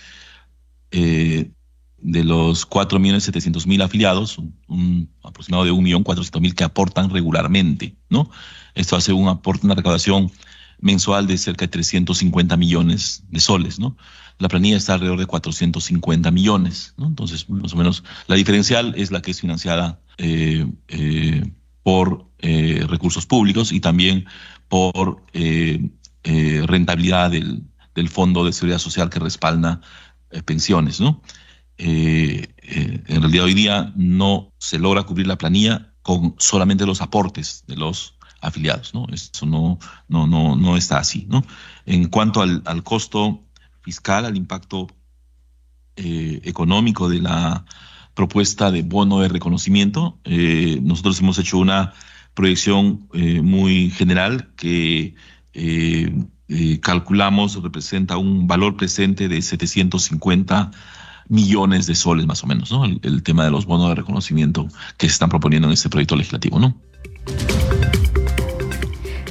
eh, 0.91 1.51
de 1.97 2.23
los 2.23 2.65
4.700.000 2.69 3.83
afiliados, 3.83 4.37
un, 4.37 4.55
un 4.67 5.09
aproximado 5.21 5.65
de 5.65 5.71
1.400.000 5.71 6.53
que 6.53 6.63
aportan 6.63 7.09
regularmente, 7.09 7.97
¿no? 8.09 8.29
Esto 8.73 8.95
hace 8.95 9.11
un 9.11 9.27
aporte, 9.27 9.65
una 9.65 9.75
recaudación 9.75 10.31
mensual 10.79 11.27
de 11.27 11.37
cerca 11.37 11.65
de 11.65 11.69
350 11.69 12.55
millones 12.57 13.23
de 13.29 13.39
soles, 13.39 13.79
¿no? 13.79 13.97
La 14.39 14.47
planilla 14.47 14.77
está 14.77 14.93
alrededor 14.93 15.19
de 15.19 15.25
450 15.25 16.31
millones, 16.31 16.93
¿no? 16.97 17.07
Entonces, 17.07 17.49
más 17.49 17.73
o 17.73 17.75
menos, 17.75 18.03
la 18.27 18.35
diferencial 18.35 18.93
es 18.95 19.11
la 19.11 19.21
que 19.21 19.31
es 19.31 19.41
financiada 19.41 19.99
eh, 20.17 20.65
eh, 20.87 21.51
por 21.83 22.25
eh, 22.39 22.85
recursos 22.87 23.25
públicos 23.25 23.71
y 23.71 23.79
también 23.79 24.25
por 24.67 25.23
eh, 25.33 25.89
eh, 26.23 26.63
rentabilidad 26.65 27.31
del, 27.31 27.63
del, 27.95 28.09
Fondo 28.09 28.45
de 28.45 28.53
Seguridad 28.53 28.79
Social 28.79 29.09
que 29.09 29.19
respalda 29.19 29.81
pensiones, 30.45 31.01
¿no? 31.01 31.21
En 31.77 33.21
realidad 33.21 33.45
hoy 33.45 33.53
día 33.53 33.91
no 33.95 34.53
se 34.59 34.79
logra 34.79 35.03
cubrir 35.03 35.27
la 35.27 35.37
planilla 35.37 35.93
con 36.03 36.35
solamente 36.37 36.85
los 36.85 37.01
aportes 37.01 37.63
de 37.67 37.75
los 37.75 38.15
afiliados, 38.39 38.93
¿no? 38.93 39.07
Eso 39.11 39.45
no, 39.45 39.77
no, 40.07 40.25
no, 40.25 40.55
no 40.55 40.77
está 40.77 40.99
así, 40.99 41.25
¿no? 41.27 41.43
En 41.85 42.07
cuanto 42.07 42.41
al, 42.41 42.61
al 42.65 42.83
costo 42.83 43.43
fiscal, 43.81 44.25
al 44.25 44.37
impacto 44.37 44.87
económico 45.95 47.09
de 47.09 47.21
la 47.21 47.65
propuesta 48.13 48.71
de 48.71 48.81
bono 48.81 49.19
de 49.21 49.29
reconocimiento, 49.29 50.17
eh, 50.23 50.79
nosotros 50.81 51.19
hemos 51.19 51.37
hecho 51.39 51.57
una 51.57 51.93
proyección 52.33 53.07
eh, 53.13 53.41
muy 53.41 53.89
general 53.89 54.49
que 54.55 55.15
eh, 55.53 56.79
calculamos 56.81 57.61
representa 57.61 58.17
un 58.17 58.47
valor 58.47 58.75
presente 58.75 59.27
de 59.27 59.41
750 59.41 60.71
millones 61.29 61.87
de 61.87 61.95
soles 61.95 62.25
más 62.25 62.43
o 62.43 62.47
menos, 62.47 62.71
¿no? 62.71 62.83
El, 62.83 62.99
el, 63.03 63.23
tema 63.23 63.45
de 63.45 63.51
los 63.51 63.65
bonos 63.65 63.89
de 63.89 63.95
reconocimiento 63.95 64.67
que 64.97 65.07
se 65.07 65.13
están 65.13 65.29
proponiendo 65.29 65.67
en 65.69 65.73
este 65.73 65.89
proyecto 65.89 66.15
legislativo, 66.15 66.59
¿no? 66.59 66.75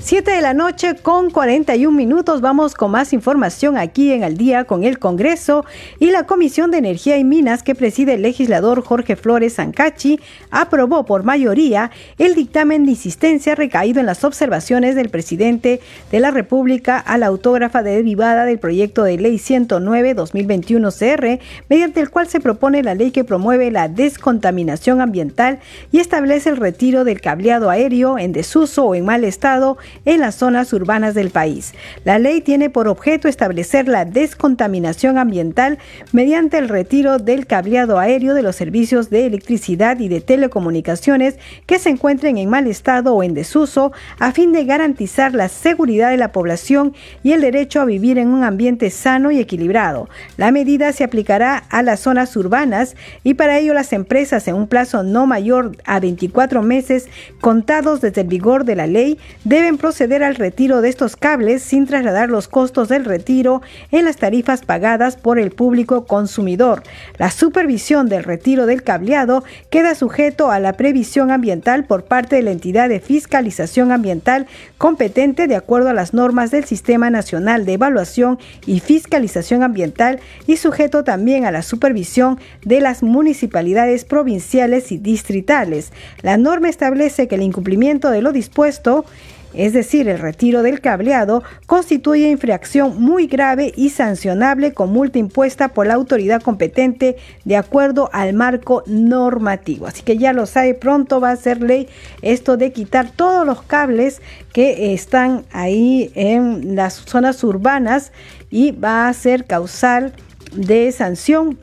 7 0.02 0.30
de 0.30 0.40
la 0.40 0.54
noche 0.54 0.94
con 0.94 1.30
41 1.30 1.94
minutos. 1.94 2.40
Vamos 2.40 2.74
con 2.74 2.90
más 2.90 3.12
información 3.12 3.76
aquí 3.76 4.12
en 4.12 4.24
Al 4.24 4.38
día 4.38 4.64
con 4.64 4.82
el 4.82 4.98
Congreso 4.98 5.66
y 5.98 6.10
la 6.10 6.24
Comisión 6.24 6.70
de 6.70 6.78
Energía 6.78 7.18
y 7.18 7.24
Minas 7.24 7.62
que 7.62 7.74
preside 7.74 8.14
el 8.14 8.22
legislador 8.22 8.82
Jorge 8.82 9.14
Flores 9.14 9.54
Sancachi 9.54 10.18
aprobó 10.50 11.04
por 11.04 11.22
mayoría 11.22 11.90
el 12.16 12.34
dictamen 12.34 12.86
de 12.86 12.92
insistencia 12.92 13.54
recaído 13.54 14.00
en 14.00 14.06
las 14.06 14.24
observaciones 14.24 14.96
del 14.96 15.10
presidente 15.10 15.80
de 16.10 16.20
la 16.20 16.30
República 16.30 16.96
a 16.98 17.18
la 17.18 17.26
autógrafa 17.26 17.82
derivada 17.82 18.46
del 18.46 18.58
proyecto 18.58 19.04
de 19.04 19.18
ley 19.18 19.36
109-2021 19.36 20.90
CR, 20.96 21.42
mediante 21.68 22.00
el 22.00 22.08
cual 22.08 22.26
se 22.26 22.40
propone 22.40 22.82
la 22.82 22.94
ley 22.94 23.10
que 23.10 23.24
promueve 23.24 23.70
la 23.70 23.88
descontaminación 23.88 25.02
ambiental 25.02 25.58
y 25.92 25.98
establece 25.98 26.48
el 26.48 26.56
retiro 26.56 27.04
del 27.04 27.20
cableado 27.20 27.68
aéreo 27.68 28.18
en 28.18 28.32
desuso 28.32 28.86
o 28.86 28.94
en 28.94 29.04
mal 29.04 29.24
estado 29.24 29.76
en 30.04 30.20
las 30.20 30.34
zonas 30.34 30.72
urbanas 30.72 31.14
del 31.14 31.30
país. 31.30 31.74
La 32.04 32.18
ley 32.18 32.40
tiene 32.40 32.70
por 32.70 32.88
objeto 32.88 33.28
establecer 33.28 33.88
la 33.88 34.04
descontaminación 34.04 35.18
ambiental 35.18 35.78
mediante 36.12 36.58
el 36.58 36.68
retiro 36.68 37.18
del 37.18 37.46
cableado 37.46 37.98
aéreo 37.98 38.34
de 38.34 38.42
los 38.42 38.56
servicios 38.56 39.10
de 39.10 39.26
electricidad 39.26 39.98
y 39.98 40.08
de 40.08 40.20
telecomunicaciones 40.20 41.36
que 41.66 41.78
se 41.78 41.90
encuentren 41.90 42.38
en 42.38 42.48
mal 42.48 42.66
estado 42.66 43.14
o 43.14 43.22
en 43.22 43.34
desuso 43.34 43.92
a 44.18 44.32
fin 44.32 44.52
de 44.52 44.64
garantizar 44.64 45.34
la 45.34 45.48
seguridad 45.48 46.10
de 46.10 46.16
la 46.16 46.32
población 46.32 46.94
y 47.22 47.32
el 47.32 47.40
derecho 47.40 47.80
a 47.80 47.84
vivir 47.84 48.18
en 48.18 48.28
un 48.28 48.44
ambiente 48.44 48.90
sano 48.90 49.30
y 49.30 49.38
equilibrado. 49.38 50.08
La 50.36 50.50
medida 50.50 50.92
se 50.92 51.04
aplicará 51.04 51.56
a 51.56 51.82
las 51.82 52.00
zonas 52.00 52.36
urbanas 52.36 52.96
y 53.24 53.34
para 53.34 53.58
ello 53.58 53.74
las 53.74 53.92
empresas 53.92 54.46
en 54.48 54.54
un 54.54 54.66
plazo 54.66 55.02
no 55.02 55.26
mayor 55.26 55.76
a 55.84 56.00
24 56.00 56.62
meses 56.62 57.08
contados 57.40 58.00
desde 58.00 58.22
el 58.22 58.28
vigor 58.28 58.64
de 58.64 58.76
la 58.76 58.86
ley 58.86 59.18
deben 59.44 59.78
proceder 59.80 60.22
al 60.22 60.34
retiro 60.34 60.82
de 60.82 60.90
estos 60.90 61.16
cables 61.16 61.62
sin 61.62 61.86
trasladar 61.86 62.28
los 62.28 62.48
costos 62.48 62.88
del 62.90 63.06
retiro 63.06 63.62
en 63.90 64.04
las 64.04 64.18
tarifas 64.18 64.62
pagadas 64.62 65.16
por 65.16 65.38
el 65.38 65.50
público 65.52 66.04
consumidor. 66.04 66.82
La 67.16 67.30
supervisión 67.30 68.08
del 68.10 68.22
retiro 68.22 68.66
del 68.66 68.82
cableado 68.82 69.42
queda 69.70 69.94
sujeto 69.94 70.50
a 70.50 70.60
la 70.60 70.74
previsión 70.74 71.30
ambiental 71.30 71.86
por 71.86 72.04
parte 72.04 72.36
de 72.36 72.42
la 72.42 72.50
entidad 72.50 72.90
de 72.90 73.00
fiscalización 73.00 73.90
ambiental 73.90 74.46
competente 74.76 75.46
de 75.46 75.56
acuerdo 75.56 75.88
a 75.88 75.94
las 75.94 76.12
normas 76.12 76.50
del 76.50 76.66
Sistema 76.66 77.08
Nacional 77.08 77.64
de 77.64 77.72
Evaluación 77.72 78.38
y 78.66 78.80
Fiscalización 78.80 79.62
Ambiental 79.62 80.20
y 80.46 80.58
sujeto 80.58 81.04
también 81.04 81.46
a 81.46 81.50
la 81.50 81.62
supervisión 81.62 82.38
de 82.66 82.80
las 82.80 83.02
municipalidades 83.02 84.04
provinciales 84.04 84.92
y 84.92 84.98
distritales. 84.98 85.90
La 86.20 86.36
norma 86.36 86.68
establece 86.68 87.28
que 87.28 87.36
el 87.36 87.42
incumplimiento 87.42 88.10
de 88.10 88.20
lo 88.20 88.32
dispuesto 88.32 89.06
es 89.54 89.72
decir, 89.72 90.08
el 90.08 90.18
retiro 90.18 90.62
del 90.62 90.80
cableado, 90.80 91.42
constituye 91.66 92.30
infracción 92.30 93.00
muy 93.00 93.26
grave 93.26 93.72
y 93.76 93.90
sancionable 93.90 94.72
con 94.72 94.92
multa 94.92 95.18
impuesta 95.18 95.68
por 95.68 95.86
la 95.86 95.94
autoridad 95.94 96.42
competente 96.42 97.16
de 97.44 97.56
acuerdo 97.56 98.10
al 98.12 98.32
marco 98.32 98.82
normativo. 98.86 99.86
Así 99.86 100.02
que 100.02 100.18
ya 100.18 100.32
lo 100.32 100.46
sabe, 100.46 100.74
pronto 100.74 101.20
va 101.20 101.30
a 101.30 101.36
ser 101.36 101.62
ley 101.62 101.88
esto 102.22 102.56
de 102.56 102.72
quitar 102.72 103.10
todos 103.10 103.46
los 103.46 103.62
cables 103.62 104.22
que 104.52 104.94
están 104.94 105.44
ahí 105.52 106.12
en 106.14 106.76
las 106.76 106.94
zonas 106.94 107.42
urbanas 107.44 108.12
y 108.50 108.72
va 108.72 109.08
a 109.08 109.12
ser 109.12 109.44
causal 109.44 110.12
de 110.52 110.90
sanción 110.92 111.58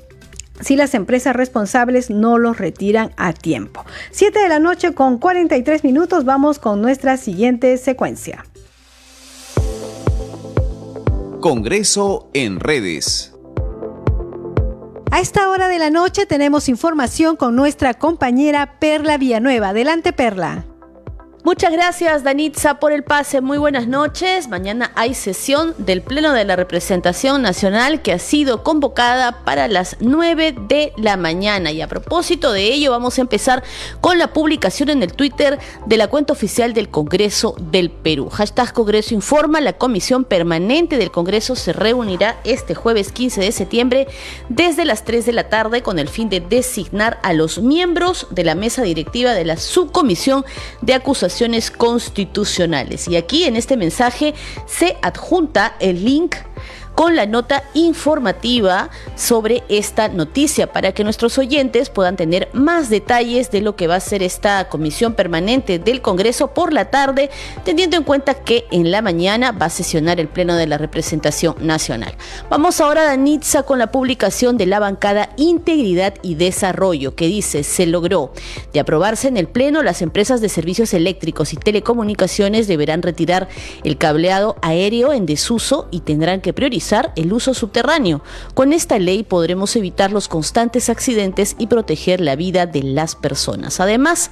si 0.61 0.75
las 0.75 0.93
empresas 0.93 1.35
responsables 1.35 2.09
no 2.09 2.37
los 2.37 2.57
retiran 2.57 3.11
a 3.17 3.33
tiempo. 3.33 3.85
7 4.11 4.39
de 4.39 4.49
la 4.49 4.59
noche 4.59 4.93
con 4.93 5.17
43 5.17 5.83
minutos 5.83 6.25
vamos 6.25 6.59
con 6.59 6.81
nuestra 6.81 7.17
siguiente 7.17 7.77
secuencia. 7.77 8.45
Congreso 11.39 12.29
en 12.33 12.59
redes. 12.59 13.33
A 15.11 15.21
esta 15.21 15.49
hora 15.49 15.67
de 15.67 15.79
la 15.79 15.89
noche 15.89 16.25
tenemos 16.25 16.67
información 16.67 17.37
con 17.37 17.55
nuestra 17.55 17.93
compañera 17.93 18.77
Perla 18.79 19.17
Villanueva. 19.17 19.69
Adelante 19.69 20.13
Perla. 20.13 20.65
Muchas 21.47 21.71
gracias, 21.71 22.25
Danitza, 22.25 22.77
por 22.77 22.91
el 22.91 23.05
pase. 23.05 23.39
Muy 23.39 23.57
buenas 23.57 23.87
noches. 23.87 24.49
Mañana 24.49 24.91
hay 24.95 25.13
sesión 25.13 25.73
del 25.77 26.01
Pleno 26.01 26.33
de 26.33 26.43
la 26.43 26.57
Representación 26.57 27.41
Nacional 27.41 28.01
que 28.01 28.11
ha 28.11 28.19
sido 28.19 28.63
convocada 28.63 29.45
para 29.45 29.69
las 29.69 29.95
9 30.01 30.53
de 30.67 30.91
la 30.97 31.15
mañana. 31.15 31.71
Y 31.71 31.79
a 31.79 31.87
propósito 31.87 32.51
de 32.51 32.73
ello, 32.73 32.91
vamos 32.91 33.17
a 33.17 33.21
empezar 33.21 33.63
con 34.01 34.17
la 34.17 34.33
publicación 34.33 34.89
en 34.89 35.01
el 35.01 35.13
Twitter 35.13 35.57
de 35.85 35.95
la 35.95 36.09
cuenta 36.09 36.33
oficial 36.33 36.73
del 36.73 36.89
Congreso 36.89 37.55
del 37.57 37.91
Perú. 37.91 38.27
Hashtag 38.29 38.73
Congreso 38.73 39.13
Informa. 39.13 39.61
La 39.61 39.77
Comisión 39.77 40.25
Permanente 40.25 40.97
del 40.97 41.11
Congreso 41.11 41.55
se 41.55 41.71
reunirá 41.71 42.41
este 42.43 42.75
jueves 42.75 43.13
15 43.13 43.39
de 43.39 43.53
septiembre 43.53 44.07
desde 44.49 44.83
las 44.83 45.05
3 45.05 45.25
de 45.25 45.31
la 45.31 45.47
tarde 45.47 45.81
con 45.81 45.97
el 45.97 46.09
fin 46.09 46.27
de 46.27 46.41
designar 46.41 47.21
a 47.23 47.31
los 47.31 47.59
miembros 47.59 48.27
de 48.31 48.43
la 48.43 48.53
mesa 48.53 48.81
directiva 48.83 49.31
de 49.31 49.45
la 49.45 49.55
Subcomisión 49.55 50.43
de 50.81 50.93
Acusación 50.93 51.36
constitucionales. 51.71 53.07
Y 53.07 53.15
aquí 53.15 53.43
en 53.43 53.55
este 53.55 53.77
mensaje 53.77 54.33
se 54.65 54.97
adjunta 55.01 55.75
el 55.79 56.03
link 56.03 56.35
con 56.97 57.15
la 57.15 57.27
nota 57.27 57.63
informativa 57.75 58.89
sobre 59.15 59.63
esta 59.69 60.07
noticia 60.07 60.73
para 60.73 60.93
que 60.93 61.03
nuestros 61.03 61.37
oyentes 61.37 61.91
puedan 61.91 62.15
tener 62.15 62.49
más 62.53 62.89
detalles 62.89 63.51
de 63.51 63.61
lo 63.61 63.75
que 63.75 63.85
va 63.85 63.97
a 63.97 63.99
ser 63.99 64.23
esta 64.23 64.67
comisión 64.67 65.13
permanente 65.13 65.77
del 65.77 66.01
Congreso 66.01 66.55
por 66.55 66.73
la 66.73 66.89
tarde, 66.89 67.29
teniendo 67.63 67.97
en 67.97 68.03
cuenta 68.03 68.33
que 68.33 68.65
en 68.71 68.89
la 68.89 69.03
mañana 69.03 69.51
va 69.51 69.67
a 69.67 69.69
sesionar 69.69 70.19
el 70.19 70.27
Pleno 70.27 70.55
de 70.55 70.65
la 70.65 70.79
Representación 70.79 71.55
Nacional. 71.59 72.15
Vamos 72.49 72.81
ahora 72.81 73.03
a 73.03 73.05
Danitza 73.05 73.61
con 73.61 73.77
la 73.77 73.91
publicación 73.91 74.57
de 74.57 74.65
la 74.65 74.79
bancada 74.79 75.29
Integridad 75.37 76.15
y 76.23 76.33
Desarrollo, 76.33 77.13
que 77.13 77.27
dice 77.27 77.61
se 77.61 77.85
logró 77.85 78.33
de 78.73 78.79
aprobarse 78.79 79.27
en 79.27 79.37
el 79.37 79.47
Pleno, 79.47 79.83
las 79.83 80.01
empresas 80.01 80.41
de 80.41 80.49
servicios 80.49 80.95
eléctricos 80.95 81.53
y 81.53 81.57
telecomunicaciones 81.57 82.67
deberán 82.67 83.03
retirar 83.03 83.49
el 83.83 83.99
cableado 83.99 84.55
aéreo 84.63 85.13
en 85.13 85.27
desuso 85.27 85.87
y 85.91 85.99
tendrán 85.99 86.41
que 86.41 86.53
priorizar 86.53 86.86
el 87.15 87.33
uso 87.33 87.53
subterráneo. 87.53 88.21
Con 88.53 88.73
esta 88.73 88.99
ley 88.99 89.23
podremos 89.23 89.75
evitar 89.75 90.11
los 90.11 90.27
constantes 90.27 90.89
accidentes 90.89 91.55
y 91.59 91.67
proteger 91.67 92.21
la 92.21 92.35
vida 92.35 92.65
de 92.65 92.83
las 92.83 93.15
personas. 93.15 93.79
Además, 93.79 94.31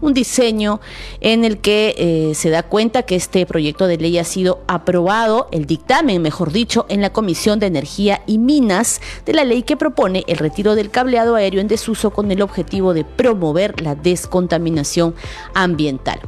un 0.00 0.12
diseño 0.12 0.80
en 1.20 1.44
el 1.44 1.58
que 1.58 1.94
eh, 1.96 2.34
se 2.34 2.50
da 2.50 2.62
cuenta 2.62 3.02
que 3.04 3.16
este 3.16 3.46
proyecto 3.46 3.86
de 3.86 3.96
ley 3.96 4.18
ha 4.18 4.24
sido 4.24 4.62
aprobado, 4.66 5.48
el 5.50 5.66
dictamen, 5.66 6.20
mejor 6.20 6.52
dicho, 6.52 6.86
en 6.88 7.00
la 7.00 7.12
Comisión 7.12 7.58
de 7.58 7.66
Energía 7.66 8.22
y 8.26 8.38
Minas 8.38 9.00
de 9.24 9.32
la 9.32 9.44
ley 9.44 9.62
que 9.62 9.76
propone 9.76 10.24
el 10.26 10.36
retiro 10.36 10.74
del 10.74 10.90
cableado 10.90 11.36
aéreo 11.36 11.60
en 11.60 11.68
desuso 11.68 12.10
con 12.10 12.30
el 12.30 12.42
objetivo 12.42 12.94
de 12.94 13.04
promover 13.04 13.80
la 13.80 13.94
descontaminación 13.94 15.14
ambiental. 15.54 16.20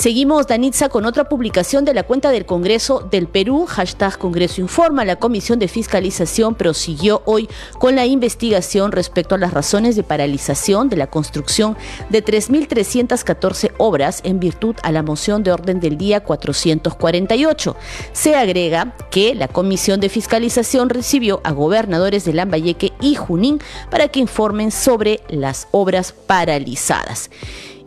Seguimos, 0.00 0.46
Danitza, 0.46 0.88
con 0.88 1.04
otra 1.04 1.28
publicación 1.28 1.84
de 1.84 1.92
la 1.92 2.04
cuenta 2.04 2.30
del 2.30 2.46
Congreso 2.46 3.06
del 3.10 3.26
Perú, 3.26 3.66
hashtag 3.68 4.16
Congreso 4.16 4.62
Informa. 4.62 5.04
La 5.04 5.16
Comisión 5.16 5.58
de 5.58 5.68
Fiscalización 5.68 6.54
prosiguió 6.54 7.20
hoy 7.26 7.50
con 7.78 7.96
la 7.96 8.06
investigación 8.06 8.92
respecto 8.92 9.34
a 9.34 9.38
las 9.38 9.52
razones 9.52 9.96
de 9.96 10.02
paralización 10.02 10.88
de 10.88 10.96
la 10.96 11.08
construcción 11.08 11.76
de 12.08 12.24
3.314 12.24 13.72
obras 13.76 14.22
en 14.24 14.40
virtud 14.40 14.74
a 14.82 14.90
la 14.90 15.02
moción 15.02 15.42
de 15.42 15.52
orden 15.52 15.80
del 15.80 15.98
día 15.98 16.20
448. 16.20 17.76
Se 18.14 18.34
agrega 18.34 18.96
que 19.10 19.34
la 19.34 19.48
Comisión 19.48 20.00
de 20.00 20.08
Fiscalización 20.08 20.88
recibió 20.88 21.42
a 21.44 21.52
gobernadores 21.52 22.24
de 22.24 22.32
Lambayeque 22.32 22.94
y 23.02 23.16
Junín 23.16 23.60
para 23.90 24.08
que 24.08 24.20
informen 24.20 24.70
sobre 24.70 25.20
las 25.28 25.68
obras 25.72 26.12
paralizadas. 26.12 27.28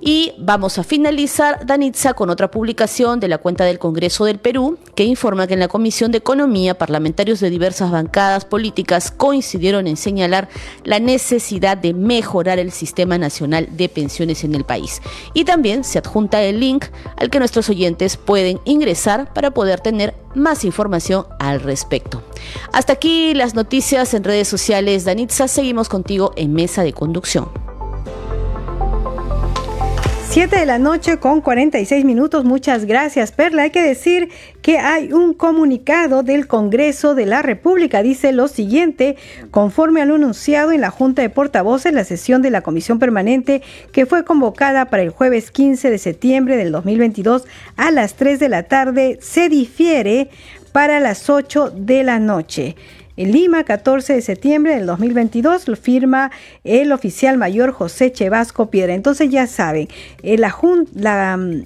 Y 0.06 0.34
vamos 0.38 0.80
a 0.80 0.84
finalizar, 0.84 1.66
Danitza, 1.66 2.14
con 2.14 2.30
otra 2.30 2.52
publicación 2.52 3.22
de 3.22 3.30
la 3.30 3.38
cuenta 3.38 3.64
del 3.64 3.80
Congreso 3.80 4.26
del 4.26 4.38
Perú, 4.38 4.78
que 4.96 5.06
informa 5.06 5.48
que 5.48 5.54
en 5.54 5.62
la 5.62 5.70
Comisión 5.70 6.12
de 6.12 6.18
Economía, 6.18 6.78
parlamentarios 6.78 7.40
de 7.40 7.50
diversas 7.50 7.90
bancadas 7.90 8.44
políticas 8.44 9.12
coincidieron 9.12 9.88
en 9.88 9.96
señalar 9.96 10.50
la 10.84 11.00
necesidad 11.00 11.78
de 11.78 11.94
mejorar 11.94 12.60
el 12.60 12.74
sistema 12.74 13.18
nacional 13.18 13.70
de 13.78 13.88
pensiones 13.88 14.44
en 14.44 14.56
el 14.56 14.66
país. 14.66 15.02
Y 15.34 15.46
también 15.46 15.86
se 15.86 16.00
adjunta 16.00 16.44
el 16.44 16.60
link 16.60 16.84
al 17.16 17.30
que 17.30 17.40
nuestros 17.40 17.70
oyentes 17.70 18.18
pueden 18.18 18.60
ingresar 18.66 19.34
para 19.34 19.52
poder 19.52 19.80
tener 19.80 20.16
más 20.36 20.66
información 20.66 21.28
al 21.40 21.62
respecto. 21.62 22.22
Hasta 22.74 22.92
aquí 22.92 23.34
las 23.36 23.56
noticias 23.56 24.14
en 24.14 24.26
redes 24.26 24.50
sociales. 24.50 25.06
Danitza, 25.06 25.48
seguimos 25.48 25.88
contigo 25.88 26.34
en 26.36 26.52
Mesa 26.52 26.84
de 26.84 26.92
Conducción. 26.92 27.73
7 30.34 30.58
de 30.58 30.66
la 30.66 30.80
noche 30.80 31.18
con 31.18 31.42
46 31.42 32.06
minutos. 32.06 32.44
Muchas 32.44 32.86
gracias, 32.86 33.32
Perla. 33.32 33.62
Hay 33.62 33.70
que 33.70 33.84
decir 33.84 34.30
que 34.64 34.80
hay 34.80 35.14
un 35.14 35.36
comunicado 35.36 36.24
del 36.24 36.48
Congreso 36.48 37.14
de 37.14 37.28
la 37.28 37.44
República. 37.44 38.02
Dice 38.02 38.32
lo 38.32 38.48
siguiente, 38.48 39.16
conforme 39.52 40.02
a 40.02 40.06
lo 40.06 40.16
anunciado 40.16 40.72
en 40.72 40.82
la 40.82 40.90
Junta 40.90 41.22
de 41.22 41.30
Portavoces, 41.30 41.94
la 41.94 42.04
sesión 42.04 42.42
de 42.42 42.50
la 42.50 42.62
Comisión 42.62 42.98
Permanente 42.98 43.62
que 43.92 44.08
fue 44.08 44.26
convocada 44.26 44.86
para 44.86 45.04
el 45.04 45.12
jueves 45.12 45.52
15 45.52 45.92
de 45.92 46.00
septiembre 46.00 46.58
del 46.58 46.72
2022 46.72 47.44
a 47.78 47.92
las 47.92 48.16
3 48.16 48.40
de 48.40 48.50
la 48.50 48.64
tarde 48.64 49.20
se 49.22 49.50
difiere 49.50 50.32
para 50.72 51.00
las 51.00 51.30
8 51.30 51.70
de 51.76 52.04
la 52.04 52.18
noche. 52.18 52.76
En 53.16 53.32
Lima, 53.32 53.64
14 53.64 54.14
de 54.14 54.22
septiembre 54.22 54.76
del 54.76 54.88
2022, 54.88 55.68
lo 55.68 55.76
firma 55.76 56.32
el 56.64 56.92
oficial 56.92 57.38
mayor 57.38 57.72
José 57.72 58.12
Chevasco 58.12 58.72
Piedra. 58.72 58.96
Entonces 58.96 59.30
ya 59.30 59.46
saben, 59.46 59.88
eh, 60.24 60.38
mm, 60.38 61.64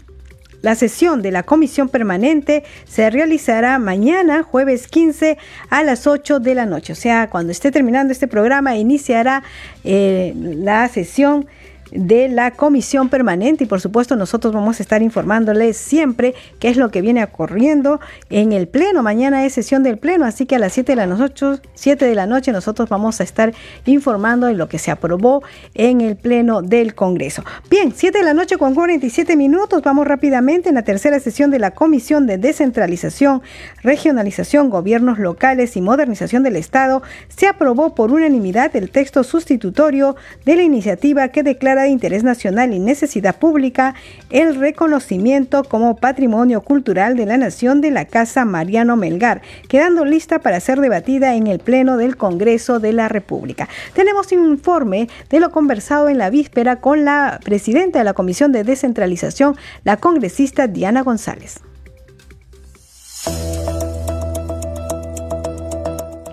la 0.62 0.76
sesión 0.76 1.22
de 1.22 1.32
la 1.32 1.44
comisión 1.44 1.88
permanente 1.88 2.64
se 2.84 3.10
realizará 3.10 3.80
mañana, 3.80 4.44
jueves 4.44 4.88
15, 4.88 5.38
a 5.70 5.84
las 5.84 6.06
8 6.06 6.42
de 6.42 6.54
la 6.54 6.66
noche. 6.66 6.92
O 6.92 6.98
sea, 6.98 7.30
cuando 7.30 7.54
esté 7.54 7.72
terminando 7.72 8.12
este 8.12 8.28
programa, 8.28 8.76
iniciará 8.76 9.44
eh, 9.86 10.34
la 10.36 10.86
sesión 10.90 11.48
de 11.92 12.30
la 12.30 12.52
comisión 12.52 13.10
permanente 13.10 13.64
y 13.64 13.68
por 13.68 13.82
supuesto 13.82 14.16
nosotros 14.16 14.54
vamos 14.54 14.80
a 14.80 14.84
estar 14.84 15.02
informándoles 15.02 15.78
siempre 15.78 16.34
qué 16.60 16.70
es 16.70 16.78
lo 16.78 16.90
que 16.90 17.02
viene 17.02 17.24
ocurriendo 17.24 18.00
en 18.30 18.52
el 18.52 18.68
pleno. 18.68 19.04
Mañana 19.04 19.46
es 19.46 19.54
sesión 19.54 19.84
del 19.84 19.98
pleno, 19.98 20.26
así 20.26 20.46
que 20.46 20.56
a 20.56 20.60
las 20.60 20.74
7 20.74 20.92
de 20.92 20.96
la 20.96 21.08
noche, 21.08 21.46
7 21.74 22.06
de 22.06 22.16
la 22.16 22.26
noche 22.26 22.52
nosotros 22.52 22.90
vamos 22.90 23.20
a 23.20 23.24
estar 23.24 23.54
informando 23.86 24.48
de 24.48 24.54
lo 24.54 24.68
que 24.70 24.80
se 24.80 24.92
aprobó 24.92 25.44
en 25.74 26.02
el 26.02 26.16
pleno 26.16 26.62
del 26.62 26.96
Congreso. 26.96 27.44
Bien, 27.70 27.94
7 27.96 28.18
de 28.18 28.24
la 28.24 28.34
noche 28.34 28.58
con 28.58 28.76
47 28.76 29.36
minutos, 29.36 29.82
vamos 29.84 30.08
rápidamente 30.08 30.70
en 30.70 30.76
la 30.76 30.84
tercera 30.84 31.20
sesión 31.20 31.52
de 31.52 31.60
la 31.60 31.72
Comisión 31.72 32.28
de 32.28 32.38
Descentralización, 32.38 33.42
Regionalización, 33.84 34.70
Gobiernos 34.70 35.20
Locales 35.20 35.76
y 35.78 35.82
Modernización 35.82 36.44
del 36.44 36.56
Estado, 36.56 37.02
se 37.28 37.48
aprobó 37.48 37.96
por 37.96 38.12
unanimidad 38.12 38.76
el 38.76 38.90
texto 38.92 39.24
sustitutorio 39.24 40.16
de 40.46 40.56
la 40.56 40.64
iniciativa 40.64 41.28
que 41.30 41.44
declara 41.44 41.77
de 41.84 41.90
interés 41.90 42.24
nacional 42.24 42.74
y 42.74 42.80
necesidad 42.80 43.36
pública 43.36 43.96
el 44.30 44.56
reconocimiento 44.56 45.64
como 45.64 45.96
patrimonio 45.96 46.62
cultural 46.62 47.16
de 47.16 47.26
la 47.26 47.38
Nación 47.38 47.82
de 47.82 47.92
la 47.92 48.06
Casa 48.06 48.46
Mariano 48.46 48.96
Melgar, 48.96 49.42
quedando 49.68 50.06
lista 50.06 50.40
para 50.40 50.60
ser 50.60 50.80
debatida 50.80 51.36
en 51.36 51.48
el 51.48 51.60
Pleno 51.60 51.98
del 51.98 52.18
Congreso 52.18 52.80
de 52.80 52.94
la 52.94 53.08
República. 53.08 53.68
Tenemos 53.94 54.32
un 54.32 54.46
informe 54.46 55.10
de 55.30 55.40
lo 55.40 55.52
conversado 55.52 56.10
en 56.10 56.18
la 56.18 56.30
víspera 56.30 56.78
con 56.78 57.06
la 57.06 57.40
presidenta 57.44 58.00
de 58.00 58.06
la 58.06 58.14
Comisión 58.14 58.52
de 58.52 58.64
Descentralización, 58.64 59.56
la 59.84 59.98
congresista 59.98 60.68
Diana 60.68 61.02
González. 61.02 61.62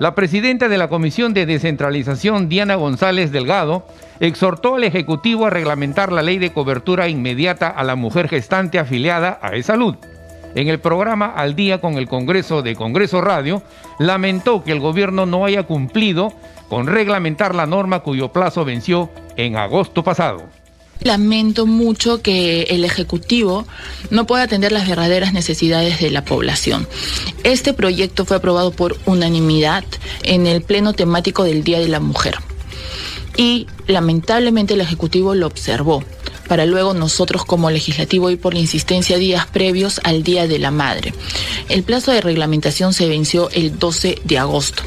La 0.01 0.15
presidenta 0.15 0.69
de 0.69 0.77
la 0.77 0.89
Comisión 0.89 1.35
de 1.35 1.47
Descentralización, 1.47 2.49
Diana 2.49 2.75
González 2.75 3.31
Delgado, 3.31 3.87
exhortó 4.27 4.77
al 4.77 4.85
Ejecutivo 4.85 5.47
a 5.47 5.51
reglamentar 5.51 6.12
la 6.12 6.22
ley 6.22 6.39
de 6.39 6.53
cobertura 6.53 7.09
inmediata 7.09 7.68
a 7.68 7.85
la 7.85 7.97
mujer 7.97 8.29
gestante 8.29 8.79
afiliada 8.79 9.39
a 9.43 9.55
E-Salud. 9.55 9.97
En 10.55 10.68
el 10.68 10.79
programa 10.79 11.27
Al 11.27 11.57
día 11.57 11.81
con 11.81 11.95
el 11.95 12.09
Congreso 12.09 12.62
de 12.62 12.77
Congreso 12.77 13.20
Radio, 13.20 13.62
lamentó 13.99 14.62
que 14.62 14.72
el 14.72 14.81
gobierno 14.81 15.27
no 15.27 15.45
haya 15.45 15.64
cumplido 15.64 16.33
con 16.68 16.87
reglamentar 16.87 17.55
la 17.55 17.66
norma 17.66 18.01
cuyo 18.01 18.33
plazo 18.33 18.64
venció 18.64 19.11
en 19.37 19.57
agosto 19.57 20.05
pasado. 20.05 20.45
Lamento 21.01 21.66
mucho 21.66 22.22
que 22.22 22.62
el 22.62 22.85
Ejecutivo 22.85 23.66
no 24.11 24.27
pueda 24.27 24.45
atender 24.45 24.70
las 24.70 24.89
verdaderas 24.89 25.33
necesidades 25.33 26.01
de 26.01 26.11
la 26.11 26.25
población. 26.25 26.87
Este 27.43 27.75
proyecto 27.75 28.25
fue 28.25 28.37
aprobado 28.37 28.70
por 28.70 28.97
unanimidad 29.05 29.85
en 30.22 30.47
el 30.47 30.62
Pleno 30.62 30.93
temático 30.93 31.43
del 31.43 31.64
Día 31.64 31.81
de 31.81 31.89
la 31.89 32.01
Mujer 32.01 32.37
y 33.37 33.66
lamentablemente 33.87 34.74
el 34.74 34.80
Ejecutivo 34.80 35.35
lo 35.35 35.47
observó 35.47 36.03
para 36.49 36.66
luego 36.66 36.95
nosotros 36.95 37.45
como 37.45 37.70
legislativo 37.70 38.30
ir 38.30 38.41
por 38.41 38.55
la 38.55 38.61
insistencia 38.61 39.16
días 39.16 39.47
previos 39.47 40.01
al 40.05 40.22
Día 40.22 40.47
de 40.47 40.59
la 40.59 40.70
Madre. 40.70 41.14
El 41.68 41.82
plazo 41.82 42.12
de 42.12 42.20
reglamentación 42.20 42.93
se 42.93 43.09
venció 43.09 43.51
el 43.51 43.78
12 43.78 44.20
de 44.24 44.39
agosto. 44.39 44.82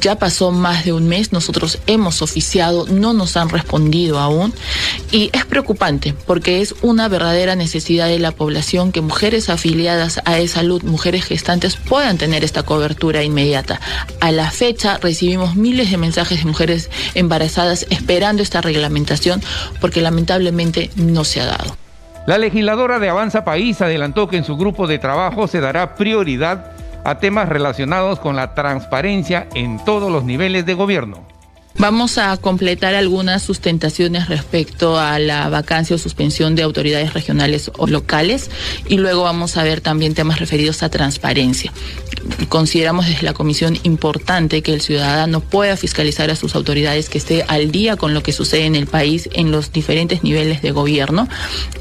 Ya 0.00 0.16
pasó 0.16 0.52
más 0.52 0.86
de 0.86 0.94
un 0.94 1.06
mes, 1.06 1.32
nosotros 1.32 1.78
hemos 1.86 2.22
oficiado, 2.22 2.86
no 2.88 3.12
nos 3.12 3.36
han 3.36 3.50
respondido 3.50 4.18
aún 4.18 4.54
y 5.10 5.28
es 5.34 5.44
preocupante 5.44 6.14
porque 6.26 6.62
es 6.62 6.74
una 6.80 7.08
verdadera 7.08 7.56
necesidad 7.56 8.08
de 8.08 8.18
la 8.18 8.32
población 8.32 8.90
que 8.90 9.02
mujeres 9.02 9.50
afiliadas 9.50 10.20
a 10.24 10.38
E-Salud, 10.38 10.82
mujeres 10.82 11.24
gestantes, 11.24 11.76
puedan 11.76 12.16
tener 12.16 12.42
esta 12.42 12.62
cobertura 12.62 13.22
inmediata. 13.22 13.80
A 14.20 14.32
la 14.32 14.50
fecha 14.50 14.96
recibimos 14.96 15.56
miles 15.56 15.90
de 15.90 15.98
mensajes 15.98 16.38
de 16.38 16.46
mujeres 16.46 16.90
embarazadas 17.14 17.86
esperando 17.90 18.42
esta 18.42 18.62
reglamentación 18.62 19.42
porque 19.78 20.00
lamentablemente 20.00 20.90
no 20.96 21.24
se 21.24 21.42
ha 21.42 21.46
dado. 21.46 21.76
La 22.24 22.38
legisladora 22.38 23.00
de 23.00 23.08
Avanza 23.08 23.44
País 23.44 23.80
adelantó 23.80 24.28
que 24.28 24.36
en 24.36 24.44
su 24.44 24.56
grupo 24.56 24.86
de 24.86 24.98
trabajo 24.98 25.48
se 25.48 25.60
dará 25.60 25.96
prioridad 25.96 26.71
a 27.04 27.18
temas 27.18 27.48
relacionados 27.48 28.18
con 28.20 28.36
la 28.36 28.54
transparencia 28.54 29.48
en 29.54 29.84
todos 29.84 30.10
los 30.10 30.24
niveles 30.24 30.66
de 30.66 30.74
gobierno. 30.74 31.31
Vamos 31.78 32.18
a 32.18 32.36
completar 32.36 32.94
algunas 32.94 33.42
sustentaciones 33.42 34.28
respecto 34.28 34.98
a 34.98 35.18
la 35.18 35.48
vacancia 35.48 35.96
o 35.96 35.98
suspensión 35.98 36.54
de 36.54 36.62
autoridades 36.62 37.14
regionales 37.14 37.70
o 37.76 37.86
locales 37.86 38.50
y 38.88 38.98
luego 38.98 39.22
vamos 39.22 39.56
a 39.56 39.62
ver 39.62 39.80
también 39.80 40.14
temas 40.14 40.38
referidos 40.38 40.82
a 40.82 40.90
transparencia. 40.90 41.72
consideramos 42.48 43.06
desde 43.06 43.24
la 43.24 43.32
comisión 43.32 43.78
importante 43.82 44.62
que 44.62 44.72
el 44.72 44.80
ciudadano 44.80 45.40
pueda 45.40 45.76
fiscalizar 45.76 46.30
a 46.30 46.36
sus 46.36 46.54
autoridades, 46.54 47.08
que 47.08 47.18
esté 47.18 47.44
al 47.48 47.72
día 47.72 47.96
con 47.96 48.14
lo 48.14 48.22
que 48.22 48.32
sucede 48.32 48.66
en 48.66 48.76
el 48.76 48.86
país 48.86 49.28
en 49.32 49.50
los 49.50 49.72
diferentes 49.72 50.22
niveles 50.22 50.62
de 50.62 50.70
gobierno. 50.70 51.28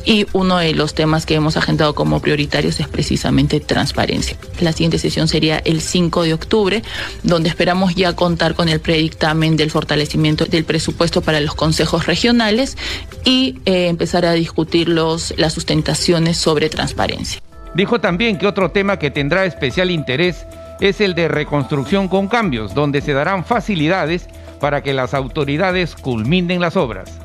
Y 0.05 0.25
uno 0.33 0.57
de 0.57 0.73
los 0.73 0.95
temas 0.95 1.25
que 1.25 1.35
hemos 1.35 1.57
agendado 1.57 1.93
como 1.93 2.21
prioritarios 2.21 2.79
es 2.79 2.87
precisamente 2.87 3.59
transparencia. 3.59 4.37
La 4.59 4.71
siguiente 4.71 4.97
sesión 4.97 5.27
sería 5.27 5.59
el 5.59 5.81
5 5.81 6.23
de 6.23 6.33
octubre, 6.33 6.83
donde 7.23 7.49
esperamos 7.49 7.93
ya 7.93 8.15
contar 8.15 8.55
con 8.55 8.67
el 8.69 8.79
predictamen 8.79 9.57
del 9.57 9.69
fortalecimiento 9.81 10.45
del 10.45 10.63
presupuesto 10.63 11.21
para 11.21 11.39
los 11.39 11.55
consejos 11.55 12.05
regionales 12.05 12.77
y 13.25 13.57
eh, 13.65 13.87
empezar 13.87 14.25
a 14.25 14.33
discutir 14.33 14.87
los, 14.87 15.33
las 15.37 15.53
sustentaciones 15.53 16.37
sobre 16.37 16.69
transparencia. 16.69 17.41
Dijo 17.73 17.99
también 17.99 18.37
que 18.37 18.45
otro 18.45 18.69
tema 18.69 18.99
que 18.99 19.09
tendrá 19.09 19.45
especial 19.45 19.89
interés 19.89 20.45
es 20.79 21.01
el 21.01 21.15
de 21.15 21.27
reconstrucción 21.27 22.07
con 22.07 22.27
cambios, 22.27 22.75
donde 22.75 23.01
se 23.01 23.13
darán 23.13 23.43
facilidades 23.43 24.27
para 24.59 24.83
que 24.83 24.93
las 24.93 25.13
autoridades 25.15 25.95
culminen 25.95 26.61
las 26.61 26.75
obras. 26.75 27.20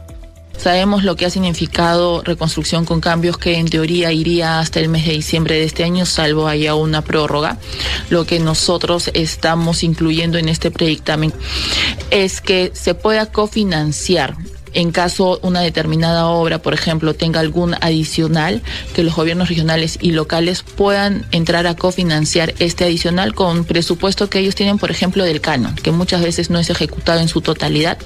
Sabemos 0.57 1.05
lo 1.05 1.17
que 1.17 1.27
ha 1.27 1.31
significado 1.31 2.23
reconstrucción 2.23 2.85
con 2.85 3.01
cambios 3.01 3.39
que 3.39 3.59
en 3.59 3.69
teoría 3.69 4.13
iría 4.13 4.59
hasta 4.59 4.81
el 4.81 4.89
mes 4.89 5.07
de 5.07 5.13
diciembre 5.13 5.55
de 5.55 5.65
este 5.65 5.85
año, 5.85 6.07
salvo 6.07 6.49
haya 6.49 6.75
una 6.75 7.03
prórroga. 7.03 7.59
Lo 8.11 8.27
que 8.27 8.41
nosotros 8.41 9.11
estamos 9.15 9.83
incluyendo 9.83 10.39
en 10.39 10.49
este 10.49 10.71
predictamen 10.71 11.33
es 12.11 12.41
que 12.41 12.73
se 12.75 12.95
pueda 12.95 13.27
cofinanciar 13.27 14.37
en 14.77 14.93
caso 14.93 15.41
una 15.43 15.63
determinada 15.63 16.27
obra, 16.27 16.59
por 16.59 16.75
ejemplo, 16.75 17.15
tenga 17.15 17.41
algún 17.41 17.75
adicional, 17.81 18.61
que 18.95 19.03
los 19.03 19.17
gobiernos 19.17 19.49
regionales 19.49 19.99
y 20.03 20.11
locales 20.11 20.63
puedan 20.63 21.25
entrar 21.33 21.67
a 21.67 21.75
cofinanciar 21.75 22.53
este 22.59 22.85
adicional 22.85 23.35
con 23.35 23.65
presupuesto 23.65 24.29
que 24.29 24.39
ellos 24.39 24.55
tienen, 24.55 24.77
por 24.77 24.91
ejemplo, 24.91 25.25
del 25.25 25.41
canon, 25.41 25.75
que 25.77 25.93
muchas 25.93 26.23
veces 26.23 26.51
no 26.51 26.59
es 26.59 26.69
ejecutado 26.69 27.21
en 27.21 27.29
su 27.29 27.41
totalidad 27.41 27.97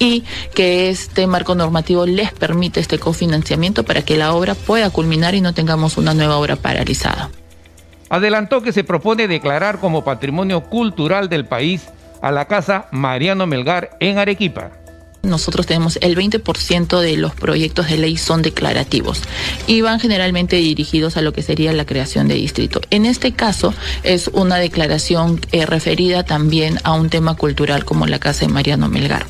y 0.00 0.24
que 0.56 0.90
este 0.90 1.28
marco 1.28 1.54
normativo 1.54 2.04
les 2.04 2.32
permite 2.32 2.80
este 2.80 2.98
cofinanciamiento 2.98 3.84
para 3.84 4.02
que 4.02 4.16
la 4.16 4.34
obra 4.34 4.56
pueda 4.56 4.90
culminar 4.90 5.36
y 5.36 5.40
no 5.40 5.54
tengamos 5.54 5.98
una 5.98 6.14
nueva 6.14 6.36
obra 6.36 6.56
paralizada. 6.56 7.30
Adelantó 8.10 8.60
que 8.60 8.72
se 8.72 8.82
propone 8.82 9.28
declarar 9.28 9.78
como 9.78 10.02
patrimonio 10.02 10.64
cultural 10.64 11.28
del 11.28 11.44
país 11.46 11.82
a 12.22 12.32
la 12.32 12.46
Casa 12.46 12.88
Mariano 12.90 13.46
Melgar 13.46 13.96
en 14.00 14.18
Arequipa 14.18 14.72
nosotros 15.22 15.66
tenemos 15.66 15.98
el 16.00 16.16
20% 16.16 17.00
de 17.00 17.16
los 17.16 17.34
proyectos 17.34 17.88
de 17.88 17.98
ley 17.98 18.16
son 18.16 18.42
declarativos 18.42 19.20
y 19.66 19.80
van 19.80 20.00
generalmente 20.00 20.56
dirigidos 20.56 21.16
a 21.16 21.22
lo 21.22 21.32
que 21.32 21.42
sería 21.42 21.72
la 21.72 21.84
creación 21.86 22.28
de 22.28 22.34
distrito. 22.34 22.80
En 22.90 23.04
este 23.04 23.32
caso 23.32 23.74
es 24.02 24.28
una 24.32 24.56
declaración 24.56 25.40
eh, 25.52 25.66
referida 25.66 26.24
también 26.24 26.78
a 26.84 26.92
un 26.92 27.10
tema 27.10 27.34
cultural 27.34 27.84
como 27.84 28.06
la 28.06 28.18
Casa 28.18 28.46
de 28.46 28.52
Mariano 28.52 28.88
Melgar. 28.88 29.26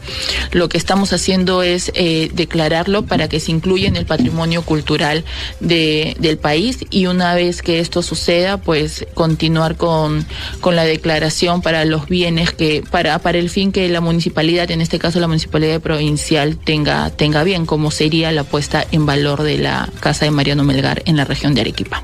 Lo 0.53 0.69
que 0.69 0.79
estamos 0.79 1.13
haciendo 1.13 1.63
es 1.63 1.91
eh, 1.95 2.31
declararlo 2.35 3.07
para 3.07 3.29
que 3.29 3.41
se 3.41 3.51
incluya 3.51 3.89
en 3.89 3.97
el 3.97 4.07
patrimonio 4.07 4.63
cultural 4.63 5.25
de, 5.61 6.17
del 6.21 6.39
país 6.39 6.79
y 6.91 7.07
una 7.07 7.35
vez 7.35 7.63
que 7.63 7.81
esto 7.81 8.03
suceda, 8.03 8.59
pues 8.59 9.07
continuar 9.15 9.77
con, 9.77 10.27
con 10.61 10.77
la 10.77 10.85
declaración 10.85 11.63
para 11.63 11.85
los 11.85 12.07
bienes 12.09 12.53
que, 12.53 12.85
para, 12.91 13.19
para 13.19 13.39
el 13.39 13.51
fin 13.51 13.73
que 13.73 13.89
la 13.89 14.01
municipalidad, 14.01 14.71
en 14.71 14.81
este 14.81 14.99
caso 14.99 15.19
la 15.21 15.27
municipalidad 15.27 15.78
provincial 15.81 16.57
tenga, 16.59 17.11
tenga 17.11 17.45
bien, 17.45 17.67
como 17.67 17.91
sería 17.91 18.33
la 18.33 18.45
puesta 18.45 18.85
en 18.93 19.07
valor 19.07 19.43
de 19.43 19.59
la 19.59 19.89
Casa 20.01 20.25
de 20.25 20.31
Mariano 20.31 20.65
Melgar 20.65 21.03
en 21.07 21.17
la 21.17 21.25
región 21.25 21.55
de 21.55 21.63
Arequipa. 21.63 22.03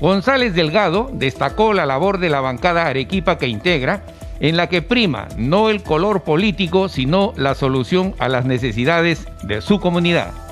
González 0.00 0.54
Delgado 0.54 1.10
destacó 1.12 1.72
la 1.72 1.86
labor 1.86 2.18
de 2.18 2.28
la 2.28 2.40
bancada 2.40 2.86
Arequipa 2.86 3.38
que 3.38 3.48
integra, 3.48 4.04
en 4.40 4.56
la 4.56 4.68
que 4.68 4.82
prima 4.82 5.28
no 5.36 5.70
el 5.70 5.82
color 5.82 6.24
político, 6.24 6.88
sino 6.88 7.32
la 7.36 7.54
solución 7.54 8.14
a 8.18 8.28
las 8.28 8.44
necesidades 8.44 9.26
de 9.44 9.60
su 9.60 9.80
comunidad. 9.80 10.43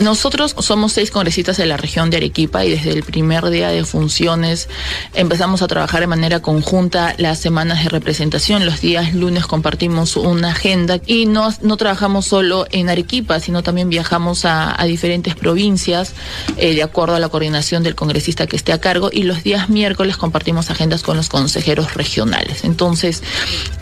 Nosotros 0.00 0.56
somos 0.60 0.94
seis 0.94 1.10
congresistas 1.10 1.58
de 1.58 1.66
la 1.66 1.76
región 1.76 2.08
de 2.08 2.16
Arequipa 2.16 2.64
y 2.64 2.70
desde 2.70 2.90
el 2.90 3.02
primer 3.02 3.50
día 3.50 3.68
de 3.68 3.84
funciones 3.84 4.66
empezamos 5.12 5.60
a 5.60 5.66
trabajar 5.66 6.00
de 6.00 6.06
manera 6.06 6.40
conjunta 6.40 7.14
las 7.18 7.38
semanas 7.38 7.84
de 7.84 7.90
representación. 7.90 8.64
Los 8.64 8.80
días 8.80 9.12
lunes 9.12 9.44
compartimos 9.44 10.16
una 10.16 10.52
agenda 10.52 11.00
y 11.06 11.26
no, 11.26 11.50
no 11.60 11.76
trabajamos 11.76 12.24
solo 12.24 12.66
en 12.70 12.88
Arequipa, 12.88 13.40
sino 13.40 13.62
también 13.62 13.90
viajamos 13.90 14.46
a, 14.46 14.74
diferentes 14.86 15.34
provincias 15.34 16.14
eh, 16.56 16.74
de 16.74 16.82
acuerdo 16.82 17.14
a 17.14 17.20
la 17.20 17.28
coordinación 17.28 17.82
del 17.82 17.94
congresista 17.94 18.46
que 18.46 18.56
esté 18.56 18.72
a 18.72 18.80
cargo 18.80 19.10
y 19.12 19.24
los 19.24 19.44
días 19.44 19.68
miércoles 19.68 20.16
compartimos 20.16 20.70
agendas 20.70 21.02
con 21.02 21.18
los 21.18 21.28
consejeros 21.28 21.92
regionales. 21.92 22.64
Entonces 22.64 23.22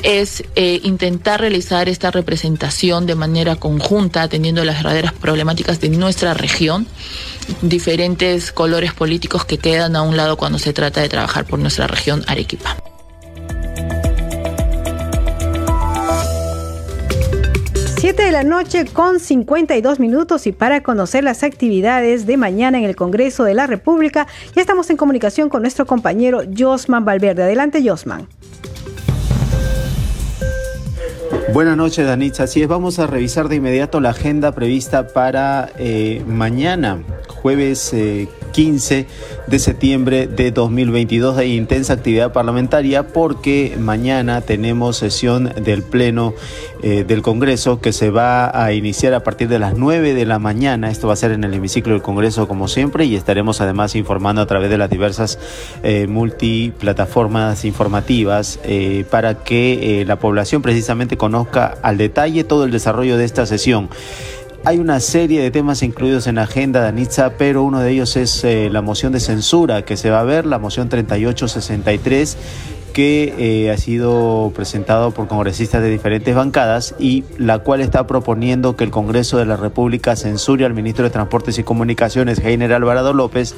es 0.02 0.42
eh, 0.56 0.80
intentar 0.82 1.40
realizar 1.40 1.88
esta 1.88 2.10
representación 2.10 3.06
de 3.06 3.14
manera 3.14 3.54
conjunta, 3.54 4.22
atendiendo 4.22 4.64
las 4.64 4.78
verdaderas 4.78 5.12
problemáticas 5.12 5.80
de 5.80 5.86
nuestra 6.08 6.32
región, 6.32 6.86
diferentes 7.60 8.50
colores 8.50 8.94
políticos 8.94 9.44
que 9.44 9.58
quedan 9.58 9.94
a 9.94 10.00
un 10.00 10.16
lado 10.16 10.38
cuando 10.38 10.58
se 10.58 10.72
trata 10.72 11.02
de 11.02 11.10
trabajar 11.10 11.44
por 11.44 11.58
nuestra 11.58 11.86
región 11.86 12.24
Arequipa. 12.26 12.78
Siete 17.98 18.22
de 18.22 18.32
la 18.32 18.42
noche 18.42 18.86
con 18.86 19.20
52 19.20 20.00
minutos 20.00 20.46
y 20.46 20.52
para 20.52 20.82
conocer 20.82 21.24
las 21.24 21.42
actividades 21.42 22.24
de 22.24 22.38
mañana 22.38 22.78
en 22.78 22.84
el 22.84 22.96
Congreso 22.96 23.44
de 23.44 23.52
la 23.52 23.66
República, 23.66 24.26
ya 24.56 24.62
estamos 24.62 24.88
en 24.88 24.96
comunicación 24.96 25.50
con 25.50 25.60
nuestro 25.60 25.84
compañero 25.84 26.40
Josman 26.56 27.04
Valverde. 27.04 27.42
Adelante, 27.42 27.86
Josman. 27.86 28.26
Buenas 31.52 31.78
noches, 31.78 32.06
Danitza. 32.06 32.44
Así 32.44 32.62
es, 32.62 32.68
vamos 32.68 32.98
a 32.98 33.06
revisar 33.06 33.48
de 33.48 33.56
inmediato 33.56 34.00
la 34.00 34.10
agenda 34.10 34.52
prevista 34.52 35.08
para 35.08 35.70
eh, 35.78 36.22
mañana, 36.26 37.02
jueves 37.26 37.90
15 38.50 38.98
eh, 38.98 39.06
de 39.46 39.58
septiembre 39.58 40.26
de 40.26 40.50
2022. 40.50 41.38
Hay 41.38 41.56
intensa 41.56 41.94
actividad 41.94 42.32
parlamentaria 42.32 43.08
porque 43.08 43.76
mañana 43.78 44.40
tenemos 44.40 44.96
sesión 44.96 45.52
del 45.62 45.82
Pleno 45.82 46.34
eh, 46.82 47.04
del 47.06 47.22
Congreso 47.22 47.80
que 47.80 47.92
se 47.92 48.10
va 48.10 48.64
a 48.64 48.72
iniciar 48.72 49.14
a 49.14 49.24
partir 49.24 49.48
de 49.48 49.58
las 49.58 49.76
9 49.76 50.14
de 50.14 50.26
la 50.26 50.38
mañana. 50.38 50.90
Esto 50.90 51.08
va 51.08 51.14
a 51.14 51.16
ser 51.16 51.32
en 51.32 51.44
el 51.44 51.54
hemiciclo 51.54 51.92
del 51.92 52.02
Congreso 52.02 52.46
como 52.46 52.68
siempre 52.68 53.04
y 53.04 53.16
estaremos 53.16 53.60
además 53.60 53.94
informando 53.94 54.42
a 54.42 54.46
través 54.46 54.70
de 54.70 54.78
las 54.78 54.90
diversas 54.90 55.38
eh, 55.82 56.06
multiplataformas 56.06 57.64
informativas 57.64 58.60
eh, 58.64 59.04
para 59.10 59.42
que 59.42 60.04
la 60.06 60.18
población 60.18 60.62
precisamente 60.62 61.16
conozca 61.16 61.78
al 61.82 61.98
detalle 61.98 62.44
todo 62.44 62.64
el 62.64 62.70
desarrollo 62.70 63.16
de 63.16 63.24
esta 63.24 63.46
sesión. 63.46 63.88
Hay 64.64 64.78
una 64.78 65.00
serie 65.00 65.40
de 65.40 65.50
temas 65.50 65.82
incluidos 65.82 66.26
en 66.26 66.34
la 66.34 66.42
agenda 66.42 66.82
de 66.82 66.88
Anitza, 66.88 67.30
pero 67.38 67.62
uno 67.62 67.80
de 67.80 67.92
ellos 67.92 68.16
es 68.16 68.44
la 68.44 68.82
moción 68.82 69.12
de 69.12 69.20
censura 69.20 69.82
que 69.82 69.96
se 69.96 70.10
va 70.10 70.20
a 70.20 70.24
ver, 70.24 70.46
la 70.46 70.58
moción 70.58 70.88
3863 70.88 72.36
que 72.92 73.34
eh, 73.38 73.70
ha 73.70 73.76
sido 73.76 74.52
presentado 74.54 75.12
por 75.12 75.28
congresistas 75.28 75.82
de 75.82 75.90
diferentes 75.90 76.34
bancadas 76.34 76.94
y 76.98 77.24
la 77.38 77.60
cual 77.60 77.80
está 77.80 78.06
proponiendo 78.06 78.76
que 78.76 78.84
el 78.84 78.90
Congreso 78.90 79.38
de 79.38 79.46
la 79.46 79.56
República 79.56 80.16
censure 80.16 80.64
al 80.64 80.74
ministro 80.74 81.04
de 81.04 81.10
Transportes 81.10 81.58
y 81.58 81.62
Comunicaciones, 81.62 82.38
Heiner 82.38 82.72
Alvarado 82.72 83.12
López, 83.12 83.54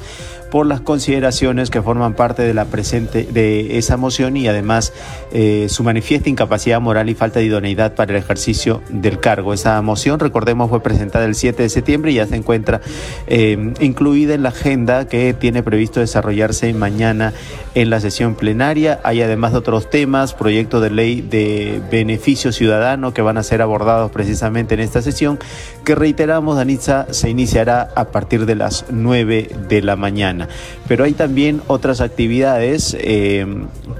por 0.51 0.65
las 0.65 0.81
consideraciones 0.81 1.69
que 1.69 1.81
forman 1.81 2.13
parte 2.13 2.43
de 2.43 2.53
la 2.53 2.65
presente 2.65 3.23
de 3.23 3.77
esa 3.77 3.95
moción 3.95 4.35
y 4.35 4.47
además 4.49 4.91
eh, 5.31 5.67
su 5.69 5.83
manifiesta 5.83 6.29
incapacidad 6.29 6.81
moral 6.81 7.09
y 7.09 7.15
falta 7.15 7.39
de 7.39 7.45
idoneidad 7.45 7.95
para 7.95 8.11
el 8.11 8.17
ejercicio 8.17 8.81
del 8.89 9.19
cargo. 9.19 9.53
Esa 9.53 9.81
moción, 9.81 10.19
recordemos, 10.19 10.69
fue 10.69 10.83
presentada 10.83 11.23
el 11.25 11.35
7 11.35 11.63
de 11.63 11.69
septiembre 11.69 12.11
y 12.11 12.15
ya 12.15 12.27
se 12.27 12.35
encuentra 12.35 12.81
eh, 13.27 13.73
incluida 13.79 14.33
en 14.33 14.43
la 14.43 14.49
agenda 14.49 15.07
que 15.07 15.33
tiene 15.33 15.63
previsto 15.63 16.01
desarrollarse 16.01 16.71
mañana 16.73 17.33
en 17.73 17.89
la 17.89 18.01
sesión 18.01 18.35
plenaria. 18.35 18.99
Además 19.21 19.51
de 19.51 19.59
otros 19.59 19.89
temas, 19.89 20.33
proyecto 20.33 20.79
de 20.81 20.89
ley 20.89 21.21
de 21.21 21.81
beneficio 21.91 22.51
ciudadano 22.51 23.13
que 23.13 23.21
van 23.21 23.37
a 23.37 23.43
ser 23.43 23.61
abordados 23.61 24.11
precisamente 24.11 24.73
en 24.73 24.79
esta 24.79 25.01
sesión, 25.01 25.39
que 25.83 25.95
reiteramos, 25.95 26.57
Danitza, 26.57 27.07
se 27.11 27.29
iniciará 27.29 27.89
a 27.95 28.05
partir 28.05 28.45
de 28.45 28.55
las 28.55 28.85
9 28.89 29.49
de 29.67 29.81
la 29.81 29.95
mañana. 29.95 30.47
Pero 30.87 31.03
hay 31.03 31.13
también 31.13 31.61
otras 31.67 32.01
actividades. 32.01 32.95
Eh, 32.99 33.45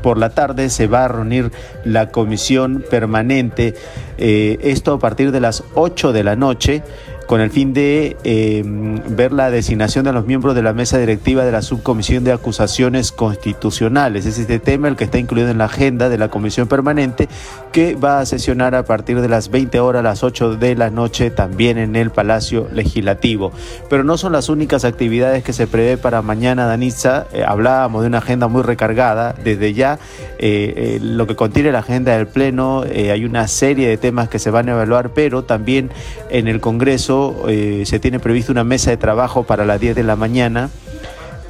por 0.04 0.18
la 0.18 0.32
tarde 0.32 0.70
se 0.70 0.88
va 0.88 1.06
a 1.06 1.08
reunir 1.08 1.52
la 1.86 2.10
comisión 2.10 2.84
permanente, 2.90 3.76
eh, 4.18 4.60
esto 4.62 4.94
a 4.94 5.00
partir 5.00 5.32
de 5.32 5.40
las 5.40 5.64
8 5.76 6.14
de 6.14 6.24
la 6.24 6.36
noche 6.36 6.84
con 7.32 7.40
el 7.40 7.50
fin 7.50 7.72
de 7.72 8.18
eh, 8.26 8.62
ver 9.08 9.32
la 9.32 9.50
designación 9.52 10.04
de 10.04 10.12
los 10.12 10.26
miembros 10.26 10.54
de 10.54 10.62
la 10.62 10.74
mesa 10.74 10.98
directiva 10.98 11.46
de 11.46 11.54
la 11.54 11.62
subcomisión 11.62 12.26
de 12.26 12.34
acusaciones 12.34 13.14
constitucionales. 13.14 14.26
Es 14.26 14.38
este 14.38 14.60
tema 14.60 14.90
el 14.90 14.98
que 14.98 15.06
está 15.06 15.18
incluido 15.18 15.48
en 15.48 15.58
la 15.58 15.64
agenda 15.64 16.10
de 16.10 16.18
la 16.18 16.28
comisión 16.28 16.68
permanente 16.68 17.30
que 17.72 17.96
va 17.96 18.20
a 18.20 18.26
sesionar 18.26 18.76
a 18.76 18.84
partir 18.84 19.22
de 19.22 19.30
las 19.30 19.50
20 19.50 19.80
horas 19.80 20.04
las 20.04 20.26
8 20.26 20.58
de 20.58 20.76
la 20.76 20.90
noche 20.90 21.32
también 21.32 21.78
en 21.78 21.96
el 21.96 22.10
Palacio 22.10 22.68
Legislativo. 22.74 23.54
Pero 23.90 24.04
no 24.04 24.18
son 24.18 24.34
las 24.34 24.50
únicas 24.50 24.84
actividades 24.84 25.42
que 25.42 25.54
se 25.54 25.68
prevé 25.68 25.98
para 25.98 26.22
mañana, 26.22 26.66
Danitza. 26.66 27.28
Eh, 27.32 27.46
hablábamos 27.48 28.02
de 28.02 28.10
una 28.10 28.18
agenda 28.18 28.50
muy 28.50 28.62
recargada. 28.62 29.34
Desde 29.42 29.74
ya, 29.74 30.00
eh, 30.38 31.00
lo 31.02 31.28
que 31.28 31.38
contiene 31.38 31.72
la 31.72 31.80
agenda 31.80 32.18
del 32.18 32.28
Pleno, 32.28 32.82
hay 32.82 33.24
una 33.24 33.48
serie 33.48 33.88
de 33.88 33.96
temas 33.96 34.28
que 34.28 34.38
se 34.38 34.52
van 34.52 34.68
a 34.68 34.74
evaluar, 34.74 35.12
pero 35.14 35.46
también 35.46 35.92
en 36.30 36.50
el 36.50 36.60
Congreso 36.60 37.21
eh, 37.48 37.84
se 37.86 38.00
tiene 38.00 38.20
previsto 38.20 38.52
una 38.52 38.64
mesa 38.64 38.92
de 38.92 38.98
trabajo 38.98 39.44
para 39.44 39.66
las 39.66 39.80
10 39.80 39.96
de 39.96 40.04
la 40.04 40.16
mañana 40.16 40.70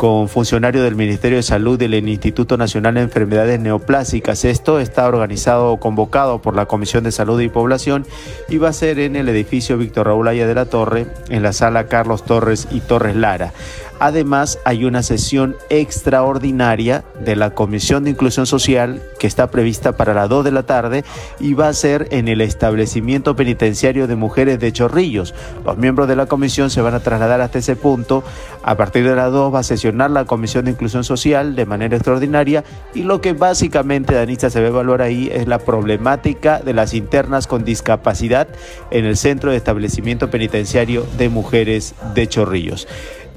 con 0.01 0.29
funcionarios 0.29 0.83
del 0.83 0.95
Ministerio 0.95 1.37
de 1.37 1.43
Salud 1.43 1.77
del 1.77 1.93
Instituto 1.93 2.57
Nacional 2.57 2.95
de 2.95 3.01
Enfermedades 3.01 3.59
Neoplásicas. 3.59 4.45
Esto 4.45 4.79
está 4.79 5.07
organizado, 5.07 5.77
convocado 5.77 6.41
por 6.41 6.55
la 6.55 6.65
Comisión 6.65 7.03
de 7.03 7.11
Salud 7.11 7.39
y 7.39 7.49
Población 7.49 8.07
y 8.49 8.57
va 8.57 8.69
a 8.69 8.73
ser 8.73 8.97
en 8.97 9.15
el 9.15 9.29
edificio 9.29 9.77
Víctor 9.77 10.07
Raúl 10.07 10.27
Aya 10.27 10.47
de 10.47 10.55
la 10.55 10.65
Torre, 10.65 11.05
en 11.29 11.43
la 11.43 11.53
sala 11.53 11.85
Carlos 11.85 12.25
Torres 12.25 12.67
y 12.71 12.79
Torres 12.79 13.15
Lara. 13.15 13.53
Además, 14.01 14.57
hay 14.65 14.83
una 14.83 15.03
sesión 15.03 15.55
extraordinaria 15.69 17.03
de 17.23 17.35
la 17.35 17.51
Comisión 17.51 18.03
de 18.03 18.09
Inclusión 18.09 18.47
Social 18.47 18.99
que 19.19 19.27
está 19.27 19.51
prevista 19.51 19.95
para 19.95 20.15
las 20.15 20.27
2 20.27 20.43
de 20.43 20.51
la 20.51 20.63
tarde 20.63 21.03
y 21.39 21.53
va 21.53 21.67
a 21.67 21.73
ser 21.73 22.07
en 22.09 22.27
el 22.27 22.41
establecimiento 22.41 23.35
penitenciario 23.35 24.07
de 24.07 24.15
mujeres 24.15 24.59
de 24.59 24.73
Chorrillos. 24.73 25.35
Los 25.63 25.77
miembros 25.77 26.07
de 26.07 26.15
la 26.15 26.25
comisión 26.25 26.71
se 26.71 26.81
van 26.81 26.95
a 26.95 27.01
trasladar 27.01 27.41
hasta 27.41 27.59
ese 27.59 27.75
punto. 27.75 28.23
A 28.63 28.75
partir 28.75 29.07
de 29.07 29.15
las 29.15 29.31
2 29.31 29.53
va 29.53 29.59
a 29.59 29.63
sesionar 29.63 30.09
la 30.09 30.25
Comisión 30.25 30.65
de 30.65 30.71
Inclusión 30.71 31.03
Social 31.03 31.55
de 31.55 31.67
manera 31.67 31.95
extraordinaria 31.95 32.63
y 32.95 33.03
lo 33.03 33.21
que 33.21 33.33
básicamente, 33.33 34.15
Danita, 34.15 34.49
se 34.49 34.61
va 34.61 34.65
a 34.65 34.69
evaluar 34.69 35.03
ahí 35.03 35.29
es 35.31 35.47
la 35.47 35.59
problemática 35.59 36.57
de 36.57 36.73
las 36.73 36.95
internas 36.95 37.45
con 37.45 37.63
discapacidad 37.63 38.47
en 38.89 39.05
el 39.05 39.15
Centro 39.15 39.51
de 39.51 39.57
Establecimiento 39.57 40.31
Penitenciario 40.31 41.05
de 41.19 41.29
Mujeres 41.29 41.93
de 42.15 42.25
Chorrillos 42.25 42.87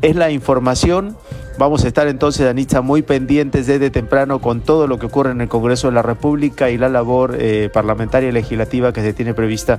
es 0.05 0.17
la 0.17 0.31
información. 0.31 1.17
Vamos 1.57 1.85
a 1.85 1.89
estar 1.89 2.09
entonces, 2.09 2.47
Anitza, 2.47 2.83
muy 2.83 3.03
pendientes 3.03 3.67
desde 3.67 3.91
temprano 3.91 4.41
con 4.41 4.61
todo 4.61 4.87
lo 4.87 4.99
que 4.99 5.07
ocurre 5.07 5.31
en 5.31 5.41
el 5.41 5.49
Congreso 5.49 5.89
de 5.89 5.95
la 5.95 6.03
República 6.03 6.69
y 6.69 6.77
la 6.77 6.89
labor 6.89 7.37
eh, 7.39 7.71
parlamentaria 7.73 8.29
y 8.29 8.33
legislativa 8.33 8.93
que 8.93 9.01
se 9.01 9.13
tiene 9.13 9.35
prevista 9.35 9.79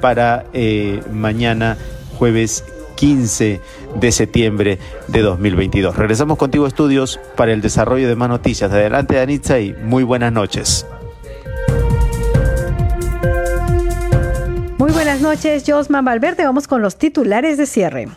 para 0.00 0.44
eh, 0.52 1.02
mañana, 1.12 1.76
jueves 2.18 2.64
15 2.96 3.60
de 3.96 4.12
septiembre 4.12 4.78
de 5.08 5.22
2022. 5.22 5.96
Regresamos 5.96 6.38
contigo, 6.38 6.66
estudios, 6.66 7.18
para 7.36 7.52
el 7.52 7.60
desarrollo 7.60 8.06
de 8.06 8.14
más 8.14 8.28
noticias. 8.28 8.70
Adelante, 8.70 9.18
Anitza, 9.18 9.58
y 9.58 9.72
muy 9.72 10.04
buenas 10.04 10.32
noches. 10.32 10.86
Muy 14.78 14.92
buenas 14.92 15.20
noches, 15.20 15.64
Josman 15.66 16.04
Valverde. 16.04 16.44
Vamos 16.44 16.68
con 16.68 16.82
los 16.82 16.96
titulares 16.96 17.56
de 17.56 17.66
cierre. 17.66 18.08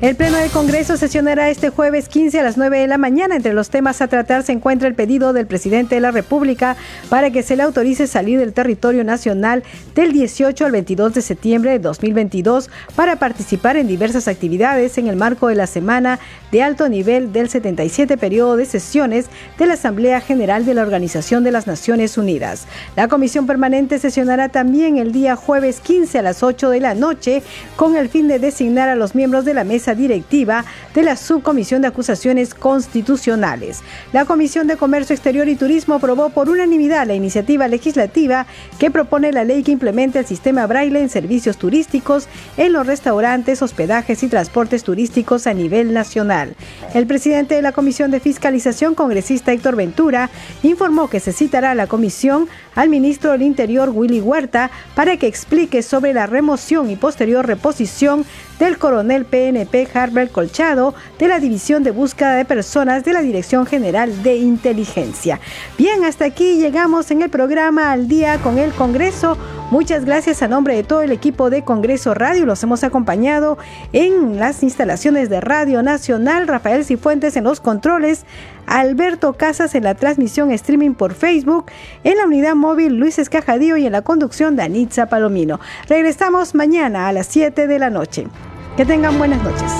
El 0.00 0.16
Pleno 0.16 0.38
del 0.38 0.50
Congreso 0.50 0.96
sesionará 0.96 1.50
este 1.50 1.68
jueves 1.68 2.08
15 2.08 2.40
a 2.40 2.42
las 2.42 2.56
9 2.56 2.78
de 2.78 2.86
la 2.86 2.96
mañana. 2.96 3.36
Entre 3.36 3.52
los 3.52 3.68
temas 3.68 4.00
a 4.00 4.08
tratar 4.08 4.42
se 4.42 4.52
encuentra 4.52 4.88
el 4.88 4.94
pedido 4.94 5.34
del 5.34 5.46
presidente 5.46 5.94
de 5.94 6.00
la 6.00 6.10
República 6.10 6.78
para 7.10 7.30
que 7.30 7.42
se 7.42 7.54
le 7.54 7.64
autorice 7.64 8.06
salir 8.06 8.38
del 8.38 8.54
territorio 8.54 9.04
nacional 9.04 9.62
del 9.94 10.12
18 10.14 10.64
al 10.64 10.72
22 10.72 11.12
de 11.12 11.20
septiembre 11.20 11.72
de 11.72 11.80
2022 11.80 12.70
para 12.96 13.16
participar 13.16 13.76
en 13.76 13.88
diversas 13.88 14.26
actividades 14.26 14.96
en 14.96 15.06
el 15.06 15.16
marco 15.16 15.48
de 15.48 15.56
la 15.56 15.66
semana 15.66 16.18
de 16.50 16.62
alto 16.62 16.88
nivel 16.88 17.34
del 17.34 17.50
77 17.50 18.16
periodo 18.16 18.56
de 18.56 18.64
sesiones 18.64 19.26
de 19.58 19.66
la 19.66 19.74
Asamblea 19.74 20.22
General 20.22 20.64
de 20.64 20.72
la 20.72 20.82
Organización 20.82 21.44
de 21.44 21.52
las 21.52 21.66
Naciones 21.66 22.16
Unidas. 22.16 22.66
La 22.96 23.08
comisión 23.08 23.46
permanente 23.46 23.98
sesionará 23.98 24.48
también 24.48 24.96
el 24.96 25.12
día 25.12 25.36
jueves 25.36 25.80
15 25.80 26.20
a 26.20 26.22
las 26.22 26.42
8 26.42 26.70
de 26.70 26.80
la 26.80 26.94
noche 26.94 27.42
con 27.76 27.96
el 27.96 28.08
fin 28.08 28.28
de 28.28 28.38
designar 28.38 28.88
a 28.88 28.94
los 28.94 29.14
miembros 29.14 29.44
de 29.44 29.52
la 29.52 29.62
mesa 29.62 29.89
directiva 29.94 30.64
de 30.94 31.02
la 31.02 31.16
Subcomisión 31.16 31.82
de 31.82 31.88
Acusaciones 31.88 32.54
Constitucionales. 32.54 33.80
La 34.12 34.24
Comisión 34.24 34.66
de 34.66 34.76
Comercio 34.76 35.14
Exterior 35.14 35.48
y 35.48 35.56
Turismo 35.56 35.94
aprobó 35.94 36.30
por 36.30 36.48
unanimidad 36.48 37.06
la 37.06 37.14
iniciativa 37.14 37.68
legislativa 37.68 38.46
que 38.78 38.90
propone 38.90 39.32
la 39.32 39.44
ley 39.44 39.62
que 39.62 39.72
implemente 39.72 40.18
el 40.18 40.26
sistema 40.26 40.66
braille 40.66 41.00
en 41.00 41.08
servicios 41.08 41.56
turísticos 41.56 42.28
en 42.56 42.72
los 42.72 42.86
restaurantes, 42.86 43.62
hospedajes 43.62 44.22
y 44.22 44.28
transportes 44.28 44.84
turísticos 44.84 45.46
a 45.46 45.54
nivel 45.54 45.92
nacional. 45.92 46.54
El 46.94 47.06
presidente 47.06 47.54
de 47.54 47.62
la 47.62 47.72
Comisión 47.72 48.10
de 48.10 48.20
Fiscalización, 48.20 48.94
congresista 48.94 49.52
Héctor 49.52 49.76
Ventura, 49.76 50.30
informó 50.62 51.08
que 51.08 51.20
se 51.20 51.32
citará 51.32 51.72
a 51.72 51.74
la 51.74 51.86
comisión 51.86 52.48
al 52.74 52.88
ministro 52.88 53.32
del 53.32 53.42
Interior 53.42 53.90
Willy 53.90 54.20
Huerta 54.20 54.70
para 54.94 55.16
que 55.16 55.26
explique 55.26 55.82
sobre 55.82 56.12
la 56.12 56.26
remoción 56.26 56.90
y 56.90 56.96
posterior 56.96 57.46
reposición 57.46 58.24
del 58.60 58.78
coronel 58.78 59.24
PNP 59.24 59.88
Harbert 59.92 60.30
Colchado 60.30 60.94
de 61.18 61.26
la 61.26 61.40
División 61.40 61.82
de 61.82 61.90
Búsqueda 61.90 62.34
de 62.34 62.44
Personas 62.44 63.04
de 63.04 63.14
la 63.14 63.22
Dirección 63.22 63.66
General 63.66 64.22
de 64.22 64.36
Inteligencia. 64.36 65.40
Bien, 65.78 66.04
hasta 66.04 66.26
aquí 66.26 66.58
llegamos 66.58 67.10
en 67.10 67.22
el 67.22 67.30
programa 67.30 67.90
Al 67.90 68.06
Día 68.06 68.38
con 68.38 68.58
el 68.58 68.70
Congreso. 68.72 69.38
Muchas 69.70 70.04
gracias 70.04 70.42
a 70.42 70.48
nombre 70.48 70.76
de 70.76 70.82
todo 70.82 71.00
el 71.00 71.10
equipo 71.10 71.48
de 71.48 71.62
Congreso 71.62 72.12
Radio. 72.12 72.44
Los 72.44 72.62
hemos 72.62 72.84
acompañado 72.84 73.56
en 73.92 74.38
las 74.38 74.62
instalaciones 74.62 75.30
de 75.30 75.40
Radio 75.40 75.82
Nacional, 75.82 76.46
Rafael 76.46 76.84
Cifuentes 76.84 77.36
en 77.36 77.44
los 77.44 77.60
controles, 77.60 78.26
Alberto 78.70 79.32
Casas 79.32 79.74
en 79.74 79.82
la 79.82 79.96
transmisión 79.96 80.52
streaming 80.52 80.92
por 80.92 81.14
Facebook, 81.14 81.66
en 82.04 82.16
la 82.16 82.24
unidad 82.24 82.54
móvil 82.54 82.94
Luis 82.94 83.18
Escajadío 83.18 83.76
y 83.76 83.84
en 83.84 83.92
la 83.92 84.02
conducción 84.02 84.54
de 84.54 84.62
Anitza 84.62 85.06
Palomino. 85.06 85.58
Regresamos 85.88 86.54
mañana 86.54 87.08
a 87.08 87.12
las 87.12 87.26
7 87.26 87.66
de 87.66 87.78
la 87.80 87.90
noche. 87.90 88.28
Que 88.76 88.86
tengan 88.86 89.18
buenas 89.18 89.42
noches. 89.42 89.72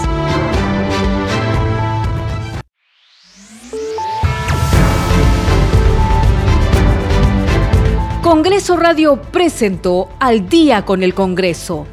Congreso 8.22 8.76
Radio 8.76 9.22
presentó 9.22 10.08
Al 10.18 10.48
día 10.48 10.84
con 10.84 11.04
el 11.04 11.14
Congreso. 11.14 11.86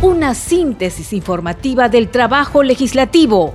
Una 0.00 0.34
síntesis 0.34 1.12
informativa 1.12 1.88
del 1.88 2.08
trabajo 2.08 2.62
legislativo, 2.62 3.54